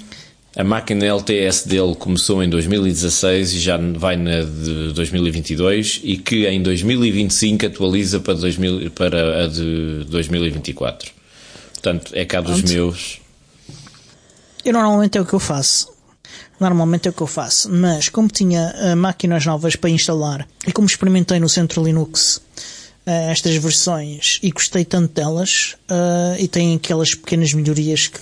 a 0.57 0.65
máquina 0.65 1.07
LTS 1.07 1.69
dele 1.69 1.95
começou 1.95 2.43
em 2.43 2.49
2016 2.49 3.53
e 3.53 3.61
já 3.61 3.77
vai 3.97 4.17
na 4.17 4.43
de 4.43 4.93
2022 4.93 6.01
e 6.03 6.17
que 6.17 6.47
em 6.49 6.61
2025 6.61 7.67
atualiza 7.67 8.19
para, 8.19 8.35
2000, 8.35 8.91
para 8.91 9.45
a 9.45 9.47
de 9.47 10.05
2024. 10.09 11.13
Portanto, 11.75 12.11
é 12.13 12.25
cá 12.25 12.41
dos 12.41 12.63
meus. 12.63 13.21
Eu 14.65 14.73
normalmente 14.73 15.17
é 15.17 15.21
o 15.21 15.25
que 15.25 15.33
eu 15.33 15.39
faço. 15.39 15.97
Normalmente 16.59 17.07
é 17.07 17.11
o 17.11 17.15
que 17.15 17.23
eu 17.23 17.27
faço. 17.29 17.71
Mas 17.71 18.09
como 18.09 18.29
tinha 18.29 18.75
uh, 18.77 18.97
máquinas 18.97 19.47
novas 19.47 19.77
para 19.77 19.91
instalar 19.91 20.45
e 20.67 20.73
como 20.73 20.89
experimentei 20.89 21.39
no 21.39 21.49
Centro 21.49 21.85
Linux 21.85 22.39
uh, 23.07 23.31
estas 23.31 23.55
versões 23.55 24.41
e 24.43 24.51
gostei 24.51 24.85
tanto 24.85 25.15
delas 25.15 25.77
uh, 25.89 26.37
e 26.37 26.49
tem 26.49 26.75
aquelas 26.75 27.15
pequenas 27.15 27.55
melhorias 27.55 28.09
que 28.09 28.19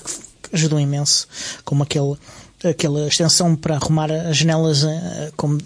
ajudam 0.57 0.81
imenso, 0.81 1.29
como 1.65 1.83
aquele, 1.83 2.17
aquela 2.65 3.07
extensão 3.07 3.55
para 3.55 3.77
arrumar 3.77 4.11
as 4.11 4.37
janelas 4.37 4.85
eh, 4.85 5.33
como, 5.37 5.59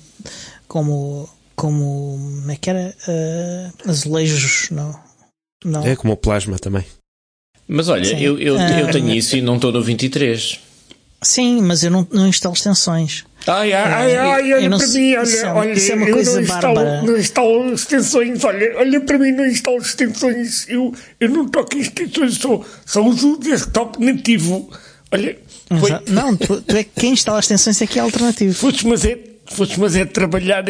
como, 0.69 1.29
como, 1.57 2.19
como 2.41 2.51
é 2.51 2.57
que 2.57 2.71
era? 2.71 2.95
Uh, 3.09 3.91
azulejos, 3.91 4.69
não, 4.71 4.99
não. 5.65 5.87
É 5.87 5.97
como 5.97 6.13
o 6.13 6.17
plasma 6.17 6.59
também. 6.59 6.85
Mas 7.67 7.89
olha, 7.89 8.07
eu, 8.19 8.39
eu, 8.39 8.57
eu 8.57 8.89
ah, 8.89 8.91
tenho 8.91 9.15
isso 9.15 9.37
e 9.37 9.41
não 9.41 9.57
estou 9.57 9.71
no 9.71 9.81
23. 9.81 10.59
Sim, 11.23 11.63
mas 11.63 11.85
eu 11.85 11.91
não, 11.91 12.07
não 12.11 12.27
instalo 12.27 12.55
extensões. 12.55 13.25
Ai, 13.47 13.73
ai, 13.73 13.93
ai, 13.93 14.17
ai, 14.17 14.53
olha 14.55 14.77
para 14.77 14.87
mim, 14.87 15.15
olha, 15.15 15.23
isso, 15.23 15.47
olha, 15.47 15.73
isso 15.73 15.93
é 15.93 15.95
uma 15.95 16.11
coisa 16.11 16.31
eu 16.31 16.35
não 16.37 16.43
instalo, 16.43 17.07
não 17.07 17.17
instalo 17.17 17.73
extensões, 17.73 18.45
olha, 18.45 18.77
olha 18.77 19.01
para 19.01 19.19
mim, 19.19 19.33
não 19.33 19.47
instalo 19.47 19.79
extensões, 19.79 20.69
eu, 20.69 20.95
eu 21.19 21.29
não 21.31 21.49
toco 21.49 21.77
em 21.77 21.81
extensões, 21.81 22.35
só, 22.35 22.63
só 22.85 23.03
uso 23.03 23.35
o 23.35 23.39
desktop 23.39 24.05
nativo. 24.05 24.71
Olha, 25.11 25.39
foi... 25.79 25.91
Não, 26.13 26.37
tu, 26.37 26.61
tu, 26.61 26.77
é 26.77 26.85
quem 26.85 27.13
instala 27.13 27.41
extensões 27.41 27.81
é 27.81 27.87
que 27.87 27.99
é 27.99 28.03
alternativo. 28.03 28.55
Foste, 28.55 28.87
mas 28.87 29.05
é, 29.05 29.19
foste, 29.47 29.81
mas 29.81 29.97
é 29.97 30.05
trabalhar 30.05 30.63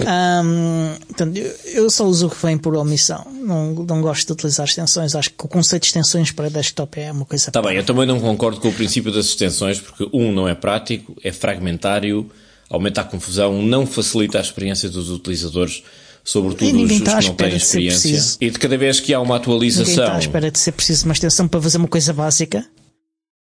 um, 0.00 0.94
portanto, 1.06 1.36
eu 1.66 1.90
só 1.90 2.06
uso 2.06 2.26
o 2.26 2.30
que 2.30 2.46
vem 2.46 2.56
por 2.56 2.74
omissão. 2.76 3.26
Não, 3.32 3.72
não 3.72 4.00
gosto 4.00 4.26
de 4.26 4.32
utilizar 4.32 4.66
extensões. 4.66 5.14
Acho 5.14 5.30
que 5.30 5.44
o 5.44 5.48
conceito 5.48 5.82
de 5.82 5.88
extensões 5.88 6.30
para 6.30 6.48
desktop 6.48 7.00
é 7.00 7.12
uma 7.12 7.24
coisa. 7.24 7.50
Está 7.50 7.60
bem, 7.60 7.76
eu 7.76 7.84
também 7.84 8.06
não 8.06 8.20
concordo 8.20 8.60
com 8.60 8.68
o 8.68 8.72
princípio 8.72 9.12
das 9.12 9.26
extensões, 9.26 9.80
porque 9.80 10.08
um 10.12 10.32
não 10.32 10.48
é 10.48 10.54
prático, 10.54 11.16
é 11.22 11.30
fragmentário, 11.32 12.30
aumenta 12.70 13.02
a 13.02 13.04
confusão, 13.04 13.62
não 13.62 13.86
facilita 13.86 14.38
a 14.38 14.40
experiência 14.40 14.88
dos 14.88 15.10
utilizadores 15.10 15.82
sobretudo 16.24 16.84
os, 16.84 16.90
os 16.92 16.98
que 17.00 17.28
não 17.28 17.34
têm 17.34 17.56
experiência. 17.56 18.36
E 18.40 18.48
de 18.48 18.58
cada 18.58 18.78
vez 18.78 19.00
que 19.00 19.12
há 19.12 19.20
uma 19.20 19.36
atualização. 19.36 19.86
Ninguém 19.86 20.04
está 20.04 20.16
à 20.16 20.18
espera 20.20 20.50
de 20.52 20.58
ser 20.58 20.70
preciso 20.70 21.04
uma 21.04 21.12
extensão 21.14 21.48
para 21.48 21.60
fazer 21.60 21.78
uma 21.78 21.88
coisa 21.88 22.12
básica 22.12 22.64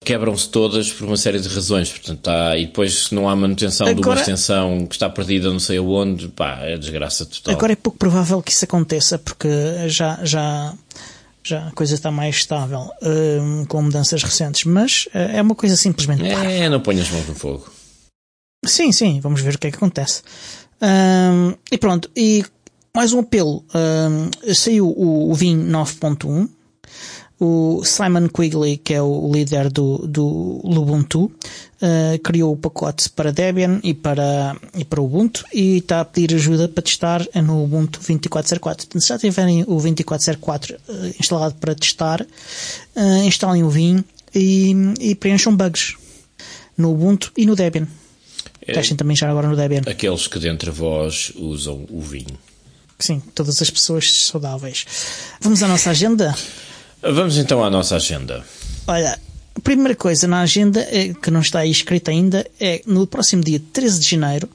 quebram-se 0.03 0.49
todas 0.49 0.91
por 0.91 1.05
uma 1.07 1.17
série 1.17 1.39
de 1.39 1.47
razões. 1.47 1.89
Portanto, 1.89 2.19
tá, 2.19 2.57
e 2.57 2.65
depois, 2.65 3.05
se 3.05 3.15
não 3.15 3.27
há 3.27 3.35
manutenção 3.35 3.87
Agora, 3.87 4.01
de 4.01 4.07
uma 4.07 4.15
extensão 4.15 4.85
que 4.85 4.95
está 4.95 5.09
perdida 5.09 5.49
não 5.49 5.59
sei 5.59 5.77
aonde, 5.77 6.27
pá, 6.27 6.59
é 6.61 6.77
desgraça 6.77 7.25
total. 7.25 7.53
Agora 7.53 7.73
é 7.73 7.75
pouco 7.75 7.97
provável 7.97 8.41
que 8.41 8.51
isso 8.51 8.65
aconteça, 8.65 9.17
porque 9.17 9.47
já, 9.87 10.19
já, 10.23 10.73
já 11.43 11.67
a 11.67 11.71
coisa 11.71 11.95
está 11.95 12.11
mais 12.11 12.35
estável 12.35 12.89
um, 13.01 13.65
com 13.65 13.81
mudanças 13.81 14.21
recentes, 14.21 14.65
mas 14.65 15.07
uh, 15.07 15.17
é 15.17 15.41
uma 15.41 15.55
coisa 15.55 15.75
simplesmente. 15.75 16.25
É, 16.25 16.69
não 16.69 16.79
ponhas 16.79 17.09
mãos 17.09 17.27
no 17.27 17.35
fogo. 17.35 17.71
Sim, 18.65 18.91
sim, 18.91 19.19
vamos 19.19 19.41
ver 19.41 19.55
o 19.55 19.59
que 19.59 19.67
é 19.67 19.71
que 19.71 19.77
acontece. 19.77 20.21
Um, 20.81 21.55
e 21.71 21.77
pronto, 21.77 22.09
e 22.15 22.45
mais 22.95 23.13
um 23.13 23.19
apelo. 23.19 23.63
Uh, 23.69 24.53
saiu 24.53 24.87
o, 24.87 25.31
o 25.31 25.33
Vim 25.33 25.57
9.1. 25.57 26.49
O 27.39 27.83
Simon 27.83 28.29
Quigley, 28.29 28.77
que 28.77 28.93
é 28.93 29.01
o 29.01 29.29
líder 29.31 29.69
do, 29.69 29.97
do 30.07 30.61
Ubuntu, 30.63 31.25
uh, 31.25 32.19
criou 32.23 32.53
o 32.53 32.57
pacote 32.57 33.09
para 33.09 33.31
Debian 33.31 33.79
e 33.83 33.93
para, 33.93 34.55
e 34.77 34.85
para 34.85 35.01
o 35.01 35.05
Ubuntu 35.05 35.43
e 35.53 35.77
está 35.77 36.01
a 36.01 36.05
pedir 36.05 36.35
ajuda 36.35 36.69
para 36.69 36.83
testar 36.83 37.27
no 37.35 37.63
Ubuntu 37.63 37.99
2404. 37.99 38.85
Portanto, 38.85 39.01
se 39.01 39.09
já 39.09 39.17
tiverem 39.17 39.63
o 39.63 39.75
2404 39.81 40.75
uh, 40.75 41.07
instalado 41.19 41.55
para 41.55 41.75
testar, 41.75 42.21
uh, 42.21 43.23
instalem 43.25 43.63
o 43.63 43.69
Vim 43.69 44.03
e, 44.33 44.73
e 44.99 45.15
preencham 45.15 45.55
bugs 45.55 45.95
no 46.77 46.91
Ubuntu 46.91 47.31
e 47.35 47.45
no 47.45 47.55
Debian. 47.55 47.87
É, 48.65 48.73
Testem 48.73 48.95
também 48.95 49.15
já 49.15 49.29
agora 49.29 49.47
no 49.47 49.55
Debian. 49.55 49.81
Aqueles 49.85 50.27
que 50.27 50.39
dentre 50.39 50.71
vós 50.71 51.33
usam 51.35 51.85
o 51.89 52.01
vinho. 52.01 52.37
Sim, 52.99 53.21
todas 53.35 53.61
as 53.61 53.69
pessoas 53.69 54.09
saudáveis. 54.27 54.85
Vamos 55.41 55.61
à 55.61 55.67
nossa 55.67 55.89
agenda? 55.89 56.33
Vamos 57.11 57.37
então 57.37 57.63
à 57.63 57.69
nossa 57.69 57.97
agenda. 57.97 58.43
Olha, 58.87 59.19
a 59.55 59.59
primeira 59.61 59.95
coisa 59.95 60.27
na 60.27 60.41
agenda 60.41 60.81
é, 60.89 61.13
que 61.13 61.29
não 61.29 61.41
está 61.41 61.59
aí 61.59 61.71
escrita 61.71 62.11
ainda 62.11 62.49
é 62.59 62.81
no 62.85 63.05
próximo 63.05 63.43
dia 63.43 63.61
13 63.71 63.99
de 63.99 64.09
janeiro 64.09 64.49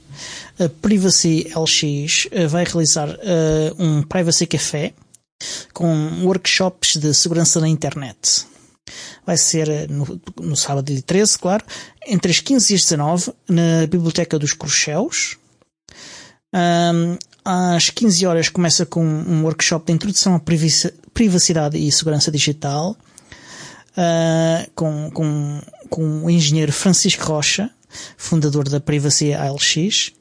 a 0.59 0.67
Privacy 0.81 1.47
LX 1.55 2.27
eh, 2.31 2.47
vai 2.47 2.65
realizar 2.65 3.09
uh, 3.09 3.75
um 3.77 4.03
Privacy 4.03 4.45
Café 4.45 4.93
com 5.73 6.25
workshops 6.25 6.97
de 6.97 7.13
segurança 7.13 7.61
na 7.61 7.69
internet. 7.69 8.45
Vai 9.25 9.37
ser 9.37 9.69
eh, 9.69 9.87
no, 9.87 10.19
no 10.41 10.55
sábado 10.57 10.91
dia 10.91 11.01
13, 11.01 11.39
claro, 11.39 11.63
entre 12.05 12.31
as 12.31 12.41
15 12.41 12.73
e 12.73 12.75
as 12.75 12.81
19 12.81 13.31
na 13.47 13.87
Biblioteca 13.87 14.37
dos 14.37 14.51
Cruxéus. 14.51 15.37
Um, 16.53 17.17
às 17.49 17.89
15 17.89 18.27
horas 18.27 18.49
começa 18.49 18.85
com 18.85 19.03
um 19.03 19.43
workshop 19.43 19.87
de 19.87 19.93
introdução 19.93 20.35
à 20.35 20.41
privacidade 21.13 21.77
e 21.79 21.91
segurança 21.91 22.31
digital 22.31 22.95
uh, 23.91 24.71
com, 24.75 25.09
com, 25.11 25.61
com 25.89 26.25
o 26.25 26.29
engenheiro 26.29 26.71
Francisco 26.71 27.25
Rocha, 27.25 27.71
fundador 28.15 28.69
da 28.69 28.79
Privacy 28.79 29.33
ALX. 29.33 30.11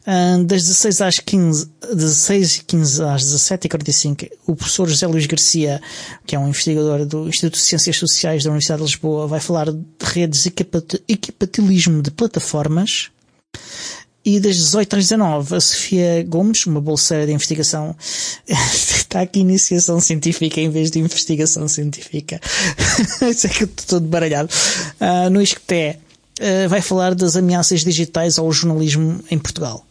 Uh, 0.00 0.44
das 0.44 0.64
16 0.64 1.00
às 1.00 1.18
15, 1.18 1.70
16 1.94 2.56
e 2.56 2.64
15 2.64 3.04
às 3.04 3.22
17 3.22 3.66
e 3.66 3.68
45, 3.70 4.26
o 4.46 4.54
professor 4.54 4.86
José 4.86 5.06
Luís 5.06 5.26
Garcia, 5.26 5.80
que 6.26 6.36
é 6.36 6.38
um 6.38 6.48
investigador 6.48 7.06
do 7.06 7.26
Instituto 7.26 7.54
de 7.54 7.60
Ciências 7.60 7.96
Sociais 7.96 8.44
da 8.44 8.50
Universidade 8.50 8.82
de 8.82 8.86
Lisboa, 8.86 9.26
vai 9.26 9.40
falar 9.40 9.70
de 9.70 9.82
redes 10.02 10.44
e 10.44 10.52
equipatilismo 11.08 12.02
de 12.02 12.10
plataformas. 12.10 13.10
E 14.24 14.38
das 14.38 14.56
18 14.56 14.96
às 14.96 15.04
19, 15.04 15.54
a 15.56 15.60
Sofia 15.60 16.24
Gomes, 16.28 16.66
uma 16.66 16.80
bolseira 16.80 17.26
de 17.26 17.32
investigação, 17.32 17.96
está 18.46 19.22
aqui 19.22 19.40
iniciação 19.40 19.98
científica 19.98 20.60
em 20.60 20.68
vez 20.68 20.90
de 20.90 20.98
investigação 20.98 21.66
científica. 21.66 22.38
Isso 23.28 23.46
é 23.46 23.50
que 23.50 23.64
eu 23.64 23.66
estou 23.66 23.98
todo 23.98 24.06
baralhado. 24.06 24.50
Uh, 25.00 25.30
no 25.30 25.40
ISCTE, 25.40 25.96
uh, 26.38 26.68
vai 26.68 26.82
falar 26.82 27.14
das 27.14 27.34
ameaças 27.34 27.82
digitais 27.82 28.38
ao 28.38 28.52
jornalismo 28.52 29.24
em 29.30 29.38
Portugal. 29.38 29.86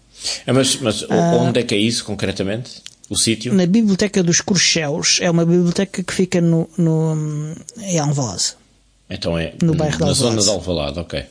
É, 0.45 0.53
mas, 0.53 0.75
mas 0.75 1.01
uh, 1.01 1.07
onde 1.39 1.59
é 1.59 1.63
que 1.63 1.73
é 1.73 1.77
isso 1.77 2.03
concretamente? 2.03 2.83
O 3.09 3.17
sítio? 3.17 3.53
Na 3.53 3.65
Biblioteca 3.65 4.21
dos 4.21 4.41
Corcheus. 4.41 5.17
É 5.21 5.31
uma 5.31 5.45
biblioteca 5.45 6.03
que 6.03 6.13
fica 6.13 6.39
no, 6.39 6.69
no, 6.77 7.55
em 7.79 7.97
Alvalade. 7.97 8.53
Então 9.09 9.35
é 9.35 9.53
no 9.63 9.73
bairro 9.73 10.05
na 10.05 10.13
zona 10.13 10.39
de 10.39 10.49
Alvalade, 10.49 10.99
ok. 10.99 11.23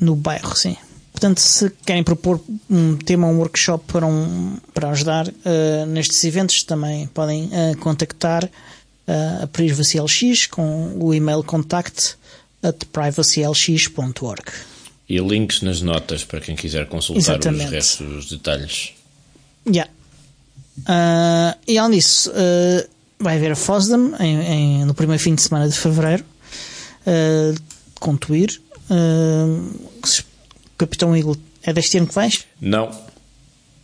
No 0.00 0.16
bairro, 0.16 0.56
sim. 0.56 0.76
Portanto, 1.18 1.40
se 1.40 1.68
querem 1.84 2.04
propor 2.04 2.40
um 2.70 2.96
tema, 2.96 3.26
um 3.26 3.38
workshop 3.38 3.92
para, 3.92 4.06
um, 4.06 4.56
para 4.72 4.90
ajudar 4.90 5.26
uh, 5.26 5.86
nestes 5.88 6.22
eventos, 6.22 6.62
também 6.62 7.08
podem 7.08 7.46
uh, 7.46 7.76
contactar 7.78 8.44
uh, 8.44 9.42
a 9.42 9.46
Privacy 9.48 9.98
LX 9.98 10.46
com 10.46 10.96
o 10.96 11.12
e-mail 11.12 11.42
contact 11.42 12.14
at 12.62 12.84
privacylx.org. 12.92 14.44
E 15.08 15.18
links 15.18 15.60
nas 15.60 15.80
notas 15.80 16.22
para 16.22 16.40
quem 16.40 16.54
quiser 16.54 16.86
consultar 16.86 17.20
Exatamente. 17.20 17.64
os 17.64 17.70
restos 17.72 18.06
dos 18.06 18.30
detalhes. 18.30 18.92
Yeah. 19.66 19.90
e 21.66 21.78
além 21.78 21.98
disso, 21.98 22.32
vai 23.18 23.36
haver 23.36 23.50
a 23.50 23.56
FOSDEM 23.56 24.14
em, 24.20 24.40
em, 24.40 24.84
no 24.84 24.94
primeiro 24.94 25.20
fim 25.20 25.34
de 25.34 25.42
semana 25.42 25.68
de 25.68 25.76
fevereiro, 25.76 26.24
com 27.98 28.16
Twitter. 28.16 28.60
Capitão 30.78 31.14
Eagle, 31.16 31.36
é 31.62 31.72
deste 31.72 31.98
ano 31.98 32.06
que 32.06 32.14
vais? 32.14 32.44
Não. 32.60 32.90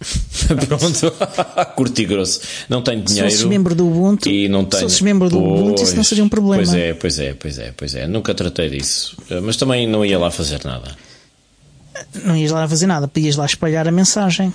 Pronto, 0.67 1.13
curto 1.77 2.01
e 2.01 2.05
grosso. 2.05 2.41
Não 2.69 2.83
tenho 2.83 3.03
dinheiro. 3.03 3.31
Se 3.31 3.47
membro 3.47 3.75
do 3.75 3.87
Ubuntu, 3.87 4.29
e 4.29 4.49
não 4.49 4.65
tenho... 4.65 4.89
se 4.89 5.03
membro 5.03 5.29
do 5.29 5.39
pois, 5.39 5.61
Ubuntu, 5.61 5.83
isso 5.83 5.97
não 5.97 6.05
seria 6.05 6.25
um 6.25 6.29
problema. 6.29 6.63
Pois 6.63 6.75
é, 6.75 6.95
pois 6.95 7.19
é, 7.19 7.35
pois 7.35 7.59
é, 7.59 7.73
pois 7.77 7.95
é. 7.95 8.07
Nunca 8.07 8.35
tratei 8.35 8.71
disso. 8.71 9.17
Mas 9.43 9.57
também 9.57 9.87
não 9.87 10.05
ia 10.05 10.19
lá 10.19 10.31
fazer 10.31 10.65
nada. 10.65 10.97
Não 12.25 12.37
ias 12.37 12.51
lá 12.51 12.69
fazer 12.69 12.87
nada, 12.87 13.09
podias 13.09 13.37
lá 13.37 13.47
espalhar 13.47 13.87
a 13.87 13.93
mensagem. 13.93 14.53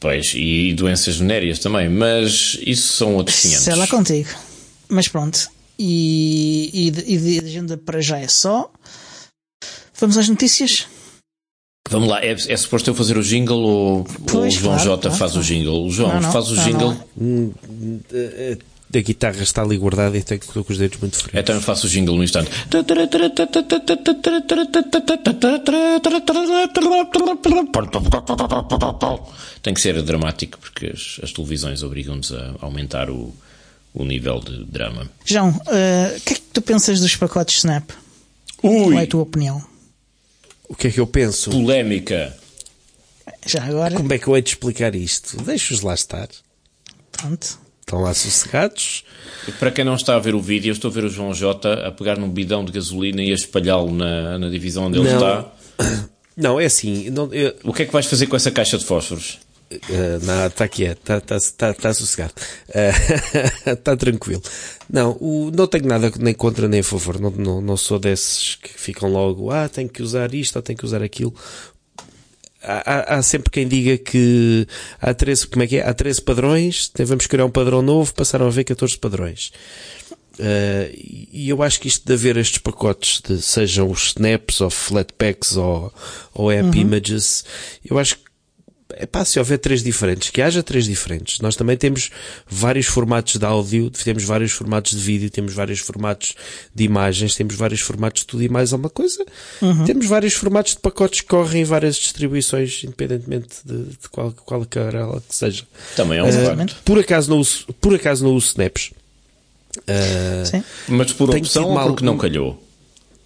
Pois, 0.00 0.32
e 0.34 0.72
doenças 0.74 1.16
venéreas 1.16 1.58
também, 1.58 1.88
mas 1.88 2.58
isso 2.66 2.94
são 2.94 3.14
outros 3.14 3.40
500. 3.40 3.64
Sei 3.64 3.74
lá 3.74 3.86
contigo. 3.86 4.28
Mas 4.88 5.08
pronto. 5.08 5.48
E, 5.78 6.70
e, 6.72 7.14
e 7.14 7.18
de 7.18 7.46
agenda 7.46 7.76
para 7.76 8.00
já 8.00 8.18
é 8.18 8.26
só. 8.26 8.70
Vamos 10.00 10.16
às 10.16 10.28
notícias? 10.28 10.86
Vamos 11.90 12.08
lá, 12.08 12.24
é, 12.24 12.32
é 12.32 12.56
suposto 12.56 12.90
eu 12.90 12.94
fazer 12.94 13.16
o 13.16 13.22
jingle 13.22 13.60
ou, 13.60 14.04
pois, 14.26 14.34
ou 14.34 14.46
o 14.46 14.50
João 14.50 14.74
claro, 14.74 14.90
J 14.90 15.02
claro, 15.02 15.16
faz 15.16 15.32
claro. 15.32 15.44
o 15.44 15.48
jingle? 15.48 15.86
O 15.86 15.90
João, 15.90 16.14
não, 16.14 16.20
não, 16.20 16.32
faz 16.32 16.50
o 16.50 16.54
não, 16.54 16.64
jingle. 16.64 16.96
Hum, 17.20 17.52
a 18.94 19.00
guitarra 19.00 19.42
está 19.42 19.62
ali 19.62 19.76
guardada 19.76 20.16
e 20.16 20.22
tenho 20.22 20.40
com 20.40 20.64
os 20.66 20.78
dedos 20.78 20.98
muito 20.98 21.16
frios. 21.16 21.38
Então 21.38 21.54
eu 21.54 21.60
faço 21.60 21.86
o 21.86 21.90
jingle 21.90 22.16
no 22.16 22.24
instante. 22.24 22.50
Tem 29.62 29.74
que 29.74 29.80
ser 29.80 30.00
dramático 30.02 30.58
porque 30.58 30.86
as, 30.86 31.20
as 31.22 31.32
televisões 31.32 31.82
obrigam-nos 31.82 32.32
a 32.32 32.54
aumentar 32.60 33.10
o, 33.10 33.34
o 33.92 34.04
nível 34.04 34.40
de 34.40 34.64
drama. 34.64 35.08
João, 35.24 35.50
o 35.50 35.52
uh, 35.52 36.20
que 36.24 36.32
é 36.32 36.36
que 36.36 36.42
tu 36.52 36.62
pensas 36.62 37.00
dos 37.00 37.14
pacotes 37.14 37.58
Snap? 37.58 37.90
Ui. 38.62 38.84
Qual 38.84 38.92
é 38.92 39.02
a 39.02 39.06
tua 39.06 39.22
opinião? 39.22 39.62
O 40.68 40.74
que 40.74 40.88
é 40.88 40.90
que 40.90 41.00
eu 41.00 41.06
penso? 41.06 41.50
Polémica. 41.50 42.36
Já 43.46 43.64
agora. 43.64 43.96
Como 43.96 44.12
é 44.12 44.18
que 44.18 44.28
eu 44.28 44.36
hei 44.36 44.42
de 44.42 44.50
explicar 44.50 44.94
isto? 44.94 45.42
Deixa-os 45.42 45.80
lá 45.80 45.94
estar. 45.94 46.28
Pronto. 47.10 47.58
Estão 47.80 48.02
lá 48.02 48.12
sossegados. 48.12 49.02
Para 49.58 49.70
quem 49.70 49.82
não 49.84 49.94
está 49.94 50.14
a 50.14 50.18
ver 50.18 50.34
o 50.34 50.40
vídeo, 50.40 50.68
eu 50.68 50.74
estou 50.74 50.90
a 50.90 50.94
ver 50.94 51.04
o 51.04 51.08
João 51.08 51.32
J 51.32 51.86
a 51.86 51.90
pegar 51.90 52.18
num 52.18 52.28
bidão 52.28 52.62
de 52.62 52.70
gasolina 52.70 53.22
e 53.22 53.30
a 53.30 53.34
espalhá-lo 53.34 53.90
na, 53.90 54.38
na 54.38 54.50
divisão 54.50 54.84
onde 54.84 54.98
ele 54.98 55.08
está. 55.08 55.46
Não, 56.36 56.60
é 56.60 56.66
assim. 56.66 57.10
Não, 57.10 57.32
eu... 57.34 57.56
O 57.64 57.72
que 57.72 57.82
é 57.82 57.86
que 57.86 57.92
vais 57.92 58.06
fazer 58.06 58.26
com 58.26 58.36
essa 58.36 58.50
caixa 58.50 58.78
de 58.78 58.84
fósforos? 58.84 59.38
Uh, 59.70 60.24
não, 60.24 60.46
está 60.46 60.66
quieto, 60.66 60.98
está 60.98 61.20
tá, 61.20 61.38
tá, 61.56 61.74
tá 61.74 61.94
sossegado. 61.94 62.32
Está 63.66 63.92
uh, 63.92 63.96
tranquilo. 63.96 64.42
Não, 64.88 65.12
o, 65.20 65.50
não 65.54 65.66
tenho 65.66 65.86
nada 65.86 66.10
nem 66.18 66.32
contra 66.32 66.66
nem 66.66 66.80
a 66.80 66.84
favor. 66.84 67.20
Não, 67.20 67.30
não, 67.30 67.60
não 67.60 67.76
sou 67.76 67.98
desses 67.98 68.54
que 68.56 68.70
ficam 68.70 69.10
logo, 69.10 69.50
ah, 69.50 69.68
tenho 69.68 69.88
que 69.88 70.02
usar 70.02 70.32
isto 70.32 70.56
ou 70.56 70.62
tenho 70.62 70.78
que 70.78 70.86
usar 70.86 71.02
aquilo. 71.02 71.34
Há, 72.62 72.92
há, 72.92 73.14
há, 73.16 73.22
sempre 73.22 73.50
quem 73.50 73.68
diga 73.68 73.98
que 73.98 74.66
há 75.00 75.12
13, 75.12 75.46
como 75.46 75.62
é 75.62 75.66
que 75.66 75.76
é? 75.76 75.86
Há 75.86 75.92
13 75.92 76.22
padrões, 76.22 76.90
vamos 77.06 77.26
criar 77.26 77.44
um 77.44 77.50
padrão 77.50 77.82
novo, 77.82 78.12
passaram 78.14 78.46
a 78.46 78.48
haver 78.48 78.64
14 78.64 78.98
padrões. 78.98 79.52
Uh, 80.38 80.88
e 80.94 81.48
eu 81.48 81.62
acho 81.62 81.80
que 81.80 81.88
isto 81.88 82.06
de 82.06 82.12
haver 82.12 82.36
estes 82.36 82.58
pacotes, 82.58 83.20
de, 83.20 83.42
sejam 83.42 83.90
os 83.90 84.08
snaps 84.08 84.60
ou 84.60 84.70
flatpaks 84.70 85.56
ou, 85.56 85.92
ou 86.32 86.50
app 86.50 86.68
uhum. 86.68 86.74
images, 86.74 87.44
eu 87.84 87.98
acho 87.98 88.16
que 88.16 88.27
é 88.94 89.06
pá, 89.06 89.24
se 89.24 89.38
houver 89.38 89.58
três 89.58 89.82
diferentes, 89.82 90.30
que 90.30 90.40
haja 90.40 90.62
três 90.62 90.86
diferentes. 90.86 91.40
Nós 91.40 91.54
também 91.54 91.76
temos 91.76 92.10
vários 92.46 92.86
formatos 92.86 93.36
de 93.36 93.44
áudio, 93.44 93.90
temos 93.90 94.24
vários 94.24 94.52
formatos 94.52 94.92
de 94.92 94.98
vídeo, 94.98 95.30
temos 95.30 95.52
vários 95.52 95.80
formatos 95.80 96.34
de 96.74 96.84
imagens, 96.84 97.34
temos 97.34 97.54
vários 97.54 97.80
formatos 97.80 98.22
de 98.22 98.26
tudo 98.26 98.42
e 98.42 98.48
mais 98.48 98.72
alguma 98.72 98.88
coisa. 98.88 99.24
Uhum. 99.60 99.84
Temos 99.84 100.06
vários 100.06 100.34
formatos 100.34 100.72
de 100.72 100.80
pacotes 100.80 101.20
que 101.20 101.26
correm 101.26 101.62
em 101.62 101.64
várias 101.64 101.96
distribuições, 101.96 102.82
independentemente 102.84 103.56
de, 103.64 103.84
de 103.84 104.08
qual, 104.10 104.32
qual 104.32 104.64
que 104.64 104.78
ela 104.78 105.22
que 105.28 105.34
seja. 105.36 105.64
Também 105.94 106.18
é 106.18 106.22
um 106.22 106.28
uh, 106.28 106.66
Por 106.84 106.98
acaso 106.98 107.28
não 107.30 107.38
uso, 107.38 107.66
por 107.80 107.94
acaso 107.94 108.24
não 108.24 108.34
uso 108.34 108.46
snaps. 108.46 108.90
Uh, 109.80 110.46
Sim. 110.46 110.64
Mas 110.88 111.12
por 111.12 111.28
opção 111.28 111.70
ou 111.70 111.82
porque 111.84 112.04
não 112.04 112.16
calhou? 112.16 112.62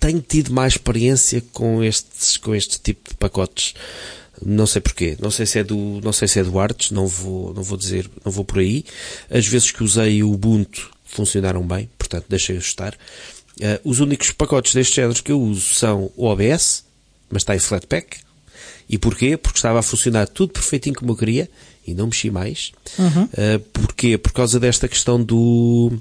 Tenho 0.00 0.20
tido 0.20 0.52
mais 0.52 0.72
experiência 0.72 1.40
com 1.52 1.84
estes, 1.84 2.36
com 2.36 2.52
este 2.52 2.80
tipo 2.80 3.10
de 3.10 3.16
pacotes. 3.16 3.74
Não 4.44 4.66
sei 4.66 4.80
porquê. 4.80 5.16
Não 5.20 5.30
sei 5.30 5.46
se 5.46 5.58
é 5.58 5.64
do, 5.64 6.00
não 6.02 6.12
sei 6.12 6.28
se 6.28 6.40
é 6.40 6.44
do 6.44 6.58
Arts, 6.58 6.90
não 6.90 7.06
vou, 7.06 7.54
não 7.54 7.62
vou 7.62 7.76
dizer, 7.76 8.08
não 8.24 8.32
vou 8.32 8.44
por 8.44 8.58
aí. 8.58 8.84
As 9.30 9.46
vezes 9.46 9.70
que 9.70 9.82
usei 9.82 10.22
o 10.22 10.32
Ubuntu 10.32 10.90
funcionaram 11.04 11.66
bem, 11.66 11.88
portanto 11.98 12.26
deixei-os 12.28 12.64
estar. 12.64 12.94
Uh, 13.60 13.78
os 13.84 14.00
únicos 14.00 14.32
pacotes 14.32 14.74
deste 14.74 14.96
género 14.96 15.22
que 15.22 15.30
eu 15.30 15.40
uso 15.40 15.74
são 15.74 16.10
o 16.16 16.26
OBS, 16.26 16.84
mas 17.30 17.42
está 17.42 17.54
em 17.54 17.58
Flatpak, 17.58 18.18
E 18.88 18.98
porquê? 18.98 19.36
Porque 19.36 19.58
estava 19.58 19.78
a 19.78 19.82
funcionar 19.82 20.26
tudo 20.26 20.52
perfeitinho 20.52 20.96
como 20.96 21.12
eu 21.12 21.16
queria 21.16 21.48
e 21.86 21.94
não 21.94 22.06
mexi 22.06 22.30
mais. 22.30 22.72
Uhum. 22.98 23.24
Uh, 23.24 23.58
porquê? 23.72 24.16
Por 24.16 24.32
causa 24.32 24.60
desta 24.60 24.88
questão 24.88 25.22
do, 25.22 25.92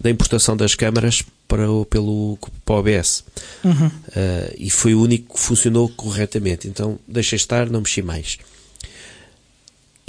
da 0.00 0.10
importação 0.10 0.56
das 0.56 0.74
câmaras 0.74 1.22
para 1.46 1.70
o, 1.70 1.84
pelo, 1.84 2.38
para 2.64 2.74
o 2.74 2.78
OBS. 2.78 3.24
Uhum. 3.64 3.86
Uh, 3.86 4.54
e 4.56 4.70
foi 4.70 4.94
o 4.94 5.02
único 5.02 5.34
que 5.34 5.40
funcionou 5.40 5.88
corretamente. 5.88 6.68
Então 6.68 6.98
deixei 7.06 7.36
estar, 7.36 7.68
não 7.68 7.80
mexi 7.80 8.02
mais. 8.02 8.38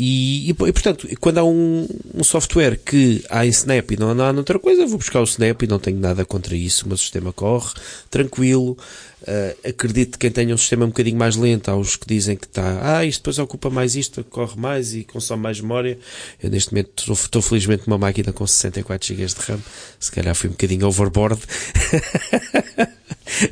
E, 0.02 0.48
e, 0.48 0.50
e, 0.52 0.54
portanto, 0.54 1.10
quando 1.20 1.40
há 1.40 1.44
um, 1.44 1.86
um, 2.16 2.24
software 2.24 2.78
que 2.78 3.22
há 3.30 3.46
em 3.46 3.50
Snap 3.50 3.92
e 3.92 3.98
não 3.98 4.12
há 4.12 4.32
noutra 4.32 4.58
coisa, 4.58 4.88
vou 4.88 4.98
buscar 4.98 5.20
o 5.20 5.26
Snap 5.26 5.62
e 5.62 5.68
não 5.68 5.78
tenho 5.78 6.00
nada 6.00 6.24
contra 6.24 6.56
isso. 6.56 6.86
O 6.86 6.88
meu 6.88 6.96
sistema 6.96 7.34
corre 7.34 7.74
tranquilo. 8.10 8.78
Uh, 9.24 9.68
acredito 9.68 10.14
que 10.14 10.20
quem 10.20 10.32
tenha 10.32 10.56
um 10.56 10.58
sistema 10.58 10.86
um 10.86 10.88
bocadinho 10.88 11.18
mais 11.18 11.36
lento, 11.36 11.70
há 11.70 11.76
os 11.76 11.98
que 11.98 12.08
dizem 12.08 12.38
que 12.38 12.46
está, 12.46 12.80
ah, 12.82 13.06
isto 13.06 13.20
depois 13.20 13.38
ocupa 13.40 13.70
mais 13.70 13.98
isto, 13.98 14.24
corre 14.24 14.58
mais 14.58 14.94
e 14.94 15.04
consome 15.04 15.44
mais 15.44 15.60
memória. 15.60 16.00
Eu 16.42 16.50
neste 16.50 16.72
momento 16.72 16.92
estou, 16.98 17.16
estou 17.16 17.42
felizmente 17.42 17.84
numa 17.86 17.98
máquina 17.98 18.32
com 18.32 18.48
64 18.48 19.06
GB 19.06 19.26
de 19.26 19.52
RAM. 19.52 19.60
Se 20.00 20.10
calhar 20.10 20.34
fui 20.34 20.48
um 20.48 20.54
bocadinho 20.54 20.88
overboard. 20.88 21.42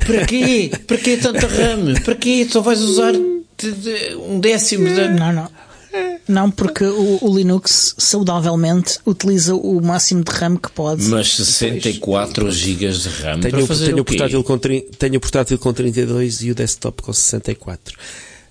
Para 0.06 0.26
quê? 0.26 0.70
Para 0.86 0.96
quê 0.96 1.18
tanta 1.18 1.46
RAM? 1.46 1.94
Para 2.02 2.14
quê? 2.14 2.46
Só 2.50 2.62
vais 2.62 2.80
usar 2.80 3.12
um 3.14 4.40
décimo 4.40 4.88
da... 4.88 5.08
Não, 5.08 5.32
não. 5.32 5.67
Não, 6.28 6.50
porque 6.50 6.84
o, 6.84 7.18
o, 7.24 7.36
Linux 7.36 7.94
saudavelmente 7.96 8.98
utiliza 9.06 9.54
o 9.54 9.80
máximo 9.80 10.22
de 10.22 10.30
RAM 10.30 10.56
que 10.56 10.70
pode. 10.70 11.04
Mas 11.04 11.34
64 11.34 12.50
GB 12.50 12.88
de 12.88 13.08
RAM 13.08 13.40
tenho, 13.40 13.56
para 13.56 13.66
fazer 13.66 13.86
tenho 13.86 14.02
o 14.02 14.04
quê? 14.04 14.16
portátil 14.16 14.44
com, 14.44 14.58
tenho 14.58 15.16
o 15.16 15.20
portátil 15.20 15.58
com 15.58 15.72
32 15.72 16.42
e 16.42 16.50
o 16.50 16.54
desktop 16.54 17.02
com 17.02 17.12
64. 17.12 17.96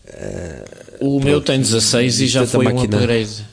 Uh, 0.07 1.17
o 1.17 1.23
meu 1.23 1.39
tem 1.39 1.59
16 1.59 2.21
e 2.21 2.27
já 2.27 2.47
foi 2.47 2.65
máquina... 2.65 2.97
um 2.97 2.99
upgrade. 2.99 3.45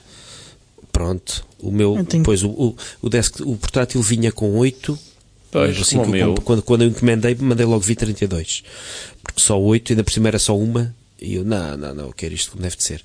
Pronto. 0.91 1.45
O 1.59 1.70
meu, 1.70 2.05
tenho... 2.09 2.22
pois, 2.22 2.43
o, 2.43 2.49
o, 2.49 2.77
o, 3.03 3.09
desk, 3.11 3.41
o 3.41 3.57
portátil 3.57 4.01
vinha 4.01 4.33
com 4.33 4.57
8 4.57 4.99
Pois, 5.55 5.81
assim, 5.81 5.99
como 5.99 6.16
eu, 6.16 6.35
quando, 6.35 6.62
quando 6.62 6.83
eu 6.83 6.89
encomendei, 6.89 7.37
mandei 7.39 7.64
logo 7.64 7.79
vir 7.79 7.95
32. 7.95 8.64
Porque 9.22 9.41
só 9.41 9.61
8, 9.61 9.93
ainda 9.93 10.03
por 10.03 10.12
cima 10.12 10.27
era 10.27 10.39
só 10.41 10.59
uma, 10.59 10.93
e 11.25 11.35
eu, 11.35 11.45
não, 11.45 11.77
não, 11.77 11.95
não, 11.95 12.07
eu 12.07 12.12
quero 12.12 12.35
isto 12.35 12.53
como 12.53 12.62
deve 12.62 12.77
de 12.77 12.83
ser. 12.83 13.03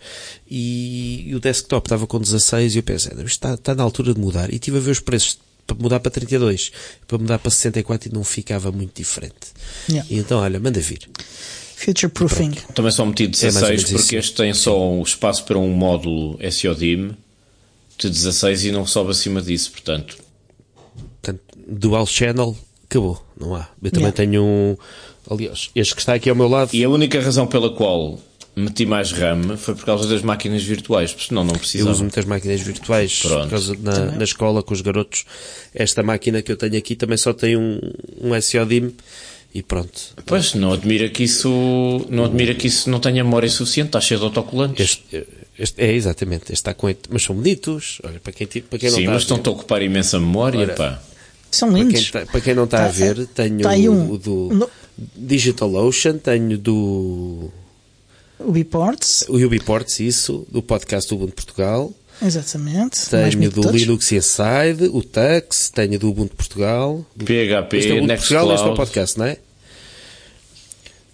E, 0.49 1.25
e 1.27 1.35
o 1.35 1.39
desktop 1.39 1.87
estava 1.87 2.05
com 2.05 2.19
16 2.19 2.75
e 2.75 2.79
eu 2.79 2.83
pensei, 2.83 3.11
isto 3.13 3.25
está, 3.25 3.53
está 3.53 3.75
na 3.75 3.83
altura 3.83 4.13
de 4.13 4.19
mudar. 4.19 4.51
E 4.51 4.55
estive 4.55 4.77
a 4.77 4.81
ver 4.81 4.91
os 4.91 4.99
preços 4.99 5.39
para 5.65 5.77
mudar 5.77 5.99
para 5.99 6.11
32, 6.11 6.71
para 7.07 7.17
mudar 7.17 7.39
para 7.39 7.51
64 7.51 8.09
e 8.09 8.13
não 8.13 8.23
ficava 8.23 8.71
muito 8.71 8.95
diferente. 8.95 9.53
Yeah. 9.87 10.07
E 10.11 10.17
então, 10.17 10.39
olha, 10.39 10.59
manda 10.59 10.79
vir. 10.79 11.07
Future 11.75 12.11
proofing. 12.11 12.51
Também 12.73 12.91
só 12.91 13.05
meti 13.05 13.27
16 13.27 13.83
é 13.83 13.93
porque 13.93 14.15
este 14.17 14.35
tem 14.35 14.53
só 14.53 14.77
o 14.77 15.01
espaço 15.01 15.45
para 15.45 15.57
um 15.57 15.69
módulo 15.69 16.37
SODIM 16.51 17.15
de 17.97 18.09
16 18.09 18.65
e 18.65 18.71
não 18.71 18.85
sobe 18.85 19.11
acima 19.11 19.41
disso, 19.41 19.71
portanto. 19.71 20.17
portanto 21.21 21.41
dual 21.67 22.05
channel, 22.05 22.57
acabou, 22.89 23.23
não 23.39 23.55
há. 23.55 23.67
Eu 23.81 23.91
também 23.91 24.09
yeah. 24.09 24.17
tenho 24.17 24.43
um 24.43 24.77
Aliás, 25.29 25.69
este 25.75 25.93
que 25.93 26.01
está 26.01 26.15
aqui 26.15 26.29
ao 26.29 26.35
meu 26.35 26.47
lado. 26.47 26.71
E 26.73 26.83
a 26.83 26.89
única 26.89 27.21
razão 27.21 27.45
pela 27.45 27.69
qual 27.69 28.19
meti 28.55 28.85
mais 28.85 29.11
RAM 29.11 29.55
foi 29.57 29.75
por 29.75 29.85
causa 29.85 30.07
das 30.09 30.23
máquinas 30.23 30.63
virtuais, 30.63 31.11
porque 31.11 31.27
senão 31.27 31.43
não 31.43 31.53
precisava. 31.53 31.89
Eu 31.89 31.93
uso 31.93 32.03
muitas 32.03 32.25
máquinas 32.25 32.59
virtuais 32.61 33.21
Pronto. 33.21 33.43
por 33.43 33.49
causa 33.51 33.77
na, 33.79 34.05
na, 34.17 34.23
escola 34.23 34.63
com 34.63 34.73
os 34.73 34.81
garotos. 34.81 35.25
Esta 35.73 36.01
máquina 36.01 36.41
que 36.41 36.51
eu 36.51 36.57
tenho 36.57 36.77
aqui 36.77 36.95
também 36.95 37.17
só 37.17 37.31
tem 37.31 37.55
um, 37.55 37.79
um 38.19 38.41
SODIM 38.41 38.91
e 39.53 39.61
pronto. 39.61 40.15
Pois, 40.25 40.55
não 40.55 40.73
admira 40.73 41.09
que 41.09 41.23
isso 41.23 42.05
não 42.09 42.25
admira 42.25 42.55
que 42.55 42.67
isso 42.67 42.89
não 42.89 42.99
tenha 42.99 43.23
memória 43.23 43.49
suficiente, 43.49 43.89
está 43.89 44.01
cheio 44.01 44.19
de 44.19 44.25
autocolantes. 44.25 44.83
Este, 44.83 45.27
este, 45.57 45.81
é, 45.81 45.93
exatamente, 45.93 46.43
este 46.45 46.53
está 46.53 46.73
com 46.73 46.93
mas 47.09 47.23
são 47.23 47.35
bonitos, 47.35 47.99
olha, 48.03 48.19
para 48.19 48.33
quem, 48.33 48.47
para 48.47 48.79
quem 48.79 48.89
não 48.89 48.97
Sim, 48.97 49.01
está 49.03 49.13
mas 49.13 49.21
estão-te 49.23 49.47
a 49.47 49.51
ocupar 49.51 49.81
imensa 49.81 50.19
memória, 50.19 50.61
Ora, 50.61 50.73
pá. 50.73 51.01
São 51.51 51.71
lindos. 51.71 52.09
Para 52.09 52.21
quem, 52.21 52.31
para 52.31 52.41
quem 52.41 52.55
não 52.55 52.65
está 52.65 52.77
tá, 52.79 52.85
a 52.85 52.89
ver, 52.89 53.27
tenho 53.27 53.61
tá 53.61 53.71
um, 53.71 54.11
o 54.11 54.17
do 54.17 54.49
no... 54.53 54.69
DigitalOcean, 55.15 56.17
tenho 56.17 56.57
do 56.57 57.51
Ubiports. 58.39 59.25
O 59.27 59.37
Ubiports, 59.37 59.99
isso, 59.99 60.45
do 60.49 60.61
podcast 60.61 61.09
do 61.09 61.15
Ubuntu 61.15 61.33
Portugal. 61.33 61.93
Exatamente. 62.21 63.09
Tenho 63.09 63.49
do 63.49 63.71
Linux 63.71 64.11
Inside, 64.11 64.89
o 64.91 65.01
Tux, 65.01 65.69
tenho 65.69 65.97
do 65.97 66.09
Ubuntu 66.09 66.35
Portugal. 66.35 67.05
PHP, 67.17 67.77
este 67.77 67.91
é 67.91 67.93
o 67.93 67.97
Ubuntu 67.97 68.15
Portugal, 68.15 68.53
este 68.53 68.67
é 68.67 68.69
o 68.69 68.75
podcast, 68.75 69.19
não 69.19 69.25
é? 69.25 69.37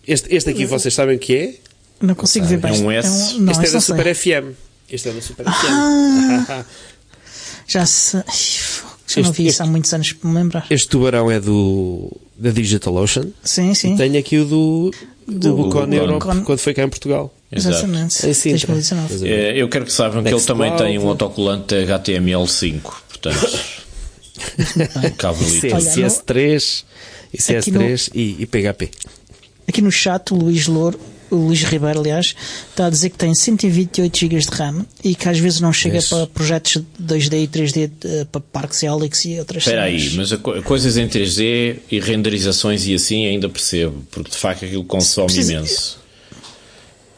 Este, 0.07 0.35
este 0.35 0.49
aqui 0.51 0.65
vocês 0.65 0.93
sabem 0.93 1.15
o 1.15 1.19
que 1.19 1.35
é? 1.35 1.55
Não 1.99 2.13
consigo 2.13 2.45
ver 2.45 2.57
bem. 2.57 2.75
É 2.75 2.79
um 2.79 2.91
S. 2.91 3.07
É 3.07 3.35
um, 3.37 3.39
não, 3.39 3.51
este 3.51 3.65
é 3.65 3.71
da 3.71 3.81
Super 3.81 4.15
FM. 4.15 4.53
Este 4.89 5.09
é 5.09 5.13
da 5.13 5.21
Super 5.21 5.47
ah, 5.47 6.63
FM. 6.63 6.65
já 7.67 7.85
sei. 7.85 8.21
Já 9.07 9.21
não 9.21 9.31
vi 9.31 9.47
isso 9.47 9.61
há 9.61 9.65
muitos 9.65 9.93
anos 9.93 10.13
para 10.13 10.29
me 10.29 10.35
lembrar. 10.35 10.65
Este 10.69 10.87
tubarão 10.87 11.29
é 11.29 11.39
do 11.39 12.11
da 12.37 12.49
DigitalOcean. 12.49 13.27
Sim, 13.43 13.73
sim. 13.73 13.93
E 13.93 13.97
tenho 13.97 14.19
aqui 14.19 14.37
o 14.37 14.45
do, 14.45 14.91
do, 15.27 15.55
Bucon 15.55 15.87
Europe, 15.91 16.43
quando 16.43 16.59
foi 16.59 16.73
cá 16.73 16.83
em 16.83 16.89
Portugal. 16.89 17.33
Exatamente. 17.51 18.27
Em 18.27 18.33
Sintra. 18.33 18.73
2019. 18.75 19.29
É, 19.29 19.61
eu 19.61 19.69
quero 19.69 19.85
que 19.85 19.93
saibam 19.93 20.23
que 20.23 20.29
ele 20.29 20.41
também 20.41 20.75
tem 20.75 20.99
um 20.99 21.07
autocolante 21.07 21.75
HTML5, 21.75 22.81
portanto. 22.81 23.59
Cavalito. 25.17 25.67
CS3, 25.67 26.83
e 27.33 27.37
CS3 27.37 28.09
no, 28.13 28.19
e, 28.19 28.35
e 28.41 28.45
PHP. 28.45 28.91
Aqui 29.67 29.81
no 29.81 29.91
chat, 29.91 30.33
o 30.33 30.35
Luís 30.35 30.67
Louro 30.67 30.99
o 31.29 31.35
Luís 31.35 31.63
Ribeiro, 31.63 31.99
aliás, 31.99 32.35
está 32.69 32.87
a 32.87 32.89
dizer 32.89 33.09
que 33.09 33.17
tem 33.17 33.33
128 33.33 34.17
GB 34.17 34.39
de 34.39 34.47
RAM 34.47 34.85
e 35.03 35.15
que 35.15 35.27
às 35.27 35.39
vezes 35.39 35.59
não 35.59 35.73
chega 35.73 35.97
Isso. 35.97 36.15
para 36.15 36.27
projetos 36.27 36.81
2D 37.01 37.43
e 37.43 37.47
3D 37.47 37.89
uh, 37.89 38.25
para 38.27 38.41
parques 38.41 38.83
eólicos 38.83 39.25
e 39.25 39.39
outras 39.39 39.63
Espera 39.63 39.83
aí, 39.83 40.11
mas 40.15 40.31
a, 40.31 40.37
coisas 40.37 40.97
em 40.97 41.07
3D 41.07 41.77
e 41.91 41.99
renderizações 41.99 42.85
e 42.87 42.93
assim 42.93 43.25
ainda 43.25 43.49
percebo, 43.49 44.03
porque 44.11 44.31
de 44.31 44.37
facto 44.37 44.65
aquilo 44.65 44.83
consome 44.83 45.27
Precisa, 45.27 45.53
imenso. 45.53 46.05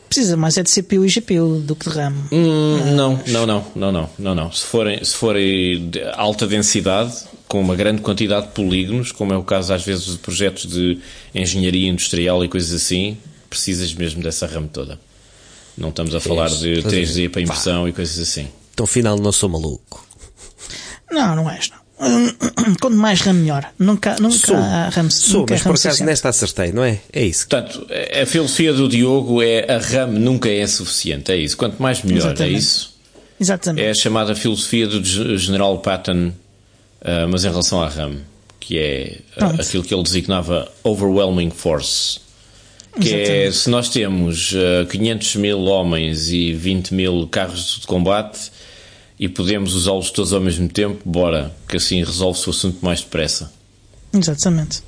Precisa 0.07 0.37
mais 0.37 0.57
é 0.57 0.63
de 0.63 0.71
CPU 0.71 1.05
e 1.05 1.09
GPU 1.09 1.59
do 1.59 1.75
que 1.75 1.89
de 1.89 1.95
RAM. 1.95 2.13
Hum, 2.31 2.95
não, 2.95 3.19
não, 3.27 3.45
não, 3.45 3.65
não, 3.75 3.91
não, 3.91 4.09
não, 4.17 4.35
não. 4.35 4.51
Se 4.51 4.63
forem, 4.65 5.03
se 5.03 5.13
forem 5.13 5.89
de 5.89 6.01
alta 6.13 6.47
densidade, 6.47 7.13
com 7.47 7.59
uma 7.59 7.75
grande 7.75 8.01
quantidade 8.01 8.47
de 8.47 8.53
polígonos, 8.53 9.11
como 9.11 9.33
é 9.33 9.37
o 9.37 9.43
caso 9.43 9.73
às 9.73 9.83
vezes 9.83 10.05
de 10.05 10.17
projetos 10.17 10.65
de 10.65 10.99
engenharia 11.33 11.89
industrial 11.89 12.43
e 12.43 12.47
coisas 12.47 12.73
assim, 12.73 13.17
precisas 13.49 13.93
mesmo 13.93 14.21
dessa 14.21 14.45
RAM 14.45 14.67
toda. 14.67 14.99
Não 15.77 15.89
estamos 15.89 16.15
a 16.15 16.19
falar 16.19 16.49
de 16.49 16.81
3D 16.81 17.29
para 17.29 17.41
impressão 17.41 17.87
e 17.87 17.93
coisas 17.93 18.17
assim. 18.17 18.47
Então, 18.73 18.83
afinal, 18.83 19.17
não 19.17 19.31
sou 19.31 19.47
maluco. 19.47 20.05
Não, 21.11 21.35
não 21.35 21.49
és, 21.49 21.69
não. 21.69 21.77
Quanto 22.79 22.95
mais 22.95 23.21
RAM, 23.21 23.33
melhor. 23.33 23.71
Nunca, 23.77 24.15
nunca 24.19 24.37
sou, 24.37 24.55
RAM 24.55 25.09
Sou, 25.09 25.39
nunca 25.41 25.53
mas 25.55 25.63
por 25.63 25.75
acaso 25.75 26.03
nesta 26.03 26.29
acertei, 26.29 26.71
não 26.71 26.83
é? 26.83 26.99
É 27.11 27.23
isso. 27.25 27.47
Portanto, 27.47 27.87
a 28.21 28.25
filosofia 28.25 28.73
do 28.73 28.87
Diogo 28.87 29.41
é 29.41 29.65
a 29.71 29.77
RAM 29.79 30.07
nunca 30.07 30.49
é 30.49 30.65
suficiente. 30.67 31.31
É 31.31 31.37
isso. 31.37 31.57
Quanto 31.57 31.81
mais, 31.81 32.03
melhor. 32.03 32.29
É 32.29 32.31
Exatamente. 32.31 32.55
É 32.55 32.57
isso. 32.57 32.97
Exatamente. 33.39 33.85
É 33.85 33.89
a 33.91 33.93
chamada 33.93 34.35
filosofia 34.35 34.87
do 34.87 35.03
General 35.37 35.77
Patton, 35.79 36.29
uh, 36.29 37.27
mas 37.29 37.45
em 37.45 37.49
relação 37.49 37.81
à 37.81 37.87
RAM, 37.87 38.17
que 38.59 38.77
é 38.77 39.19
uh, 39.39 39.61
aquilo 39.61 39.83
que 39.83 39.93
ele 39.93 40.03
designava 40.03 40.71
Overwhelming 40.83 41.51
Force 41.51 42.19
que 42.99 43.13
é, 43.13 43.51
se 43.51 43.69
nós 43.69 43.89
temos 43.89 44.53
uh, 44.53 44.85
500 44.89 45.35
mil 45.37 45.59
homens 45.61 46.29
e 46.29 46.53
20 46.53 46.93
mil 46.93 47.27
carros 47.27 47.79
de 47.81 47.87
combate 47.87 48.51
e 49.19 49.27
podemos 49.27 49.73
usá-los 49.73 50.11
todos 50.11 50.33
ao 50.33 50.41
mesmo 50.41 50.67
tempo, 50.67 51.01
bora, 51.03 51.55
que 51.67 51.77
assim 51.77 52.03
resolve-se 52.03 52.47
o 52.47 52.51
assunto 52.51 52.77
mais 52.83 53.01
depressa. 53.01 53.51
Exatamente. 54.13 54.81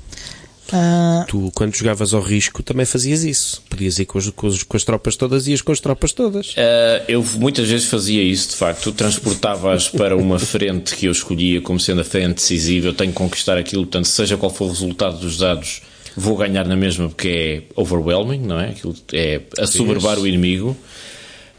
Uh... 0.72 1.26
Tu, 1.26 1.50
quando 1.54 1.74
jogavas 1.74 2.14
ao 2.14 2.20
risco, 2.20 2.62
também 2.62 2.86
fazias 2.86 3.24
isso. 3.24 3.62
Podias 3.68 3.98
ir 3.98 4.04
com 4.04 4.18
as, 4.18 4.30
com 4.30 4.46
as, 4.46 4.62
com 4.62 4.76
as 4.76 4.84
tropas 4.84 5.16
todas 5.16 5.46
e 5.46 5.50
ias 5.50 5.62
com 5.62 5.72
as 5.72 5.80
tropas 5.80 6.12
todas. 6.12 6.50
Uh, 6.50 7.04
eu 7.08 7.24
muitas 7.36 7.68
vezes 7.68 7.86
fazia 7.88 8.22
isso, 8.22 8.50
de 8.50 8.56
facto. 8.56 8.92
Transportava-as 8.92 9.88
para 9.90 10.16
uma 10.16 10.38
frente 10.38 10.94
que 10.94 11.06
eu 11.06 11.12
escolhia 11.12 11.60
como 11.60 11.80
sendo 11.80 12.02
a 12.02 12.04
frente 12.04 12.36
decisiva. 12.36 12.88
Eu 12.88 12.94
tenho 12.94 13.10
que 13.10 13.18
conquistar 13.18 13.58
aquilo, 13.58 13.82
portanto, 13.82 14.06
seja 14.06 14.36
qual 14.36 14.52
for 14.52 14.66
o 14.66 14.68
resultado 14.68 15.18
dos 15.18 15.36
dados, 15.38 15.82
vou 16.16 16.36
ganhar 16.36 16.66
na 16.66 16.76
mesma 16.76 17.08
porque 17.08 17.28
é 17.28 17.80
overwhelming, 17.80 18.40
não 18.40 18.60
é? 18.60 18.70
Aquilo 18.70 18.94
é 19.12 19.40
assoberbar 19.58 20.18
o 20.18 20.26
inimigo. 20.26 20.76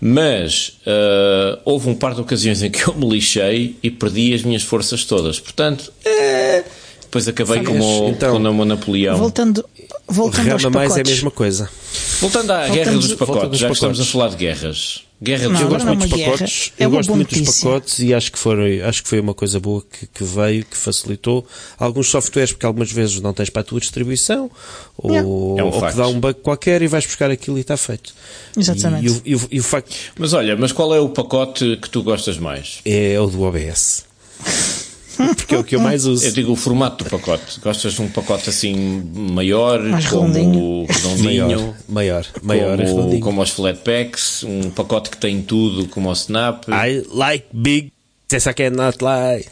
Mas 0.04 0.80
uh, 0.88 1.62
houve 1.64 1.88
um 1.88 1.95
par 1.95 2.16
de 2.16 2.22
ocasiões 2.22 2.64
em 2.64 2.72
que 2.72 2.88
eu 2.88 2.95
me 2.95 3.08
lixei 3.08 3.76
e 3.84 3.91
perdi 3.91 4.34
as 4.34 4.41
minhas 4.41 4.64
forças 4.64 5.06
todas. 5.06 5.39
Portanto, 5.39 5.93
é... 6.04 6.64
depois 7.02 7.28
acabei 7.28 7.64
como, 7.64 8.10
então, 8.10 8.41
como 8.41 8.66
Napoleão. 8.66 9.16
Voltando, 9.16 9.64
voltando 10.08 10.52
aos 10.54 10.64
pacotes. 10.64 10.76
mais 10.76 10.97
é 10.97 11.02
a 11.02 11.04
mesma 11.04 11.30
coisa. 11.30 11.70
Voltando 12.20 12.49
à 12.49 12.66
Voltamos, 12.66 12.76
guerra 12.76 12.91
dos 12.93 13.14
pacotes, 13.14 13.60
já 13.60 13.68
pacotes. 13.68 13.78
estamos 13.78 13.99
a 13.99 14.06
falar 14.06 14.30
de 14.30 14.38
guerras. 14.38 15.04
Guerra 15.24 15.49
não, 15.49 15.61
eu 15.61 15.67
gosto 15.67 15.86
muito 15.86 16.07
dos 16.07 16.19
pacotes. 16.19 16.74
É 16.80 16.86
eu 16.86 16.89
gosto 16.89 17.15
muito 17.15 17.39
dos 17.39 17.59
pacotes 17.59 17.99
e 17.99 18.11
acho 18.11 18.32
que, 18.32 18.39
foram, 18.39 18.63
acho 18.88 19.03
que 19.03 19.09
foi 19.09 19.19
uma 19.19 19.36
coisa 19.36 19.59
boa 19.59 19.84
que, 19.84 20.07
que, 20.07 20.24
veio, 20.24 20.65
que 20.65 20.76
facilitou 20.76 21.45
alguns 21.78 22.09
softwares, 22.09 22.51
porque 22.51 22.65
algumas 22.65 22.91
vezes 22.91 23.19
não 23.22 23.32
tens 23.32 23.49
para 23.51 23.61
a 23.61 23.63
tua 23.63 23.80
distribuição, 23.80 24.49
ou, 24.97 25.15
é 25.15 25.63
um 25.63 25.67
ou 25.67 25.88
que 25.88 25.93
dá 25.93 26.07
um 26.07 26.19
bug 26.19 26.39
qualquer 26.41 26.82
e 26.82 26.88
vais 26.88 27.05
buscar 27.05 27.30
aquilo 27.30 27.59
e 27.59 27.61
está 27.61 27.78
feito. 27.78 28.15
Exatamente. 28.57 29.22
E, 29.24 29.34
e, 29.34 29.36
e, 29.36 29.39
e 29.51 29.59
o 29.59 29.63
facto... 29.63 29.95
Mas 30.17 30.34
olha, 30.34 30.57
mas 30.57 30.72
qual 30.72 30.93
é 30.95 30.99
o 30.99 31.09
pacote 31.09 31.78
que 31.78 31.89
tu 31.89 32.01
gostas 32.01 32.39
mais? 32.39 32.80
É 32.84 33.19
o 33.19 33.28
do 33.28 33.43
OBS. 33.43 34.05
porque 35.36 35.55
é 35.55 35.57
o 35.57 35.64
que 35.64 35.76
eu 35.76 35.80
mais 35.80 36.05
uso. 36.05 36.26
Eu 36.26 36.32
digo 36.32 36.51
o 36.51 36.55
formato 36.55 37.03
do 37.03 37.09
pacote. 37.09 37.59
Gostas 37.59 37.93
de 37.93 38.01
um 38.01 38.09
pacote 38.09 38.49
assim 38.49 39.03
maior, 39.14 39.82
mais 39.82 40.05
como 40.07 40.28
redondinho. 40.28 40.86
redondinho, 40.88 41.76
maior, 41.88 42.26
maior, 42.41 42.78
como, 42.78 43.20
como 43.20 43.41
os 43.41 43.49
flatpacks, 43.49 44.43
um 44.43 44.70
pacote 44.72 45.09
que 45.09 45.18
tem 45.18 45.41
tudo, 45.41 45.88
como 45.88 46.09
o 46.09 46.14
Snap. 46.14 46.66
I 46.70 47.05
like 47.12 47.47
big, 47.53 47.91
yes 48.32 48.45
I 48.45 48.53
cannot 48.53 48.97
lie. 49.01 49.45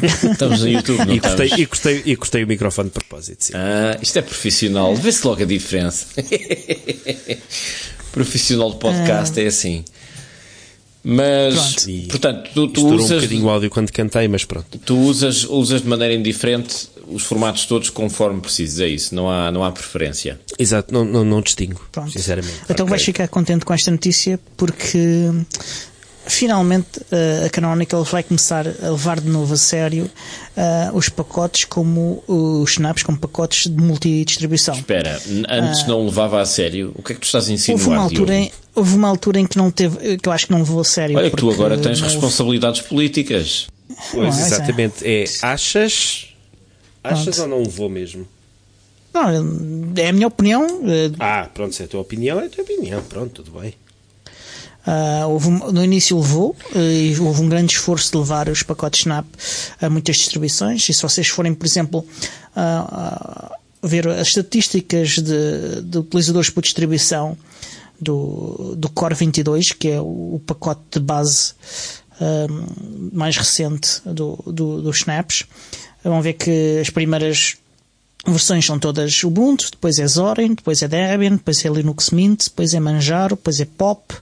Estamos 0.00 0.60
no 0.60 0.68
YouTube, 0.68 1.04
não 1.04 1.14
e 1.14 1.20
cortei, 1.20 1.52
e, 1.56 1.66
cortei, 1.66 2.02
e 2.06 2.16
cortei 2.16 2.44
o 2.44 2.46
microfone 2.46 2.88
de 2.88 2.94
propósito. 2.94 3.44
Sim. 3.44 3.52
Ah, 3.56 3.98
isto 4.00 4.18
é 4.18 4.22
profissional. 4.22 4.94
Vê-se 4.94 5.26
logo 5.26 5.42
a 5.42 5.46
diferença. 5.46 6.06
profissional 8.12 8.70
de 8.70 8.76
podcast 8.76 9.38
ah. 9.38 9.42
é 9.42 9.46
assim. 9.46 9.84
Mas, 11.10 11.74
pronto. 11.74 12.08
portanto, 12.08 12.50
tu, 12.52 12.68
tu 12.68 12.86
usas. 12.86 13.10
um 13.10 13.14
bocadinho 13.14 13.44
o 13.46 13.48
áudio 13.48 13.70
quando 13.70 13.90
cantei, 13.90 14.28
mas 14.28 14.44
pronto. 14.44 14.78
Tu 14.78 14.94
usas, 14.94 15.44
usas 15.44 15.80
de 15.80 15.88
maneira 15.88 16.12
indiferente 16.12 16.90
os 17.10 17.22
formatos 17.22 17.64
todos 17.64 17.88
conforme 17.88 18.42
precisas, 18.42 18.80
é 18.80 18.88
isso, 18.88 19.14
não 19.14 19.30
há, 19.30 19.50
não 19.50 19.64
há 19.64 19.72
preferência. 19.72 20.38
Exato, 20.58 20.92
não, 20.92 21.06
não, 21.06 21.24
não 21.24 21.40
distingo, 21.40 21.80
pronto. 21.90 22.10
sinceramente. 22.10 22.60
Então 22.64 22.84
okay. 22.84 22.90
vais 22.90 23.02
ficar 23.02 23.26
contente 23.28 23.64
com 23.64 23.72
esta 23.72 23.90
notícia 23.90 24.38
porque 24.54 25.30
finalmente 26.28 26.98
uh, 26.98 27.46
a 27.46 27.50
Canonical 27.50 28.04
vai 28.04 28.22
começar 28.22 28.66
a 28.66 28.90
levar 28.90 29.20
de 29.20 29.28
novo 29.28 29.54
a 29.54 29.56
sério 29.56 30.04
uh, 30.04 30.96
os 30.96 31.08
pacotes 31.08 31.64
como 31.64 32.22
os 32.26 32.70
snaps 32.70 33.02
como 33.02 33.18
pacotes 33.18 33.66
de 33.66 33.82
multidistribuição. 33.82 34.74
Espera, 34.74 35.20
antes 35.48 35.82
uh, 35.82 35.88
não 35.88 36.04
levava 36.04 36.40
a 36.40 36.46
sério. 36.46 36.92
O 36.94 37.02
que 37.02 37.12
é 37.12 37.14
que 37.14 37.20
tu 37.20 37.24
estás 37.24 37.48
a 37.48 37.52
insinuar, 37.52 37.80
houve 37.80 37.90
uma 37.90 38.02
altura 38.02 38.34
em, 38.34 38.52
houve 38.74 38.94
uma 38.94 39.08
altura 39.08 39.40
em 39.40 39.46
que 39.46 39.56
não 39.56 39.70
teve, 39.70 40.18
que 40.18 40.28
eu 40.28 40.32
acho 40.32 40.46
que 40.46 40.52
não 40.52 40.60
levou 40.60 40.80
a 40.80 40.84
sério. 40.84 41.16
Olha 41.16 41.30
que 41.30 41.36
tu 41.36 41.50
agora 41.50 41.78
tens 41.78 42.00
responsabilidades 42.00 42.80
políticas. 42.82 43.66
Pois, 44.12 44.38
é, 44.38 44.42
exatamente. 44.42 44.94
É, 45.04 45.24
achas, 45.42 46.28
achas 47.02 47.36
Pronto. 47.36 47.40
ou 47.42 47.48
não 47.48 47.62
levou 47.62 47.88
mesmo? 47.88 48.26
Não, 49.12 49.30
é 49.96 50.08
a 50.08 50.12
minha 50.12 50.26
opinião. 50.26 50.66
Ah, 51.18 51.48
pronto, 51.52 51.74
se 51.74 51.82
é 51.82 51.86
a 51.86 51.88
tua 51.88 52.00
opinião, 52.00 52.38
é 52.38 52.46
a 52.46 52.48
tua 52.48 52.62
opinião. 52.62 53.02
Pronto, 53.02 53.42
tudo 53.42 53.58
bem. 53.58 53.74
Uh, 54.88 55.28
houve, 55.28 55.50
no 55.50 55.84
início 55.84 56.18
levou, 56.18 56.56
uh, 56.74 56.78
e 56.78 57.14
houve 57.20 57.42
um 57.42 57.48
grande 57.48 57.74
esforço 57.74 58.10
de 58.10 58.16
levar 58.16 58.48
os 58.48 58.62
pacotes 58.62 59.00
Snap 59.00 59.26
a 59.82 59.90
muitas 59.90 60.16
distribuições. 60.16 60.88
E 60.88 60.94
se 60.94 61.02
vocês 61.02 61.28
forem, 61.28 61.52
por 61.52 61.66
exemplo, 61.66 62.06
uh, 62.56 63.54
ver 63.82 64.08
as 64.08 64.28
estatísticas 64.28 65.18
de, 65.18 65.82
de, 65.82 65.98
utilizadores 65.98 66.48
por 66.48 66.62
distribuição 66.62 67.36
do, 68.00 68.74
do 68.78 68.88
Core 68.88 69.14
22, 69.14 69.72
que 69.72 69.88
é 69.88 70.00
o, 70.00 70.36
o 70.36 70.42
pacote 70.46 70.80
de 70.92 71.00
base 71.00 71.52
mais 73.12 73.36
recente 73.36 74.00
do, 74.04 74.42
do, 74.44 74.82
dos 74.82 74.96
Snaps, 74.96 75.44
vão 76.02 76.20
ver 76.20 76.32
que 76.32 76.78
as 76.80 76.90
primeiras 76.90 77.56
versões 78.26 78.66
são 78.66 78.76
todas 78.76 79.22
Ubuntu, 79.22 79.70
depois 79.70 80.00
é 80.00 80.06
Zorin, 80.06 80.54
depois 80.54 80.82
é 80.82 80.88
Debian, 80.88 81.36
depois 81.36 81.64
é 81.64 81.68
Linux 81.68 82.10
Mint, 82.10 82.44
depois 82.44 82.74
é 82.74 82.80
Manjaro, 82.80 83.36
depois 83.36 83.60
é 83.60 83.64
Pop, 83.64 84.14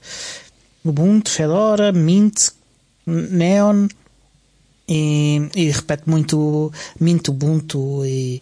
Ubuntu, 0.89 1.31
Fedora, 1.31 1.93
Mint, 1.93 2.53
Neon 3.07 3.89
e, 4.89 5.49
e 5.55 5.71
repete 5.71 6.09
muito 6.09 6.73
Mint, 7.01 7.29
Ubuntu 7.29 8.05
e, 8.05 8.41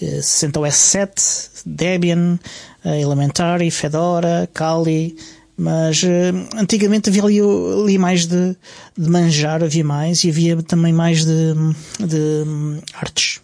e 0.00 0.22
CentOS 0.22 0.74
7, 0.74 1.22
Debian, 1.64 2.38
eh, 2.84 3.00
Elementary, 3.00 3.70
Fedora, 3.70 4.48
Kali, 4.52 5.16
mas 5.56 6.02
uh, 6.02 6.58
antigamente 6.58 7.08
havia 7.08 7.22
ali, 7.22 7.40
ali 7.40 7.98
mais 7.98 8.26
de, 8.26 8.56
de 8.96 9.08
manjar, 9.08 9.64
havia 9.64 9.84
mais, 9.84 10.22
e 10.22 10.28
havia 10.28 10.62
também 10.62 10.92
mais 10.92 11.24
de, 11.24 11.54
de 11.98 12.44
um, 12.46 12.80
artes. 12.92 13.40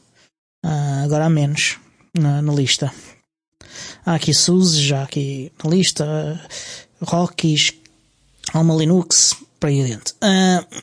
Uh, 0.64 1.05
agora 1.05 1.24
há 1.24 1.30
menos 1.30 1.78
na, 2.16 2.42
na, 2.42 2.53
lista. 2.53 2.92
Há 4.05 4.14
aqui 4.14 4.34
SUSE, 4.34 4.82
já 4.82 5.03
aqui 5.05 5.50
na 5.64 5.70
lista, 5.70 6.40
Rockies, 7.00 7.72
Alma 8.53 8.74
Linux, 8.74 9.34
para 9.59 9.70
aí 9.70 9.82
adiante. 9.82 10.12
Uh... 10.22 10.82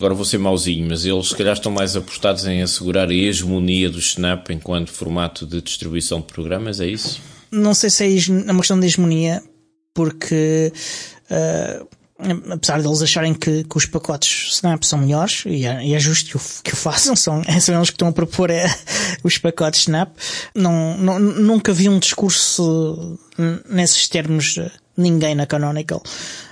Agora 0.00 0.14
vou 0.14 0.24
ser 0.24 0.38
mauzinho, 0.38 0.86
mas 0.88 1.04
eles 1.04 1.28
se 1.28 1.36
calhar 1.36 1.54
estão 1.54 1.72
mais 1.72 1.96
apostados 1.96 2.46
em 2.46 2.62
assegurar 2.62 3.08
a 3.08 3.14
hegemonia 3.14 3.90
do 3.90 3.98
Snap 3.98 4.48
enquanto 4.50 4.92
formato 4.92 5.44
de 5.44 5.60
distribuição 5.60 6.20
de 6.20 6.26
programas, 6.26 6.80
é 6.80 6.86
isso? 6.86 7.20
Não 7.50 7.74
sei 7.74 7.90
se 7.90 8.04
é 8.04 8.52
uma 8.52 8.60
questão 8.60 8.78
de 8.78 8.86
hegemonia, 8.86 9.42
porque 9.92 10.72
uh, 11.30 11.88
apesar 12.52 12.80
deles 12.80 13.02
acharem 13.02 13.34
que, 13.34 13.64
que, 13.64 13.76
os 13.76 13.86
pacotes 13.86 14.54
Snap 14.54 14.84
são 14.84 15.00
melhores, 15.00 15.44
e 15.46 15.66
é, 15.66 15.84
e 15.84 15.94
é 15.94 15.98
justo 15.98 16.30
que 16.30 16.36
o, 16.36 16.40
que 16.62 16.74
o, 16.74 16.76
façam, 16.76 17.14
são, 17.16 17.42
são 17.60 17.74
eles 17.76 17.90
que 17.90 17.94
estão 17.94 18.08
a 18.08 18.12
propor 18.12 18.50
é, 18.50 18.66
os 19.24 19.38
pacotes 19.38 19.80
Snap, 19.80 20.16
não, 20.54 20.96
não, 20.96 21.18
nunca 21.18 21.72
vi 21.72 21.88
um 21.88 21.98
discurso 21.98 23.18
nesses 23.68 24.06
termos 24.08 24.54
de 24.54 24.70
ninguém 24.96 25.34
na 25.34 25.46
Canonical. 25.46 26.02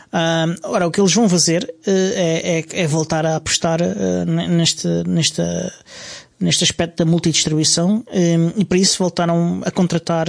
Uh, 0.06 0.56
ora, 0.62 0.86
o 0.86 0.90
que 0.90 1.00
eles 1.00 1.12
vão 1.12 1.28
fazer 1.28 1.64
uh, 1.64 1.90
é, 1.90 2.58
é, 2.60 2.64
é, 2.82 2.86
voltar 2.86 3.26
a 3.26 3.36
apostar 3.36 3.80
uh, 3.82 4.24
neste, 4.24 4.86
neste, 5.06 5.42
neste 6.38 6.64
aspecto 6.64 7.04
da 7.04 7.10
multidistribuição 7.10 8.04
um, 8.12 8.52
e 8.56 8.64
para 8.64 8.78
isso 8.78 8.98
voltaram 8.98 9.60
a 9.64 9.70
contratar 9.70 10.28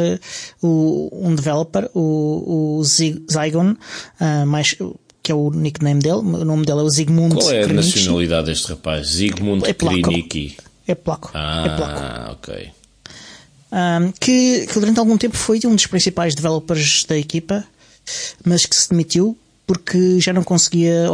o, 0.62 1.10
um 1.14 1.36
developer, 1.36 1.90
o, 1.94 2.80
o 2.80 2.84
Zygon, 2.84 3.76
mais, 4.48 4.76
que 5.22 5.32
é 5.32 5.36
o 5.36 5.52
nickname 5.52 6.02
dele, 6.02 6.18
o 6.18 6.46
nome 6.46 6.66
dele 6.66 6.80
é 6.80 6.84
o 6.84 6.90
Zygmunt 6.90 7.36
Qual 7.36 7.52
é 7.52 7.64
a 7.64 7.68
nacionalidade 7.68 8.48
deste 8.48 8.70
rapaz? 8.70 9.08
Zygmunt 9.08 9.64
é. 9.66 9.74
É 10.88 10.96
placo. 10.96 11.32
Ah, 11.34 11.66
é 11.66 11.76
placo. 11.76 12.32
ok. 12.32 12.70
Um, 13.70 14.12
que, 14.14 14.66
que 14.68 14.80
durante 14.80 15.00
algum 15.00 15.18
tempo 15.18 15.36
foi 15.36 15.60
um 15.66 15.76
dos 15.76 15.86
principais 15.86 16.34
developers 16.34 17.04
da 17.04 17.18
equipa, 17.18 17.66
mas 18.46 18.66
que 18.66 18.76
se 18.76 18.90
demitiu 18.90 19.38
porque 19.68 20.20
já 20.22 20.32
não 20.32 20.44
conseguia 20.44 21.08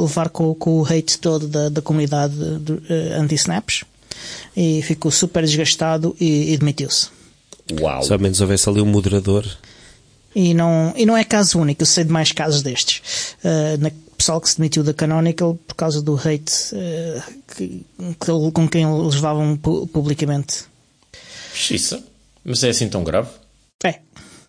levar 0.00 0.28
com, 0.28 0.54
com 0.54 0.80
o 0.80 0.84
hate 0.84 1.18
todo 1.18 1.48
da, 1.48 1.68
da 1.68 1.82
comunidade 1.82 2.34
uh, 2.36 3.20
anti-snaps 3.20 3.82
e 4.56 4.80
ficou 4.82 5.10
super 5.10 5.44
desgastado 5.44 6.16
e, 6.20 6.54
e 6.54 6.56
demitiu-se. 6.56 7.08
Uau! 7.80 8.02
Se 8.02 8.12
ao 8.12 8.18
menos 8.18 8.40
houvesse 8.40 8.68
ali 8.68 8.80
um 8.80 8.86
moderador. 8.86 9.44
E 10.34 10.54
não, 10.54 10.94
e 10.96 11.04
não 11.04 11.16
é 11.16 11.24
caso 11.24 11.58
único, 11.58 11.82
eu 11.82 11.86
sei 11.86 12.04
de 12.04 12.12
mais 12.12 12.30
casos 12.30 12.62
destes. 12.62 13.34
Uh, 13.42 13.76
na, 13.80 13.90
pessoal 14.16 14.40
que 14.40 14.48
se 14.48 14.56
demitiu 14.56 14.84
da 14.84 14.94
Canonical 14.94 15.58
por 15.66 15.74
causa 15.74 16.00
do 16.00 16.16
hate 16.16 16.52
uh, 16.72 17.22
que, 17.56 17.84
que, 18.20 18.52
com 18.52 18.68
quem 18.68 18.84
eles 18.84 19.16
levavam 19.16 19.56
publicamente. 19.56 20.64
Isso. 21.70 22.00
Mas 22.44 22.62
é 22.62 22.70
assim 22.70 22.88
tão 22.88 23.02
grave? 23.02 23.28
É. 23.84 23.98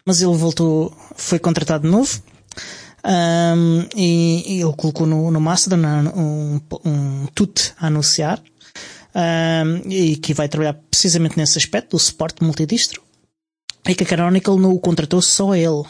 Mas 0.05 0.21
ele 0.21 0.35
voltou, 0.35 0.95
foi 1.15 1.39
contratado 1.39 1.83
de 1.83 1.89
novo 1.89 2.21
um, 3.03 3.85
e, 3.95 4.43
e, 4.55 4.61
ele 4.61 4.73
colocou 4.73 5.07
no, 5.07 5.31
no 5.31 5.39
Mastodon 5.39 5.77
um, 6.15 6.61
um 6.85 7.25
tut 7.33 7.73
a 7.79 7.87
anunciar 7.87 8.41
um, 9.15 9.89
e 9.89 10.15
que 10.17 10.33
vai 10.33 10.47
trabalhar 10.47 10.73
precisamente 10.89 11.37
nesse 11.37 11.57
aspecto 11.57 11.91
do 11.91 11.99
suporte 11.99 12.43
multidistro 12.43 13.01
e 13.87 13.95
que 13.95 14.03
a 14.03 14.07
Canonical 14.07 14.57
não 14.57 14.71
o 14.71 14.79
contratou 14.79 15.21
só 15.21 15.55
ele. 15.55 15.83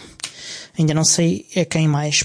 Ainda 0.77 0.93
não 0.93 1.03
sei 1.03 1.45
a 1.55 1.65
quem 1.65 1.87
mais, 1.87 2.23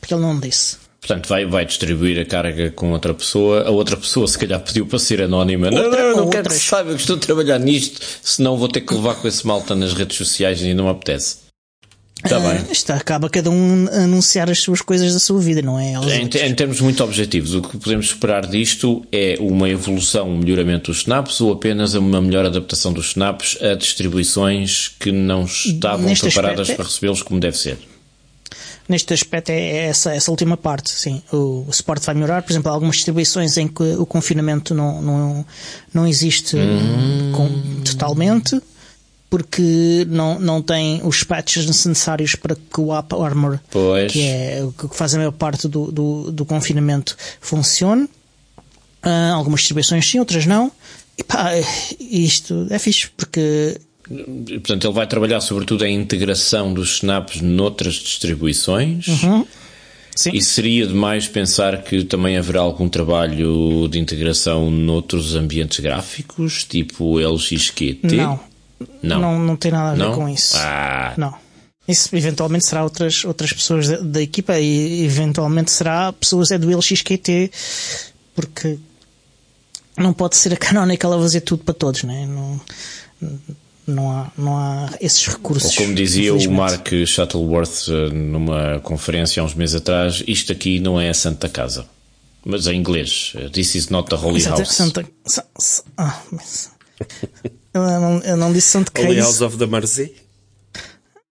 porque 0.00 0.12
ele 0.12 0.22
não 0.22 0.38
disse. 0.38 0.76
Portanto, 1.00 1.28
vai, 1.28 1.44
vai 1.44 1.66
distribuir 1.66 2.18
a 2.18 2.24
carga 2.24 2.70
com 2.70 2.92
outra 2.92 3.12
pessoa. 3.12 3.62
A 3.62 3.70
outra 3.70 3.96
pessoa, 3.96 4.26
se 4.26 4.38
calhar, 4.38 4.58
pediu 4.60 4.86
para 4.86 4.98
ser 4.98 5.20
anónima. 5.20 5.66
Outra, 5.66 5.82
não, 5.82 6.10
não, 6.10 6.16
não 6.24 6.30
quero 6.30 6.48
que 6.48 6.54
saiba 6.54 6.94
que 6.94 7.00
estou 7.00 7.16
a 7.16 7.18
trabalhar 7.18 7.58
nisto, 7.58 8.00
senão 8.22 8.56
vou 8.56 8.68
ter 8.68 8.80
que 8.80 8.94
levar 8.94 9.14
com 9.16 9.28
esse 9.28 9.46
malta 9.46 9.74
nas 9.74 9.92
redes 9.92 10.16
sociais 10.16 10.62
e 10.62 10.72
não 10.72 10.84
me 10.84 10.90
apetece. 10.90 11.43
Está 12.24 12.40
bem. 12.40 12.58
Uh, 12.58 12.72
está, 12.72 12.94
acaba 12.94 13.28
cada 13.28 13.50
um 13.50 13.86
a 13.92 14.04
anunciar 14.04 14.48
as 14.50 14.58
suas 14.58 14.80
coisas 14.80 15.12
da 15.12 15.18
sua 15.18 15.38
vida, 15.40 15.60
não 15.60 15.78
é? 15.78 15.92
Em, 15.92 16.24
em, 16.24 16.54
termos 16.54 16.80
muito 16.80 17.04
objetivos, 17.04 17.54
o 17.54 17.60
que 17.60 17.76
podemos 17.76 18.06
esperar 18.06 18.46
disto 18.46 19.04
é 19.12 19.36
uma 19.38 19.68
evolução, 19.68 20.30
um 20.30 20.38
melhoramento 20.38 20.90
dos 20.90 21.00
snaps 21.00 21.40
ou 21.42 21.52
apenas 21.52 21.94
uma 21.94 22.22
melhor 22.22 22.46
adaptação 22.46 22.92
dos 22.92 23.08
snaps 23.08 23.58
a 23.60 23.74
distribuições 23.74 24.88
que 24.98 25.12
não 25.12 25.44
estavam 25.44 26.06
Neste 26.06 26.24
preparadas 26.24 26.60
aspecto, 26.60 26.76
para 26.76 26.86
recebê-los 26.86 27.22
como 27.22 27.38
deve 27.38 27.58
ser? 27.58 27.78
Neste 28.88 29.12
aspecto 29.12 29.50
é 29.50 29.86
essa, 29.86 30.14
essa 30.14 30.30
última 30.30 30.56
parte, 30.56 30.90
sim. 30.90 31.22
O, 31.32 31.66
o 31.68 31.72
suporte 31.72 32.06
vai 32.06 32.14
melhorar, 32.14 32.42
por 32.42 32.52
exemplo, 32.52 32.70
há 32.70 32.74
algumas 32.74 32.96
distribuições 32.96 33.56
em 33.58 33.68
que 33.68 33.82
o 33.82 34.06
confinamento 34.06 34.74
não, 34.74 35.00
não, 35.02 35.46
não 35.92 36.06
existe 36.06 36.56
hum. 36.56 37.32
com, 37.32 37.82
totalmente 37.82 38.60
porque 39.34 40.06
não, 40.08 40.38
não 40.38 40.62
tem 40.62 41.00
os 41.02 41.24
patches 41.24 41.66
necessários 41.66 42.36
para 42.36 42.54
que 42.54 42.80
o 42.80 42.96
App 42.96 43.12
Armor, 43.16 43.58
pois. 43.68 44.12
que 44.12 44.22
é 44.22 44.62
o 44.62 44.70
que 44.70 44.96
faz 44.96 45.12
a 45.12 45.18
maior 45.18 45.32
parte 45.32 45.66
do, 45.66 45.90
do, 45.90 46.30
do 46.30 46.44
confinamento, 46.44 47.16
funcione. 47.40 48.04
Uh, 49.04 49.34
algumas 49.34 49.58
distribuições 49.58 50.08
sim, 50.08 50.20
outras 50.20 50.46
não. 50.46 50.70
E 51.18 51.24
pá, 51.24 51.50
isto 51.98 52.68
é 52.70 52.78
fixe, 52.78 53.10
porque 53.16 53.76
Portanto, 54.06 54.86
ele 54.86 54.94
vai 54.94 55.06
trabalhar 55.08 55.40
sobretudo 55.40 55.82
a 55.82 55.90
integração 55.90 56.72
dos 56.72 56.94
snaps 56.94 57.40
noutras 57.40 57.94
distribuições. 57.94 59.08
Uhum. 59.08 59.44
E 60.32 60.40
seria 60.40 60.86
demais 60.86 61.26
pensar 61.26 61.82
que 61.82 62.04
também 62.04 62.36
haverá 62.36 62.60
algum 62.60 62.88
trabalho 62.88 63.88
de 63.88 63.98
integração 63.98 64.70
noutros 64.70 65.34
ambientes 65.34 65.80
gráficos, 65.80 66.62
tipo 66.62 67.18
LXQT? 67.18 68.14
Não. 68.14 68.53
Não, 69.02 69.20
não, 69.20 69.38
não 69.38 69.56
tem 69.56 69.70
nada 69.70 69.90
a 69.90 69.94
ver 69.94 69.98
não? 69.98 70.14
com 70.14 70.28
isso. 70.28 70.56
Ah. 70.58 71.14
Não. 71.16 71.34
Isso 71.86 72.14
eventualmente 72.16 72.66
será 72.66 72.82
outras, 72.82 73.24
outras 73.24 73.52
pessoas 73.52 73.88
da, 73.88 73.96
da, 73.98 74.22
equipa 74.22 74.58
e 74.58 75.04
eventualmente 75.04 75.70
será 75.70 76.12
pessoas 76.12 76.50
é 76.50 76.56
do 76.56 76.74
LXQT, 76.74 77.50
porque 78.34 78.78
não 79.96 80.12
pode 80.14 80.36
ser 80.36 80.54
a 80.54 80.56
Canonical 80.56 81.12
a 81.12 81.18
fazer 81.18 81.42
tudo 81.42 81.62
para 81.62 81.74
todos, 81.74 82.02
né? 82.04 82.26
não 82.26 82.60
Não 83.86 84.10
há, 84.10 84.32
não 84.36 84.56
há 84.56 84.90
esses 84.98 85.26
recursos. 85.26 85.76
Ou 85.76 85.84
como 85.84 85.94
dizia 85.94 86.34
o 86.34 86.50
Mark 86.50 86.88
Shuttleworth 87.06 87.88
eh, 87.88 88.10
numa 88.14 88.80
conferência 88.80 89.42
há 89.42 89.44
uns 89.44 89.54
meses 89.54 89.76
atrás, 89.76 90.24
isto 90.26 90.52
aqui 90.52 90.80
não 90.80 90.98
é 90.98 91.10
a 91.10 91.14
Santa 91.14 91.50
Casa. 91.50 91.86
Mas 92.46 92.66
em 92.66 92.76
inglês. 92.76 93.34
This 93.52 93.74
is 93.74 93.88
not 93.88 94.08
the 94.08 94.16
Holy 94.16 94.40
Santa, 94.40 94.56
House. 94.56 94.74
Santa, 94.74 95.06
ah, 95.98 96.20
mas, 96.30 96.70
eu, 97.74 98.00
não, 98.00 98.18
eu 98.20 98.36
não 98.36 98.52
disse 98.52 98.72
Casa. 98.84 99.08
Holy 99.08 99.20
House 99.20 99.40
of 99.40 99.58
the 99.58 99.66
Mercy. 99.66 100.14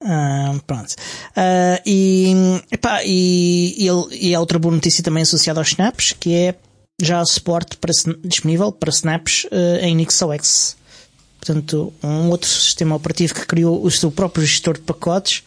Ah, 0.06 0.54
pronto. 0.68 0.92
Uh, 0.92 1.80
e, 1.86 2.34
epá, 2.72 3.02
e, 3.06 3.88
e, 3.88 4.30
e 4.30 4.36
há 4.36 4.40
outra 4.40 4.60
boa 4.60 4.74
notícia 4.74 5.04
também 5.04 5.24
associada 5.24 5.62
aos 5.62 5.70
snaps, 5.70 6.14
que 6.20 6.34
é 6.34 6.56
já 7.02 7.22
há 7.22 7.26
suporte 7.26 7.78
para, 7.78 7.92
disponível 8.24 8.72
para 8.72 8.90
snaps 8.90 9.46
uh, 9.46 9.78
em 9.82 9.96
NixOS. 9.96 10.76
Portanto, 11.40 11.94
um 12.02 12.30
outro 12.30 12.50
sistema 12.50 12.96
operativo 12.96 13.34
que 13.34 13.46
criou 13.46 13.84
o 13.84 13.92
seu 13.92 14.12
próprio 14.12 14.46
gestor 14.46 14.76
de 14.76 14.82
pacotes 14.82 15.44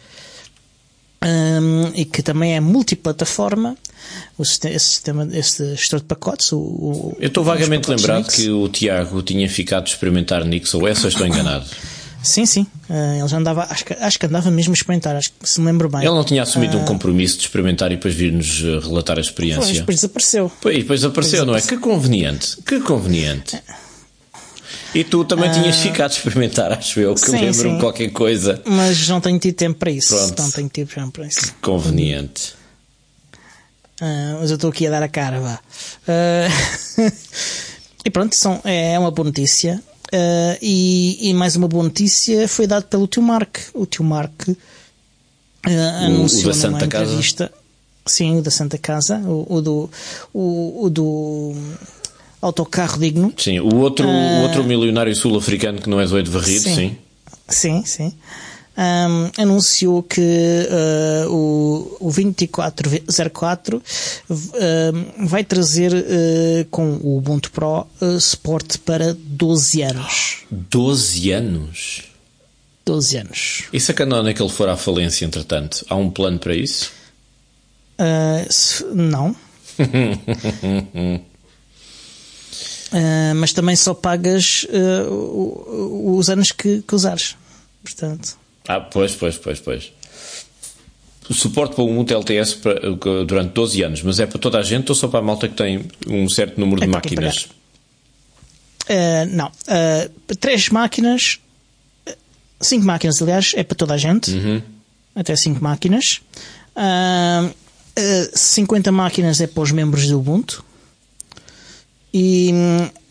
um, 1.24 1.92
e 1.94 2.04
que 2.04 2.22
também 2.22 2.54
é 2.54 2.60
multiplataforma. 2.60 3.76
O 4.38 4.42
esse 4.42 4.78
sistema, 4.78 5.28
esse 5.32 5.74
gestor 5.74 6.00
de 6.00 6.06
pacotes. 6.06 6.52
O, 6.52 6.58
o, 6.58 7.16
Eu 7.18 7.28
estou 7.28 7.42
vagamente 7.42 7.88
lembrado 7.88 8.24
Nix. 8.24 8.34
que 8.34 8.50
o 8.50 8.68
Tiago 8.68 9.22
tinha 9.22 9.48
ficado 9.48 9.84
a 9.84 9.88
experimentar 9.88 10.44
Nix 10.44 10.72
ou 10.74 10.86
essa, 10.86 11.08
estou 11.08 11.26
enganado. 11.26 11.66
Sim, 12.22 12.44
sim. 12.44 12.66
Uh, 12.90 13.20
ele 13.20 13.28
já 13.28 13.36
andava, 13.36 13.68
acho 13.70 13.84
que, 13.84 13.92
acho 13.92 14.18
que 14.18 14.26
andava 14.26 14.50
mesmo 14.50 14.72
a 14.72 14.74
experimentar, 14.74 15.14
acho 15.14 15.30
que 15.30 15.48
se 15.48 15.60
me 15.60 15.66
lembro 15.66 15.88
bem. 15.88 16.00
Ele 16.00 16.10
não 16.10 16.24
tinha 16.24 16.42
assumido 16.42 16.76
uh, 16.76 16.80
um 16.80 16.84
compromisso 16.84 17.36
de 17.36 17.44
experimentar 17.44 17.92
e 17.92 17.94
depois 17.94 18.14
vir-nos 18.14 18.62
relatar 18.84 19.16
a 19.16 19.20
experiência. 19.20 19.62
Pois, 19.62 19.78
depois 19.78 19.96
desapareceu. 19.98 20.52
Pois, 20.60 20.76
depois 20.76 21.04
apareceu, 21.04 21.46
não 21.46 21.54
é? 21.54 21.60
Que 21.60 21.76
conveniente. 21.76 22.56
Que 22.66 22.80
conveniente. 22.80 23.62
E 24.94 25.04
tu 25.04 25.24
também 25.24 25.52
tinhas 25.52 25.76
ficado 25.76 26.10
a 26.10 26.14
experimentar, 26.14 26.72
acho 26.72 26.98
eu, 26.98 27.14
que 27.14 27.30
lembro-me 27.30 27.78
qualquer 27.78 28.10
coisa. 28.10 28.60
Mas 28.64 29.08
não 29.08 29.20
tenho 29.20 29.38
tido 29.38 29.54
tempo 29.54 29.78
para 29.78 29.90
isso. 29.90 30.16
Pronto. 30.16 30.42
Não 30.42 30.50
tenho 30.50 30.68
tido 30.68 30.88
tempo 30.88 31.12
para 31.12 31.26
isso. 31.26 31.40
Que 31.40 31.52
conveniente. 31.60 32.54
Uh, 34.00 34.40
mas 34.40 34.50
eu 34.50 34.56
estou 34.56 34.70
aqui 34.70 34.86
a 34.86 34.90
dar 34.90 35.02
a 35.02 35.08
cara, 35.08 35.40
vá. 35.40 35.58
Uh, 36.06 37.12
e 38.04 38.10
pronto, 38.10 38.36
são, 38.36 38.60
é 38.64 38.98
uma 38.98 39.10
boa 39.10 39.26
notícia. 39.26 39.82
Uh, 40.12 40.56
e, 40.60 41.30
e, 41.30 41.34
mais 41.34 41.56
uma 41.56 41.66
boa 41.66 41.82
notícia 41.82 42.46
foi 42.46 42.66
dado 42.66 42.84
pelo 42.84 43.06
tio 43.06 43.22
Mark. 43.22 43.58
O 43.74 43.86
tio 43.86 44.04
Mark 44.04 44.48
anunciou 46.04 46.42
o 46.42 46.44
numa 46.44 46.54
Santa 46.54 46.84
entrevista. 46.84 47.48
Casa. 47.48 47.66
Sim, 48.06 48.38
o 48.38 48.42
da 48.42 48.50
Santa 48.50 48.78
Casa, 48.78 49.18
o, 49.18 49.46
o 49.48 49.60
do, 49.60 49.90
o, 50.32 50.84
o 50.84 50.90
do 50.90 51.54
autocarro 52.40 53.00
digno. 53.00 53.32
Sim, 53.36 53.58
o 53.58 53.76
outro, 53.76 54.06
o 54.06 54.42
outro 54.42 54.62
milionário 54.62 55.14
sul-africano 55.16 55.80
que 55.80 55.88
não 55.88 56.00
é 56.00 56.06
doido 56.06 56.30
varrido, 56.30 56.62
sim. 56.62 56.74
Sim, 56.74 56.96
sim. 57.48 57.84
sim. 57.84 58.12
Um, 58.78 59.30
anunciou 59.40 60.02
que 60.02 60.20
uh, 60.20 61.32
o, 61.32 61.96
o 61.98 62.12
2404 62.12 63.78
uh, 63.78 63.82
vai 65.26 65.42
trazer 65.42 65.94
uh, 65.94 66.66
com 66.70 66.96
o 66.96 67.16
Ubuntu 67.16 67.50
Pro 67.52 67.86
suporte 68.20 68.78
para 68.78 69.16
12 69.18 69.80
anos. 69.80 70.44
12 70.50 71.32
anos? 71.32 72.02
12 72.84 73.16
anos. 73.16 73.64
E 73.72 73.80
se 73.80 73.90
a 73.90 73.94
Canonical 73.94 74.50
for 74.50 74.68
à 74.68 74.76
falência, 74.76 75.24
entretanto, 75.24 75.86
há 75.88 75.96
um 75.96 76.10
plano 76.10 76.38
para 76.38 76.54
isso? 76.54 76.92
Se, 78.50 78.84
não. 78.94 79.34
Uh, 79.80 81.24
mas 83.36 83.54
também 83.54 83.74
só 83.74 83.94
pagas 83.94 84.64
uh, 84.64 86.18
os 86.18 86.28
anos 86.28 86.52
que, 86.52 86.82
que, 86.82 86.94
usares. 86.94 87.38
Portanto. 87.82 88.36
Ah, 88.68 88.80
pois, 88.80 89.14
pois, 89.14 89.36
pois, 89.38 89.60
pois. 89.60 89.92
O 91.28 91.34
suporte 91.34 91.74
para 91.74 91.82
o 91.82 91.90
Ubuntu 91.90 92.14
LTS 92.14 92.54
para, 92.54 92.80
durante 93.24 93.52
12 93.52 93.82
anos, 93.82 94.02
mas 94.02 94.20
é 94.20 94.26
para 94.26 94.38
toda 94.38 94.58
a 94.58 94.62
gente 94.62 94.90
ou 94.90 94.94
só 94.94 95.08
para 95.08 95.18
a 95.18 95.22
malta 95.22 95.48
que 95.48 95.54
tem 95.54 95.84
um 96.06 96.28
certo 96.28 96.58
número 96.58 96.82
é 96.82 96.86
de 96.86 96.92
máquinas? 96.92 97.48
Uh, 98.88 99.26
não. 99.30 99.50
três 100.38 100.68
máquinas, 100.68 101.40
cinco 102.60 102.86
máquinas, 102.86 103.20
aliás, 103.20 103.52
é 103.56 103.64
para 103.64 103.76
toda 103.76 103.94
a 103.94 103.98
gente. 103.98 104.30
Uhum. 104.30 104.62
Até 105.14 105.34
cinco 105.34 105.62
máquinas. 105.62 106.20
50 108.34 108.92
máquinas 108.92 109.40
é 109.40 109.46
para 109.46 109.62
os 109.62 109.72
membros 109.72 110.06
do 110.08 110.18
Ubuntu. 110.18 110.64
E, 112.12 112.50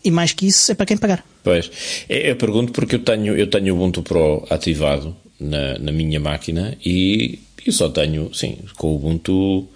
e 0.02 0.10
mais 0.10 0.32
que 0.32 0.46
isso 0.46 0.72
é 0.72 0.74
para 0.74 0.86
quem 0.86 0.96
pagar. 0.96 1.24
Pois, 1.44 1.70
eu 2.08 2.34
pergunto 2.36 2.72
porque 2.72 2.96
eu 2.96 2.98
tenho, 2.98 3.36
eu 3.36 3.48
tenho 3.48 3.74
o 3.74 3.76
Ubuntu 3.76 4.02
Pro 4.02 4.44
ativado 4.50 5.16
na, 5.38 5.78
na 5.78 5.92
minha 5.92 6.20
máquina 6.20 6.76
e 6.84 7.38
eu 7.64 7.72
só 7.72 7.88
tenho, 7.88 8.32
sim, 8.32 8.58
com 8.76 8.88
o 8.88 8.96
Ubuntu, 8.96 9.68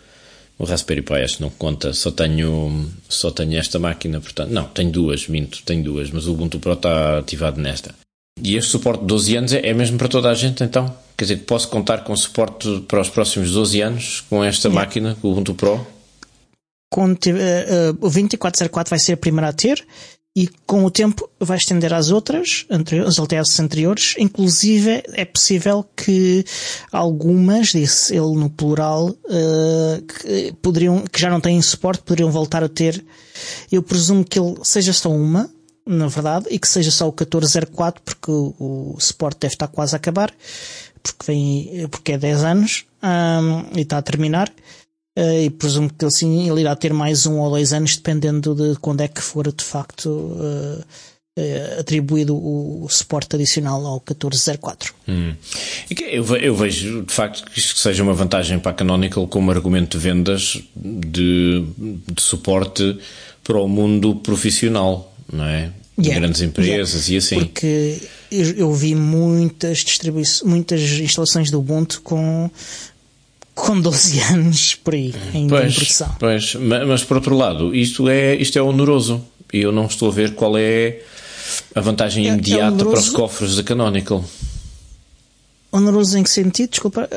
o 0.59 0.65
Raspberry 0.65 1.03
Pi 1.03 1.15
acho 1.15 1.37
que 1.37 1.43
não 1.43 1.51
conta, 1.51 1.93
só 1.93 2.11
tenho, 2.11 2.89
só 3.09 3.31
tenho 3.31 3.59
esta 3.59 3.79
máquina, 3.79 4.21
portanto, 4.21 4.51
não, 4.51 4.65
tenho 4.65 4.91
duas, 4.91 5.27
minto, 5.29 5.63
tenho 5.65 5.83
duas, 5.83 6.11
mas 6.11 6.27
o 6.27 6.33
Ubuntu 6.33 6.59
Pro 6.61 6.75
está 6.75 7.19
ativado 7.19 7.61
nesta. 7.61 7.95
E 8.43 8.57
este 8.57 8.71
suporte 8.71 9.01
de 9.01 9.07
12 9.07 9.37
anos 9.37 9.53
é, 9.53 9.67
é 9.67 9.75
mesmo 9.75 9.99
para 9.99 10.09
toda 10.09 10.31
a 10.31 10.35
gente 10.35 10.63
então? 10.63 10.95
Quer 11.17 11.25
dizer, 11.25 11.37
posso 11.39 11.69
contar 11.69 12.05
com 12.05 12.17
suporte 12.17 12.81
para 12.89 13.01
os 13.01 13.11
próximos 13.11 13.51
12 13.53 13.81
anos 13.81 14.21
com 14.31 14.43
esta 14.43 14.69
yeah. 14.69 14.81
máquina, 14.81 15.17
com 15.21 15.29
o 15.29 15.33
Ubuntu 15.33 15.55
Pro? 15.55 15.87
quando 16.91 17.25
uh, 17.27 17.93
uh, 17.93 18.07
o 18.07 18.11
2404 18.11 18.91
vai 18.91 18.99
ser 18.99 19.13
a 19.13 19.17
primeira 19.17 19.49
a 19.49 19.53
ter 19.53 19.87
e 20.35 20.49
com 20.65 20.85
o 20.85 20.91
tempo 20.91 21.29
vai 21.41 21.57
estender 21.57 21.93
às 21.93 22.11
outras, 22.11 22.65
as 22.71 23.19
LTS 23.19 23.61
anteriores, 23.61 24.15
inclusive 24.17 25.03
é 25.13 25.25
possível 25.25 25.85
que 25.97 26.45
algumas, 26.93 27.69
disse 27.69 28.15
ele 28.15 28.37
no 28.37 28.49
plural, 28.49 29.09
uh, 29.09 30.03
que, 30.03 30.53
poderiam, 30.63 31.05
que 31.05 31.21
já 31.21 31.29
não 31.29 31.41
têm 31.41 31.61
suporte, 31.61 32.05
poderiam 32.05 32.31
voltar 32.31 32.63
a 32.63 32.69
ter. 32.69 33.05
Eu 33.73 33.83
presumo 33.83 34.25
que 34.25 34.39
ele 34.39 34.55
seja 34.63 34.93
só 34.93 35.11
uma, 35.11 35.51
na 35.85 36.07
verdade, 36.07 36.47
e 36.49 36.61
que 36.61 36.69
seja 36.69 36.93
só 36.93 37.09
o 37.09 37.13
1404, 37.13 38.01
porque 38.05 38.31
o, 38.31 38.55
o 38.59 39.01
suporte 39.01 39.41
deve 39.41 39.55
estar 39.55 39.67
quase 39.67 39.97
a 39.97 39.99
acabar, 39.99 40.33
porque 41.03 41.25
vem, 41.27 41.89
porque 41.91 42.13
é 42.13 42.19
10 42.19 42.45
anos, 42.45 42.85
um, 43.03 43.77
e 43.77 43.83
está 43.83 43.99
a 43.99 44.03
terminar. 44.03 44.53
Uh, 45.19 45.43
e 45.43 45.51
presumo 45.51 45.91
que 45.93 46.05
assim 46.05 46.49
ele 46.49 46.61
irá 46.61 46.77
ter 46.77 46.93
mais 46.93 47.27
um 47.27 47.39
ou 47.39 47.51
dois 47.51 47.73
anos, 47.73 47.97
dependendo 47.97 48.55
de 48.55 48.79
quando 48.79 49.01
é 49.01 49.09
que 49.09 49.21
for 49.21 49.53
de 49.53 49.65
facto 49.65 50.09
uh, 50.09 50.85
uh, 51.37 51.81
atribuído 51.81 52.35
o, 52.35 52.85
o, 52.85 52.89
suporte 52.89 53.35
adicional 53.35 53.85
ao 53.85 53.95
1404. 53.95 54.95
Hum. 55.09 55.35
Eu, 55.91 56.25
eu, 56.37 56.55
vejo 56.55 57.03
de 57.03 57.13
facto 57.13 57.45
que 57.51 57.59
isto 57.59 57.79
seja 57.79 58.05
uma 58.05 58.15
vantagem 58.15 58.59
para 58.61 58.71
a 58.71 58.75
Canonical 58.75 59.27
como 59.27 59.51
argumento 59.51 59.99
de 59.99 60.05
vendas 60.05 60.63
de, 60.77 61.65
de 62.07 62.23
suporte 62.23 62.97
para 63.43 63.59
o 63.59 63.69
mundo 63.69 64.15
profissional, 64.17 65.13
não 65.33 65.45
é? 65.45 65.73
Yeah. 65.99 66.19
grandes 66.19 66.41
empresas 66.41 67.09
yeah. 67.09 67.13
e 67.13 67.17
assim. 67.19 67.39
Porque 67.41 68.01
eu, 68.31 68.51
eu 68.53 68.73
vi 68.73 68.95
muitas 68.95 69.79
distribuições, 69.79 70.51
muitas 70.51 70.81
instalações 70.81 71.51
do 71.51 71.59
Ubuntu 71.59 72.01
com 72.03 72.51
com 73.55 73.81
12 73.81 74.21
anos 74.33 74.75
por 74.75 74.95
aí 74.95 75.15
em 75.35 75.49
pois, 75.49 75.75
produção. 75.75 76.17
Pois, 76.19 76.55
mas, 76.55 76.87
mas, 76.87 77.05
por 77.05 77.17
outro 77.17 77.37
lado, 77.37 77.75
isto 77.75 78.09
é, 78.09 78.35
isto 78.37 78.59
é 78.59 78.63
oneroso 78.63 79.25
e 79.53 79.59
eu 79.59 79.73
não 79.73 79.87
estou 79.87 80.09
a 80.09 80.13
ver 80.13 80.35
qual 80.35 80.57
é 80.57 81.01
a 81.75 81.81
vantagem 81.81 82.27
é, 82.27 82.33
imediata 82.33 82.83
é 82.83 82.85
para 82.85 82.99
os 82.99 83.11
cofres 83.11 83.57
da 83.57 83.63
Canonical. 83.63 84.25
Oneroso 85.73 86.19
em 86.19 86.23
que 86.23 86.31
sentido? 86.31 86.71
Desculpa. 86.71 87.09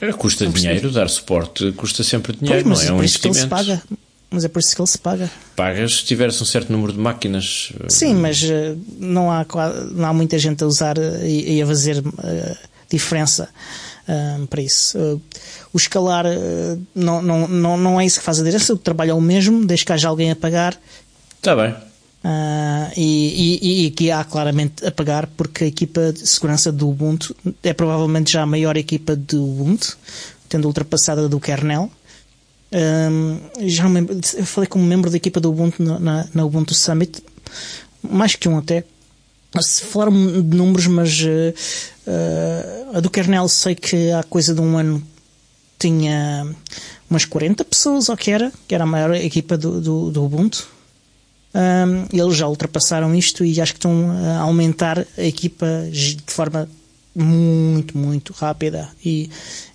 É, 0.00 0.12
custa 0.12 0.46
dinheiro, 0.46 0.90
dar 0.90 1.08
suporte 1.08 1.72
custa 1.72 2.02
sempre 2.02 2.34
dinheiro, 2.34 2.64
pois, 2.64 2.78
não 2.78 2.84
é? 2.84 2.88
É 2.88 2.92
um 2.92 2.98
investimento. 2.98 3.48
paga. 3.48 3.82
Mas 4.30 4.44
é 4.44 4.48
por 4.48 4.60
isso 4.60 4.76
que 4.76 4.80
ele 4.80 4.88
se 4.88 4.98
paga. 4.98 5.30
Pagas 5.56 5.96
se 5.96 6.04
tiveres 6.04 6.40
um 6.40 6.44
certo 6.44 6.70
número 6.70 6.92
de 6.92 6.98
máquinas. 6.98 7.72
Sim, 7.88 8.14
mas 8.14 8.40
uh, 8.44 8.78
não, 8.98 9.30
há, 9.30 9.44
não 9.90 10.08
há 10.08 10.12
muita 10.12 10.38
gente 10.38 10.62
a 10.62 10.66
usar 10.68 10.96
uh, 10.98 11.26
e, 11.26 11.56
e, 11.56 11.62
a 11.62 11.66
fazer 11.66 11.98
uh, 11.98 12.56
diferença 12.88 13.48
para 14.48 14.62
isso. 14.62 15.20
o 15.72 15.76
escalar 15.76 16.24
não, 16.94 17.22
não, 17.22 17.48
não, 17.48 17.76
não 17.76 18.00
é 18.00 18.06
isso 18.06 18.18
que 18.18 18.24
faz 18.24 18.40
a 18.40 18.44
diferença. 18.44 18.74
O 18.74 18.78
trabalho 18.78 19.10
é 19.12 19.14
o 19.14 19.20
mesmo, 19.20 19.64
desde 19.64 19.84
que 19.84 19.92
haja 19.92 20.08
alguém 20.08 20.30
a 20.30 20.36
pagar. 20.36 20.78
Está 21.38 21.56
bem. 21.56 21.74
Uh, 22.22 22.92
e, 22.98 23.58
e, 23.62 23.84
e, 23.84 23.86
aqui 23.86 24.10
há 24.10 24.22
claramente 24.22 24.84
a 24.84 24.90
pagar 24.90 25.26
porque 25.26 25.64
a 25.64 25.66
equipa 25.66 26.12
de 26.12 26.26
segurança 26.26 26.70
do 26.70 26.86
Ubuntu 26.86 27.34
é 27.62 27.72
provavelmente 27.72 28.30
já 28.32 28.42
a 28.42 28.46
maior 28.46 28.76
equipa 28.76 29.16
do 29.16 29.42
Ubuntu, 29.42 29.96
tendo 30.46 30.66
ultrapassado 30.66 31.24
a 31.24 31.28
do 31.28 31.40
kernel. 31.40 31.90
Um, 32.72 33.40
já 33.66 33.86
eu 34.36 34.44
falei 34.44 34.68
como 34.68 34.84
membro 34.84 35.10
da 35.10 35.16
equipa 35.16 35.40
do 35.40 35.48
Ubuntu 35.50 35.82
na, 35.82 36.28
na 36.32 36.44
Ubuntu 36.44 36.74
Summit, 36.74 37.22
mais 38.02 38.36
que 38.36 38.48
um 38.48 38.58
até. 38.58 38.84
Se 39.58 39.84
falaram 39.84 40.12
de 40.12 40.56
números, 40.56 40.86
mas 40.86 41.20
uh, 41.22 42.96
a 42.96 43.00
do 43.00 43.10
kernel 43.10 43.48
sei 43.48 43.74
que 43.74 44.12
há 44.12 44.22
coisa 44.22 44.54
de 44.54 44.60
um 44.60 44.78
ano 44.78 45.02
tinha 45.78 46.46
umas 47.08 47.24
40 47.24 47.64
pessoas, 47.64 48.08
ou 48.08 48.16
que 48.16 48.30
era, 48.30 48.52
que 48.68 48.74
era 48.74 48.84
a 48.84 48.86
maior 48.86 49.14
equipa 49.14 49.56
do, 49.56 49.80
do, 49.80 50.10
do 50.10 50.24
Ubuntu. 50.24 50.68
Um, 51.52 52.06
eles 52.16 52.36
já 52.36 52.46
ultrapassaram 52.46 53.12
isto 53.12 53.44
e 53.44 53.60
acho 53.60 53.72
que 53.72 53.78
estão 53.78 54.08
a 54.12 54.38
aumentar 54.38 55.04
a 55.18 55.22
equipa 55.24 55.66
de 55.90 56.16
forma 56.28 56.68
muito, 57.14 57.96
muito 57.96 58.32
rápida 58.32 58.88
e, 59.04 59.30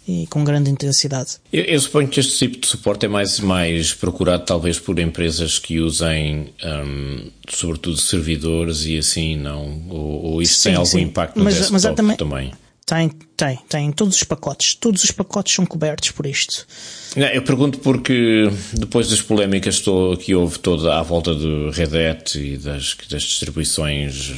e 0.08 0.28
com 0.28 0.44
grande 0.44 0.70
intensidade. 0.70 1.38
Eu, 1.52 1.64
eu, 1.64 1.80
suponho 1.80 2.08
que 2.08 2.20
este 2.20 2.38
tipo 2.38 2.60
de 2.60 2.68
suporte 2.68 3.06
é 3.06 3.10
mais, 3.10 3.40
mais 3.40 3.94
procurado 3.94 4.46
talvez 4.46 4.80
por 4.80 4.98
empresas 5.00 5.60
que 5.60 5.80
usem 5.80 6.54
um, 6.64 7.30
sobretudo 7.50 7.98
servidores 7.98 8.86
e 8.86 8.98
assim, 8.98 9.36
não? 9.36 9.84
Ou, 9.90 10.24
ou 10.24 10.42
isso 10.42 10.56
sim, 10.56 10.70
tem 10.70 10.76
algum 10.76 10.90
sim. 10.90 11.02
impacto 11.02 11.38
no 11.38 11.44
mas, 11.44 11.56
desktop 11.56 11.74
mas 11.74 11.96
também? 11.96 12.18
também? 12.18 12.52
Tem, 12.86 13.10
tem, 13.36 13.60
tem. 13.68 13.92
Todos 13.92 14.16
os 14.16 14.24
pacotes. 14.24 14.76
Todos 14.76 15.04
os 15.04 15.10
pacotes 15.10 15.56
são 15.56 15.66
cobertos 15.66 16.12
por 16.12 16.28
isto. 16.28 16.68
Eu 17.16 17.42
pergunto 17.42 17.80
porque 17.80 18.48
depois 18.74 19.10
das 19.10 19.22
polémicas 19.22 19.84
que 20.24 20.36
houve 20.36 20.60
toda 20.60 21.00
à 21.00 21.02
volta 21.02 21.34
do 21.34 21.72
Red 21.72 21.98
Hat 21.98 22.38
e 22.38 22.58
das, 22.58 22.96
das 23.10 23.24
distribuições 23.24 24.34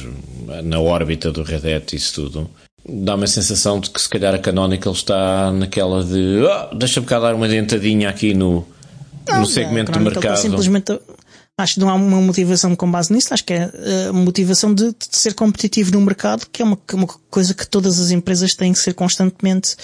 na 0.64 0.80
órbita 0.80 1.30
do 1.30 1.42
Red 1.42 1.74
Hat 1.74 1.92
e 1.92 1.96
isso 1.96 2.14
tudo, 2.14 2.50
dá 2.86 3.14
uma 3.14 3.26
sensação 3.26 3.80
de 3.80 3.90
que 3.90 4.00
se 4.00 4.08
calhar 4.08 4.34
a 4.34 4.38
Canonical 4.38 4.92
está 4.92 5.52
naquela 5.52 6.04
de 6.04 6.42
oh, 6.42 6.74
deixa-me 6.74 7.06
cá 7.06 7.18
dar 7.18 7.34
uma 7.34 7.48
dentadinha 7.48 8.08
aqui 8.08 8.34
no, 8.34 8.66
não, 9.28 9.40
no 9.40 9.46
segmento 9.46 9.92
do 9.92 10.00
mercado. 10.00 10.36
Simplesmente 10.36 10.98
Acho 11.58 11.74
que 11.74 11.80
não 11.80 11.88
há 11.88 11.94
uma 11.94 12.20
motivação 12.20 12.76
com 12.76 12.88
base 12.88 13.12
nisso, 13.12 13.34
acho 13.34 13.42
que 13.42 13.52
é 13.52 13.68
a 14.08 14.12
motivação 14.12 14.72
de, 14.72 14.92
de 14.92 15.08
ser 15.10 15.34
competitivo 15.34 15.90
no 15.90 16.00
mercado, 16.00 16.46
que 16.52 16.62
é 16.62 16.64
uma, 16.64 16.78
uma, 16.92 17.08
coisa 17.28 17.52
que 17.52 17.66
todas 17.66 17.98
as 17.98 18.12
empresas 18.12 18.54
têm 18.54 18.72
que 18.72 18.78
ser 18.78 18.94
constantemente, 18.94 19.74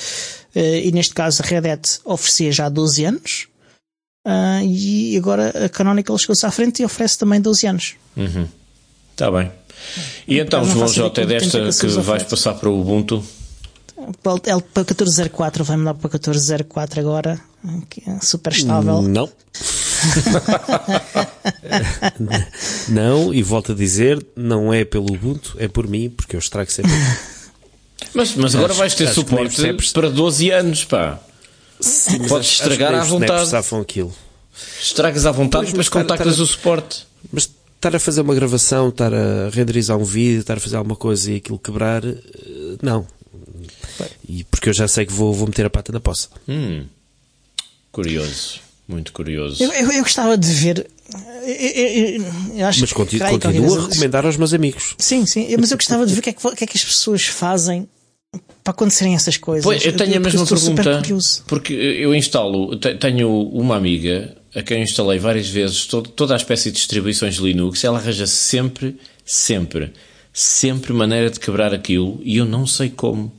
eh, 0.55 0.87
e 0.87 0.93
neste 0.93 1.13
caso 1.13 1.43
a 1.43 1.45
Red 1.45 1.69
Hat 1.69 1.99
oferecia 2.05 2.53
já 2.53 2.67
há 2.67 2.69
12 2.69 3.05
anos, 3.05 3.49
uh, 4.25 4.65
e 4.65 5.17
agora 5.17 5.65
a 5.65 5.69
Canonical 5.69 6.17
chegou-se 6.17 6.47
à 6.47 6.51
frente 6.53 6.81
e 6.81 6.85
oferece 6.85 7.19
também 7.19 7.41
12 7.41 7.67
anos. 7.67 7.95
Uhum. 8.17 8.47
Está 9.11 9.33
bem. 9.33 9.51
E, 10.27 10.39
então, 10.39 10.65
João 10.65 10.89
J, 10.89 11.23
é 11.23 11.27
desta 11.27 11.71
que, 11.71 11.79
que 11.79 11.87
vais 11.87 12.23
passar 12.23 12.55
para 12.55 12.69
o 12.69 12.81
Ubuntu? 12.81 13.25
Ele 13.97 14.63
para 14.73 14.83
1404 14.83 15.65
vai 15.65 15.77
mudar 15.77 15.95
para 15.95 16.09
1404 16.09 17.01
agora, 17.01 17.41
é 18.07 18.21
super 18.21 18.53
estável. 18.53 19.01
Não. 19.03 19.31
não, 22.89 23.33
e 23.33 23.43
volto 23.43 23.73
a 23.73 23.75
dizer, 23.75 24.25
não 24.37 24.73
é 24.73 24.85
pelo 24.85 25.13
Ubuntu, 25.13 25.57
é 25.59 25.69
por 25.69 25.89
mim, 25.89 26.11
porque 26.11 26.37
eu 26.37 26.41
estrago 26.41 26.71
sempre. 26.71 26.93
Mas, 28.13 28.35
mas 28.35 28.55
agora 28.55 28.75
vais 28.75 28.95
ter 28.95 29.09
suporte 29.09 29.63
para 29.93 30.11
12 30.11 30.51
anos, 30.51 30.85
pá. 30.85 31.19
Sim, 31.81 32.27
Podes 32.29 32.51
estragar 32.51 32.95
à 32.95 33.05
vontade. 33.05 33.51
Aquilo. 33.81 34.15
Estragas 34.81 35.27
à 35.27 35.33
vontade, 35.33 35.67
pois, 35.67 35.77
mas 35.77 35.89
contactas 35.89 36.39
o 36.39 36.47
suporte. 36.47 37.07
Mas 37.33 37.51
estar 37.85 37.97
a 37.97 38.01
fazer 38.01 38.23
uma 38.23 38.35
gravação, 38.35 38.89
estar 38.89 39.13
a 39.13 39.51
renderizar 39.51 39.99
um 39.99 40.05
vídeo, 40.05 40.41
estar 40.41 40.57
a 40.57 40.61
fazer 40.61 40.77
alguma 40.77 40.97
coisa 40.97 41.31
e 41.31 41.37
aquilo 41.37 41.59
quebrar, 41.59 42.05
eh, 42.05 42.17
não. 42.83 43.07
E 44.27 44.45
porque 44.45 44.71
eu 44.71 44.73
já 44.73 44.89
sei 44.89 45.05
que 45.05 45.13
vou, 45.13 45.35
vou 45.35 45.47
meter 45.47 45.67
a 45.67 45.71
pata 45.71 45.93
na 45.93 46.01
poça. 46.01 46.29
Hum. 46.49 46.87
Curioso. 47.93 48.61
Muito 48.89 49.13
curioso. 49.13 49.63
Eu, 49.63 49.73
eu, 49.73 49.93
eu 49.93 50.03
gostava 50.03 50.37
de 50.37 50.49
ver. 50.49 50.87
Eu, 51.47 52.25
mas 52.59 52.93
continuo, 52.93 53.29
continuo 53.29 53.79
a 53.79 53.83
recomendar 53.83 54.27
aos 54.27 54.37
meus 54.37 54.53
amigos. 54.53 54.95
Sim, 54.99 55.27
sim. 55.27 55.55
Mas 55.59 55.71
eu 55.71 55.77
gostava 55.77 56.07
de 56.07 56.15
ver 56.15 56.21
o 56.21 56.23
que, 56.23 56.31
é 56.31 56.33
que, 56.33 56.57
que, 56.57 56.65
é 56.65 56.67
que 56.67 56.77
as 56.77 56.85
pessoas 56.85 57.25
fazem 57.25 57.89
para 58.63 58.73
acontecerem 58.73 59.15
essas 59.15 59.37
coisas. 59.37 59.65
Pois, 59.65 59.85
eu 59.85 59.95
tenho 59.95 60.17
a 60.17 60.21
mesma 60.21 60.47
pergunta. 60.47 61.03
Porque 61.47 61.73
eu 61.73 62.15
instalo, 62.15 62.77
tenho 62.77 63.31
uma 63.49 63.77
amiga 63.77 64.37
a 64.55 64.63
quem 64.63 64.83
instalei 64.83 65.19
várias 65.19 65.49
vezes 65.49 65.87
todo, 65.87 66.09
toda 66.11 66.35
a 66.35 66.37
espécie 66.37 66.71
de 66.71 66.77
distribuições 66.77 67.37
Linux. 67.37 67.83
Ela 67.83 67.99
arranja 67.99 68.27
sempre, 68.27 68.97
sempre, 69.25 69.93
sempre 70.33 70.93
maneira 70.93 71.31
de 71.31 71.41
quebrar 71.41 71.75
aquilo 71.75 72.21
e 72.23 72.37
eu 72.37 72.45
não 72.45 72.67
sei 72.67 72.89
como 72.89 73.33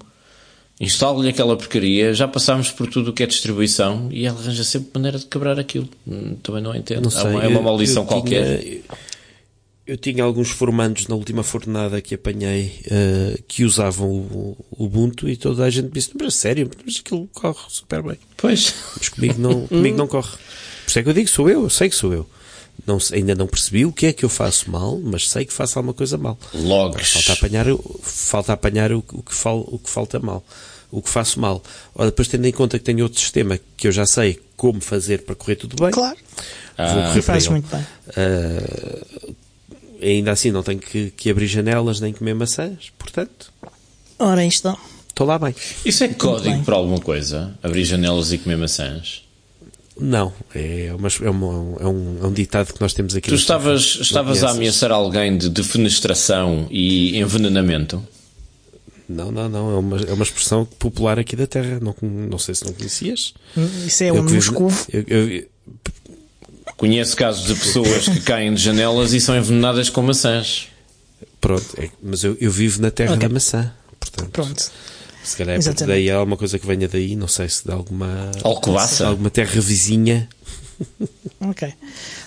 instalo-lhe 0.80 1.30
aquela 1.30 1.56
porcaria, 1.56 2.14
já 2.14 2.28
passámos 2.28 2.70
por 2.70 2.88
tudo 2.88 3.12
o 3.12 3.14
que 3.14 3.24
é 3.24 3.28
distribuição 3.28 4.10
e 4.12 4.26
ela 4.26 4.40
arranja 4.40 4.64
sempre 4.64 4.90
maneira 4.94 5.18
de 5.18 5.26
quebrar 5.26 5.60
aquilo. 5.60 5.88
Hum, 6.08 6.36
também 6.44 6.62
não 6.62 6.76
entendo. 6.76 7.04
Não 7.04 7.10
sei, 7.10 7.22
é 7.22 7.28
uma, 7.28 7.44
é 7.44 7.48
uma 7.48 7.62
maldição 7.62 8.04
eu, 8.04 8.06
eu 8.06 8.08
qualquer. 8.08 8.60
Tinha, 8.60 8.82
eu 9.88 9.98
tinha 9.98 10.24
alguns 10.24 10.50
formandos 10.50 11.08
na 11.08 11.16
última 11.16 11.44
fornada 11.44 12.02
que 12.02 12.16
apanhei 12.16 12.80
uh, 12.88 13.44
que 13.48 13.64
usavam 13.64 14.10
o, 14.10 14.58
o, 14.72 14.86
Ubuntu 14.86 15.30
e 15.30 15.38
toda 15.38 15.64
a 15.64 15.70
gente 15.70 15.90
disse: 15.92 16.12
Mas 16.20 16.34
sério, 16.34 16.70
mas 16.84 17.00
aquilo 17.00 17.30
corre 17.34 17.60
super 17.68 18.02
bem. 18.02 18.18
Pois. 18.36 18.74
Mas 18.98 19.10
comigo 19.10 19.40
não, 19.40 19.68
comigo 19.68 19.96
não 19.96 20.08
corre. 20.10 20.38
Por 20.86 20.90
isso 20.90 21.00
é 21.00 21.04
que 21.04 21.10
eu 21.10 21.14
digo: 21.14 21.28
sou 21.28 21.50
eu, 21.50 21.64
eu 21.64 21.70
sei 21.70 21.90
que 21.90 21.96
sou 21.96 22.14
eu. 22.14 22.30
Não, 22.86 23.00
ainda 23.14 23.34
não 23.34 23.48
percebi 23.48 23.86
o 23.86 23.92
que 23.92 24.08
é 24.08 24.14
que 24.14 24.24
eu 24.24 24.30
faço 24.30 24.70
mal, 24.70 25.00
mas 25.02 25.30
sei 25.30 25.46
que 25.46 25.54
faço 25.54 25.80
alguma 25.80 25.94
coisa 25.94 26.18
mal. 26.18 26.38
Logs. 26.54 27.14
Falta 27.14 27.34
apanhar, 27.34 27.66
falta 28.02 28.54
apanhar 28.54 28.92
o, 28.92 29.04
o, 29.14 29.24
que 29.24 29.34
fal, 29.34 29.66
o 29.68 29.80
que 29.80 29.90
falta 29.90 30.20
mal. 30.20 30.44
O 30.92 31.02
que 31.02 31.10
faço 31.10 31.40
mal. 31.40 31.64
Ora, 31.96 32.08
depois 32.08 32.28
tendo 32.28 32.46
em 32.46 32.52
conta 32.52 32.78
que 32.78 32.86
tenho 32.86 33.04
outro 33.04 33.20
sistema 33.20 33.60
que 33.76 33.88
eu 33.88 33.92
já 33.92 34.06
sei 34.06 34.40
como 34.56 34.82
fazer 34.82 35.24
para 35.24 35.36
correr 35.36 35.56
tudo 35.56 35.76
bem. 35.82 35.92
Claro. 35.92 36.18
Vou 36.78 36.86
ah, 36.86 37.08
correr 37.08 37.22
para 37.24 37.38
ele. 37.38 37.50
muito 37.50 37.76
bem. 37.76 37.86
Uh, 38.10 39.36
ainda 40.02 40.32
assim 40.32 40.52
não 40.52 40.62
tenho 40.62 40.80
que, 40.80 41.12
que, 41.12 41.30
abrir 41.30 41.48
janelas 41.48 42.00
nem 42.00 42.14
comer 42.14 42.36
maçãs, 42.36 42.92
portanto. 42.98 43.52
Ora, 44.20 44.46
isto. 44.46 44.78
Estou 45.10 45.26
lá 45.26 45.40
bem. 45.40 45.56
Isso 45.84 46.04
é 46.04 46.10
código 46.10 46.64
para 46.64 46.76
alguma 46.76 47.00
coisa? 47.00 47.58
Abrir 47.64 47.84
janelas 47.84 48.32
e 48.32 48.38
comer 48.38 48.58
maçãs? 48.58 49.25
Não, 49.98 50.34
é, 50.54 50.92
uma, 50.94 51.08
é, 51.08 51.30
uma, 51.30 51.78
é, 51.80 51.88
um, 51.88 52.18
é 52.22 52.28
um 52.28 52.34
ditado 52.34 52.74
que 52.74 52.82
nós 52.82 52.94
temos 52.94 53.16
aqui. 53.16 53.30
Tu 53.30 53.36
estavas, 53.36 53.98
estavas 54.02 54.44
a 54.44 54.52
ameaçar 54.52 54.92
alguém 54.92 55.38
de 55.38 55.50
defenestração 55.50 56.68
e 56.70 57.18
envenenamento? 57.18 58.06
Não, 59.08 59.32
não, 59.32 59.48
não. 59.48 59.72
É 59.72 59.78
uma, 59.78 60.02
é 60.02 60.14
uma 60.14 60.24
expressão 60.24 60.66
popular 60.66 61.18
aqui 61.18 61.36
da 61.36 61.48
Terra. 61.48 61.80
Não, 61.82 61.96
não 62.02 62.38
sei 62.38 62.56
se 62.56 62.66
não 62.66 62.74
conhecias. 62.74 63.34
Isso 63.86 64.04
é 64.04 64.12
um 64.12 64.24
Moscou. 64.24 64.70
Conheço 66.76 67.16
casos 67.16 67.48
de 67.48 67.56
pessoas 67.56 68.10
que 68.10 68.20
caem 68.20 68.54
de 68.54 68.62
janelas 68.62 69.14
e 69.14 69.22
são 69.22 69.38
envenenadas 69.38 69.90
com 69.90 70.02
maçãs. 70.02 70.68
Pronto, 71.40 71.66
é, 71.78 71.90
mas 72.04 72.24
eu, 72.24 72.36
eu 72.42 72.52
vivo 72.52 72.82
na 72.82 72.92
terra 72.92 73.14
okay. 73.14 73.30
da 73.30 73.34
maçã. 73.34 73.72
Portanto, 74.00 74.30
Pronto. 74.32 74.72
Se 75.26 75.36
calhar 75.38 75.58
é 75.58 75.62
porque 75.62 75.86
daí 75.86 76.10
há 76.10 76.18
alguma 76.18 76.38
coisa 76.38 76.60
que 76.60 76.68
venha 76.68 76.88
daí, 76.88 77.16
não 77.16 77.28
sei 77.28 77.50
se 77.50 77.66
de 77.66 77.72
alguma. 77.72 78.32
Alcobaça? 78.44 79.08
Alguma 79.08 79.30
terra 79.30 79.60
vizinha. 79.60 80.30
ok. 81.40 81.74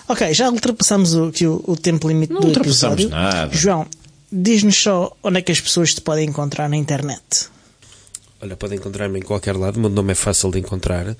Ok, 0.07 0.33
já 0.33 0.49
ultrapassamos 0.49 1.13
o, 1.13 1.27
o, 1.29 1.71
o 1.71 1.77
tempo 1.77 2.07
limite 2.07 2.33
não 2.33 2.41
do 2.41 2.47
ultrapassamos 2.47 2.99
episódio. 3.01 3.09
nada. 3.09 3.55
João, 3.55 3.87
diz-nos 4.31 4.75
só 4.75 5.15
onde 5.23 5.39
é 5.39 5.41
que 5.41 5.51
as 5.51 5.61
pessoas 5.61 5.93
te 5.93 6.01
podem 6.01 6.27
encontrar 6.27 6.67
na 6.67 6.75
internet. 6.75 7.49
Olha, 8.41 8.55
podem 8.55 8.77
encontrar-me 8.77 9.19
em 9.19 9.21
qualquer 9.21 9.55
lado, 9.55 9.75
o 9.77 9.79
meu 9.81 9.89
nome 9.89 10.13
é 10.13 10.15
fácil 10.15 10.49
de 10.49 10.59
encontrar, 10.59 11.15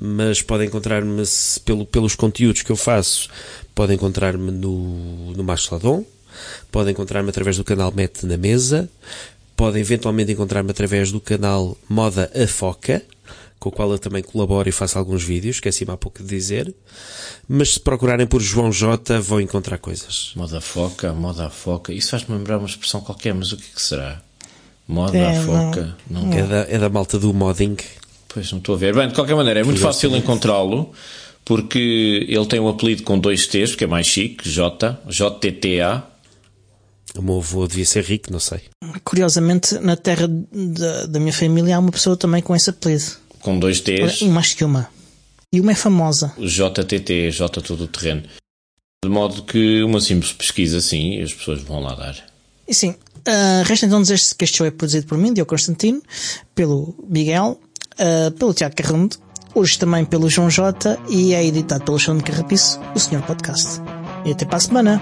mas 0.00 0.40
podem 0.40 0.66
encontrar-me 0.66 1.22
pelo, 1.64 1.84
pelos 1.84 2.14
conteúdos 2.14 2.62
que 2.62 2.72
eu 2.72 2.76
faço. 2.76 3.28
Podem 3.74 3.96
encontrar-me 3.96 4.50
no, 4.50 5.32
no 5.32 5.44
Mastodon, 5.44 6.06
podem 6.72 6.92
encontrar-me 6.92 7.28
através 7.28 7.58
do 7.58 7.64
canal 7.64 7.92
Mete 7.94 8.24
na 8.24 8.38
Mesa, 8.38 8.88
podem 9.56 9.80
eventualmente 9.80 10.32
encontrar-me 10.32 10.70
através 10.70 11.10
do 11.10 11.20
canal 11.20 11.76
Moda 11.88 12.30
a 12.34 12.46
Foca, 12.46 13.02
com 13.58 13.68
o 13.68 13.72
qual 13.72 13.90
eu 13.92 13.98
também 13.98 14.22
colaboro 14.22 14.68
e 14.68 14.72
faço 14.72 14.98
alguns 14.98 15.22
vídeos, 15.22 15.56
esqueci-me 15.56 15.90
há 15.92 15.96
pouco 15.96 16.22
de 16.22 16.28
dizer. 16.28 16.74
Mas 17.48 17.74
se 17.74 17.80
procurarem 17.80 18.26
por 18.26 18.40
João 18.40 18.70
J, 18.70 19.20
vão 19.20 19.40
encontrar 19.40 19.78
coisas. 19.78 20.32
Moda 20.36 20.60
foca, 20.60 21.12
moda 21.12 21.48
foca. 21.48 21.92
Isso 21.92 22.10
faz-me 22.10 22.36
lembrar 22.36 22.58
uma 22.58 22.68
expressão 22.68 23.00
qualquer, 23.00 23.34
mas 23.34 23.52
o 23.52 23.56
que, 23.56 23.64
é 23.64 23.74
que 23.74 23.82
será? 23.82 24.20
Moda 24.86 25.16
é, 25.16 25.40
foca. 25.42 25.96
Não. 26.10 26.32
É, 26.32 26.42
da, 26.42 26.56
é 26.68 26.78
da 26.78 26.88
malta 26.90 27.18
do 27.18 27.32
modding. 27.32 27.76
Pois 28.28 28.50
não 28.52 28.58
estou 28.58 28.74
a 28.74 28.78
ver. 28.78 28.94
Bem, 28.94 29.08
de 29.08 29.14
qualquer 29.14 29.34
maneira, 29.34 29.60
é 29.60 29.64
muito 29.64 29.80
fácil 29.80 30.14
encontrá-lo 30.16 30.92
porque 31.44 32.26
ele 32.28 32.46
tem 32.46 32.58
um 32.58 32.68
apelido 32.68 33.02
com 33.02 33.18
dois 33.18 33.46
T's, 33.46 33.74
que 33.74 33.84
é 33.84 33.86
mais 33.86 34.06
chique, 34.06 34.48
J, 34.48 34.98
JTTA. 35.06 36.02
O 37.16 37.22
meu 37.22 37.38
avô 37.38 37.66
devia 37.66 37.84
ser 37.84 38.04
rico, 38.04 38.32
não 38.32 38.40
sei. 38.40 38.62
Curiosamente, 39.04 39.78
na 39.78 39.96
terra 39.96 40.26
da, 40.28 41.06
da 41.06 41.20
minha 41.20 41.32
família 41.32 41.76
há 41.76 41.78
uma 41.78 41.92
pessoa 41.92 42.16
também 42.16 42.42
com 42.42 42.56
esse 42.56 42.70
apelido. 42.70 43.04
Com 43.40 43.58
dois 43.58 43.80
T's. 43.80 44.20
E 44.20 44.28
mais 44.28 44.54
que 44.54 44.64
uma. 44.64 44.88
E 45.52 45.60
uma 45.60 45.72
é 45.72 45.74
famosa. 45.74 46.32
JTT, 46.38 47.30
J 47.30 47.60
todo 47.60 47.84
o 47.84 47.88
terreno. 47.88 48.22
De 49.04 49.10
modo 49.10 49.42
que 49.42 49.82
uma 49.82 50.00
simples 50.00 50.32
pesquisa 50.32 50.78
assim, 50.78 51.20
as 51.20 51.32
pessoas 51.32 51.62
vão 51.62 51.80
lá 51.80 51.94
dar. 51.94 52.16
E 52.66 52.74
sim, 52.74 52.90
uh, 52.90 53.62
resta 53.64 53.86
então 53.86 54.00
dizer 54.00 54.18
que 54.36 54.44
este 54.44 54.56
show 54.56 54.66
é 54.66 54.70
produzido 54.70 55.06
por 55.06 55.18
mim, 55.18 55.32
Diogo 55.32 55.50
Constantino, 55.50 56.02
pelo 56.54 56.94
Miguel, 57.06 57.60
uh, 58.00 58.30
pelo 58.32 58.54
Tiago 58.54 58.74
Carrundo, 58.74 59.16
hoje 59.54 59.78
também 59.78 60.04
pelo 60.04 60.28
João 60.28 60.48
J 60.48 60.98
e 61.08 61.34
é 61.34 61.44
editado 61.44 61.84
pelo 61.84 61.98
Chão 61.98 62.16
de 62.16 62.24
Carrapiço, 62.24 62.80
o 62.94 62.98
Senhor 62.98 63.22
Podcast. 63.22 63.80
E 64.24 64.32
até 64.32 64.44
para 64.46 64.56
a 64.56 64.60
semana! 64.60 65.00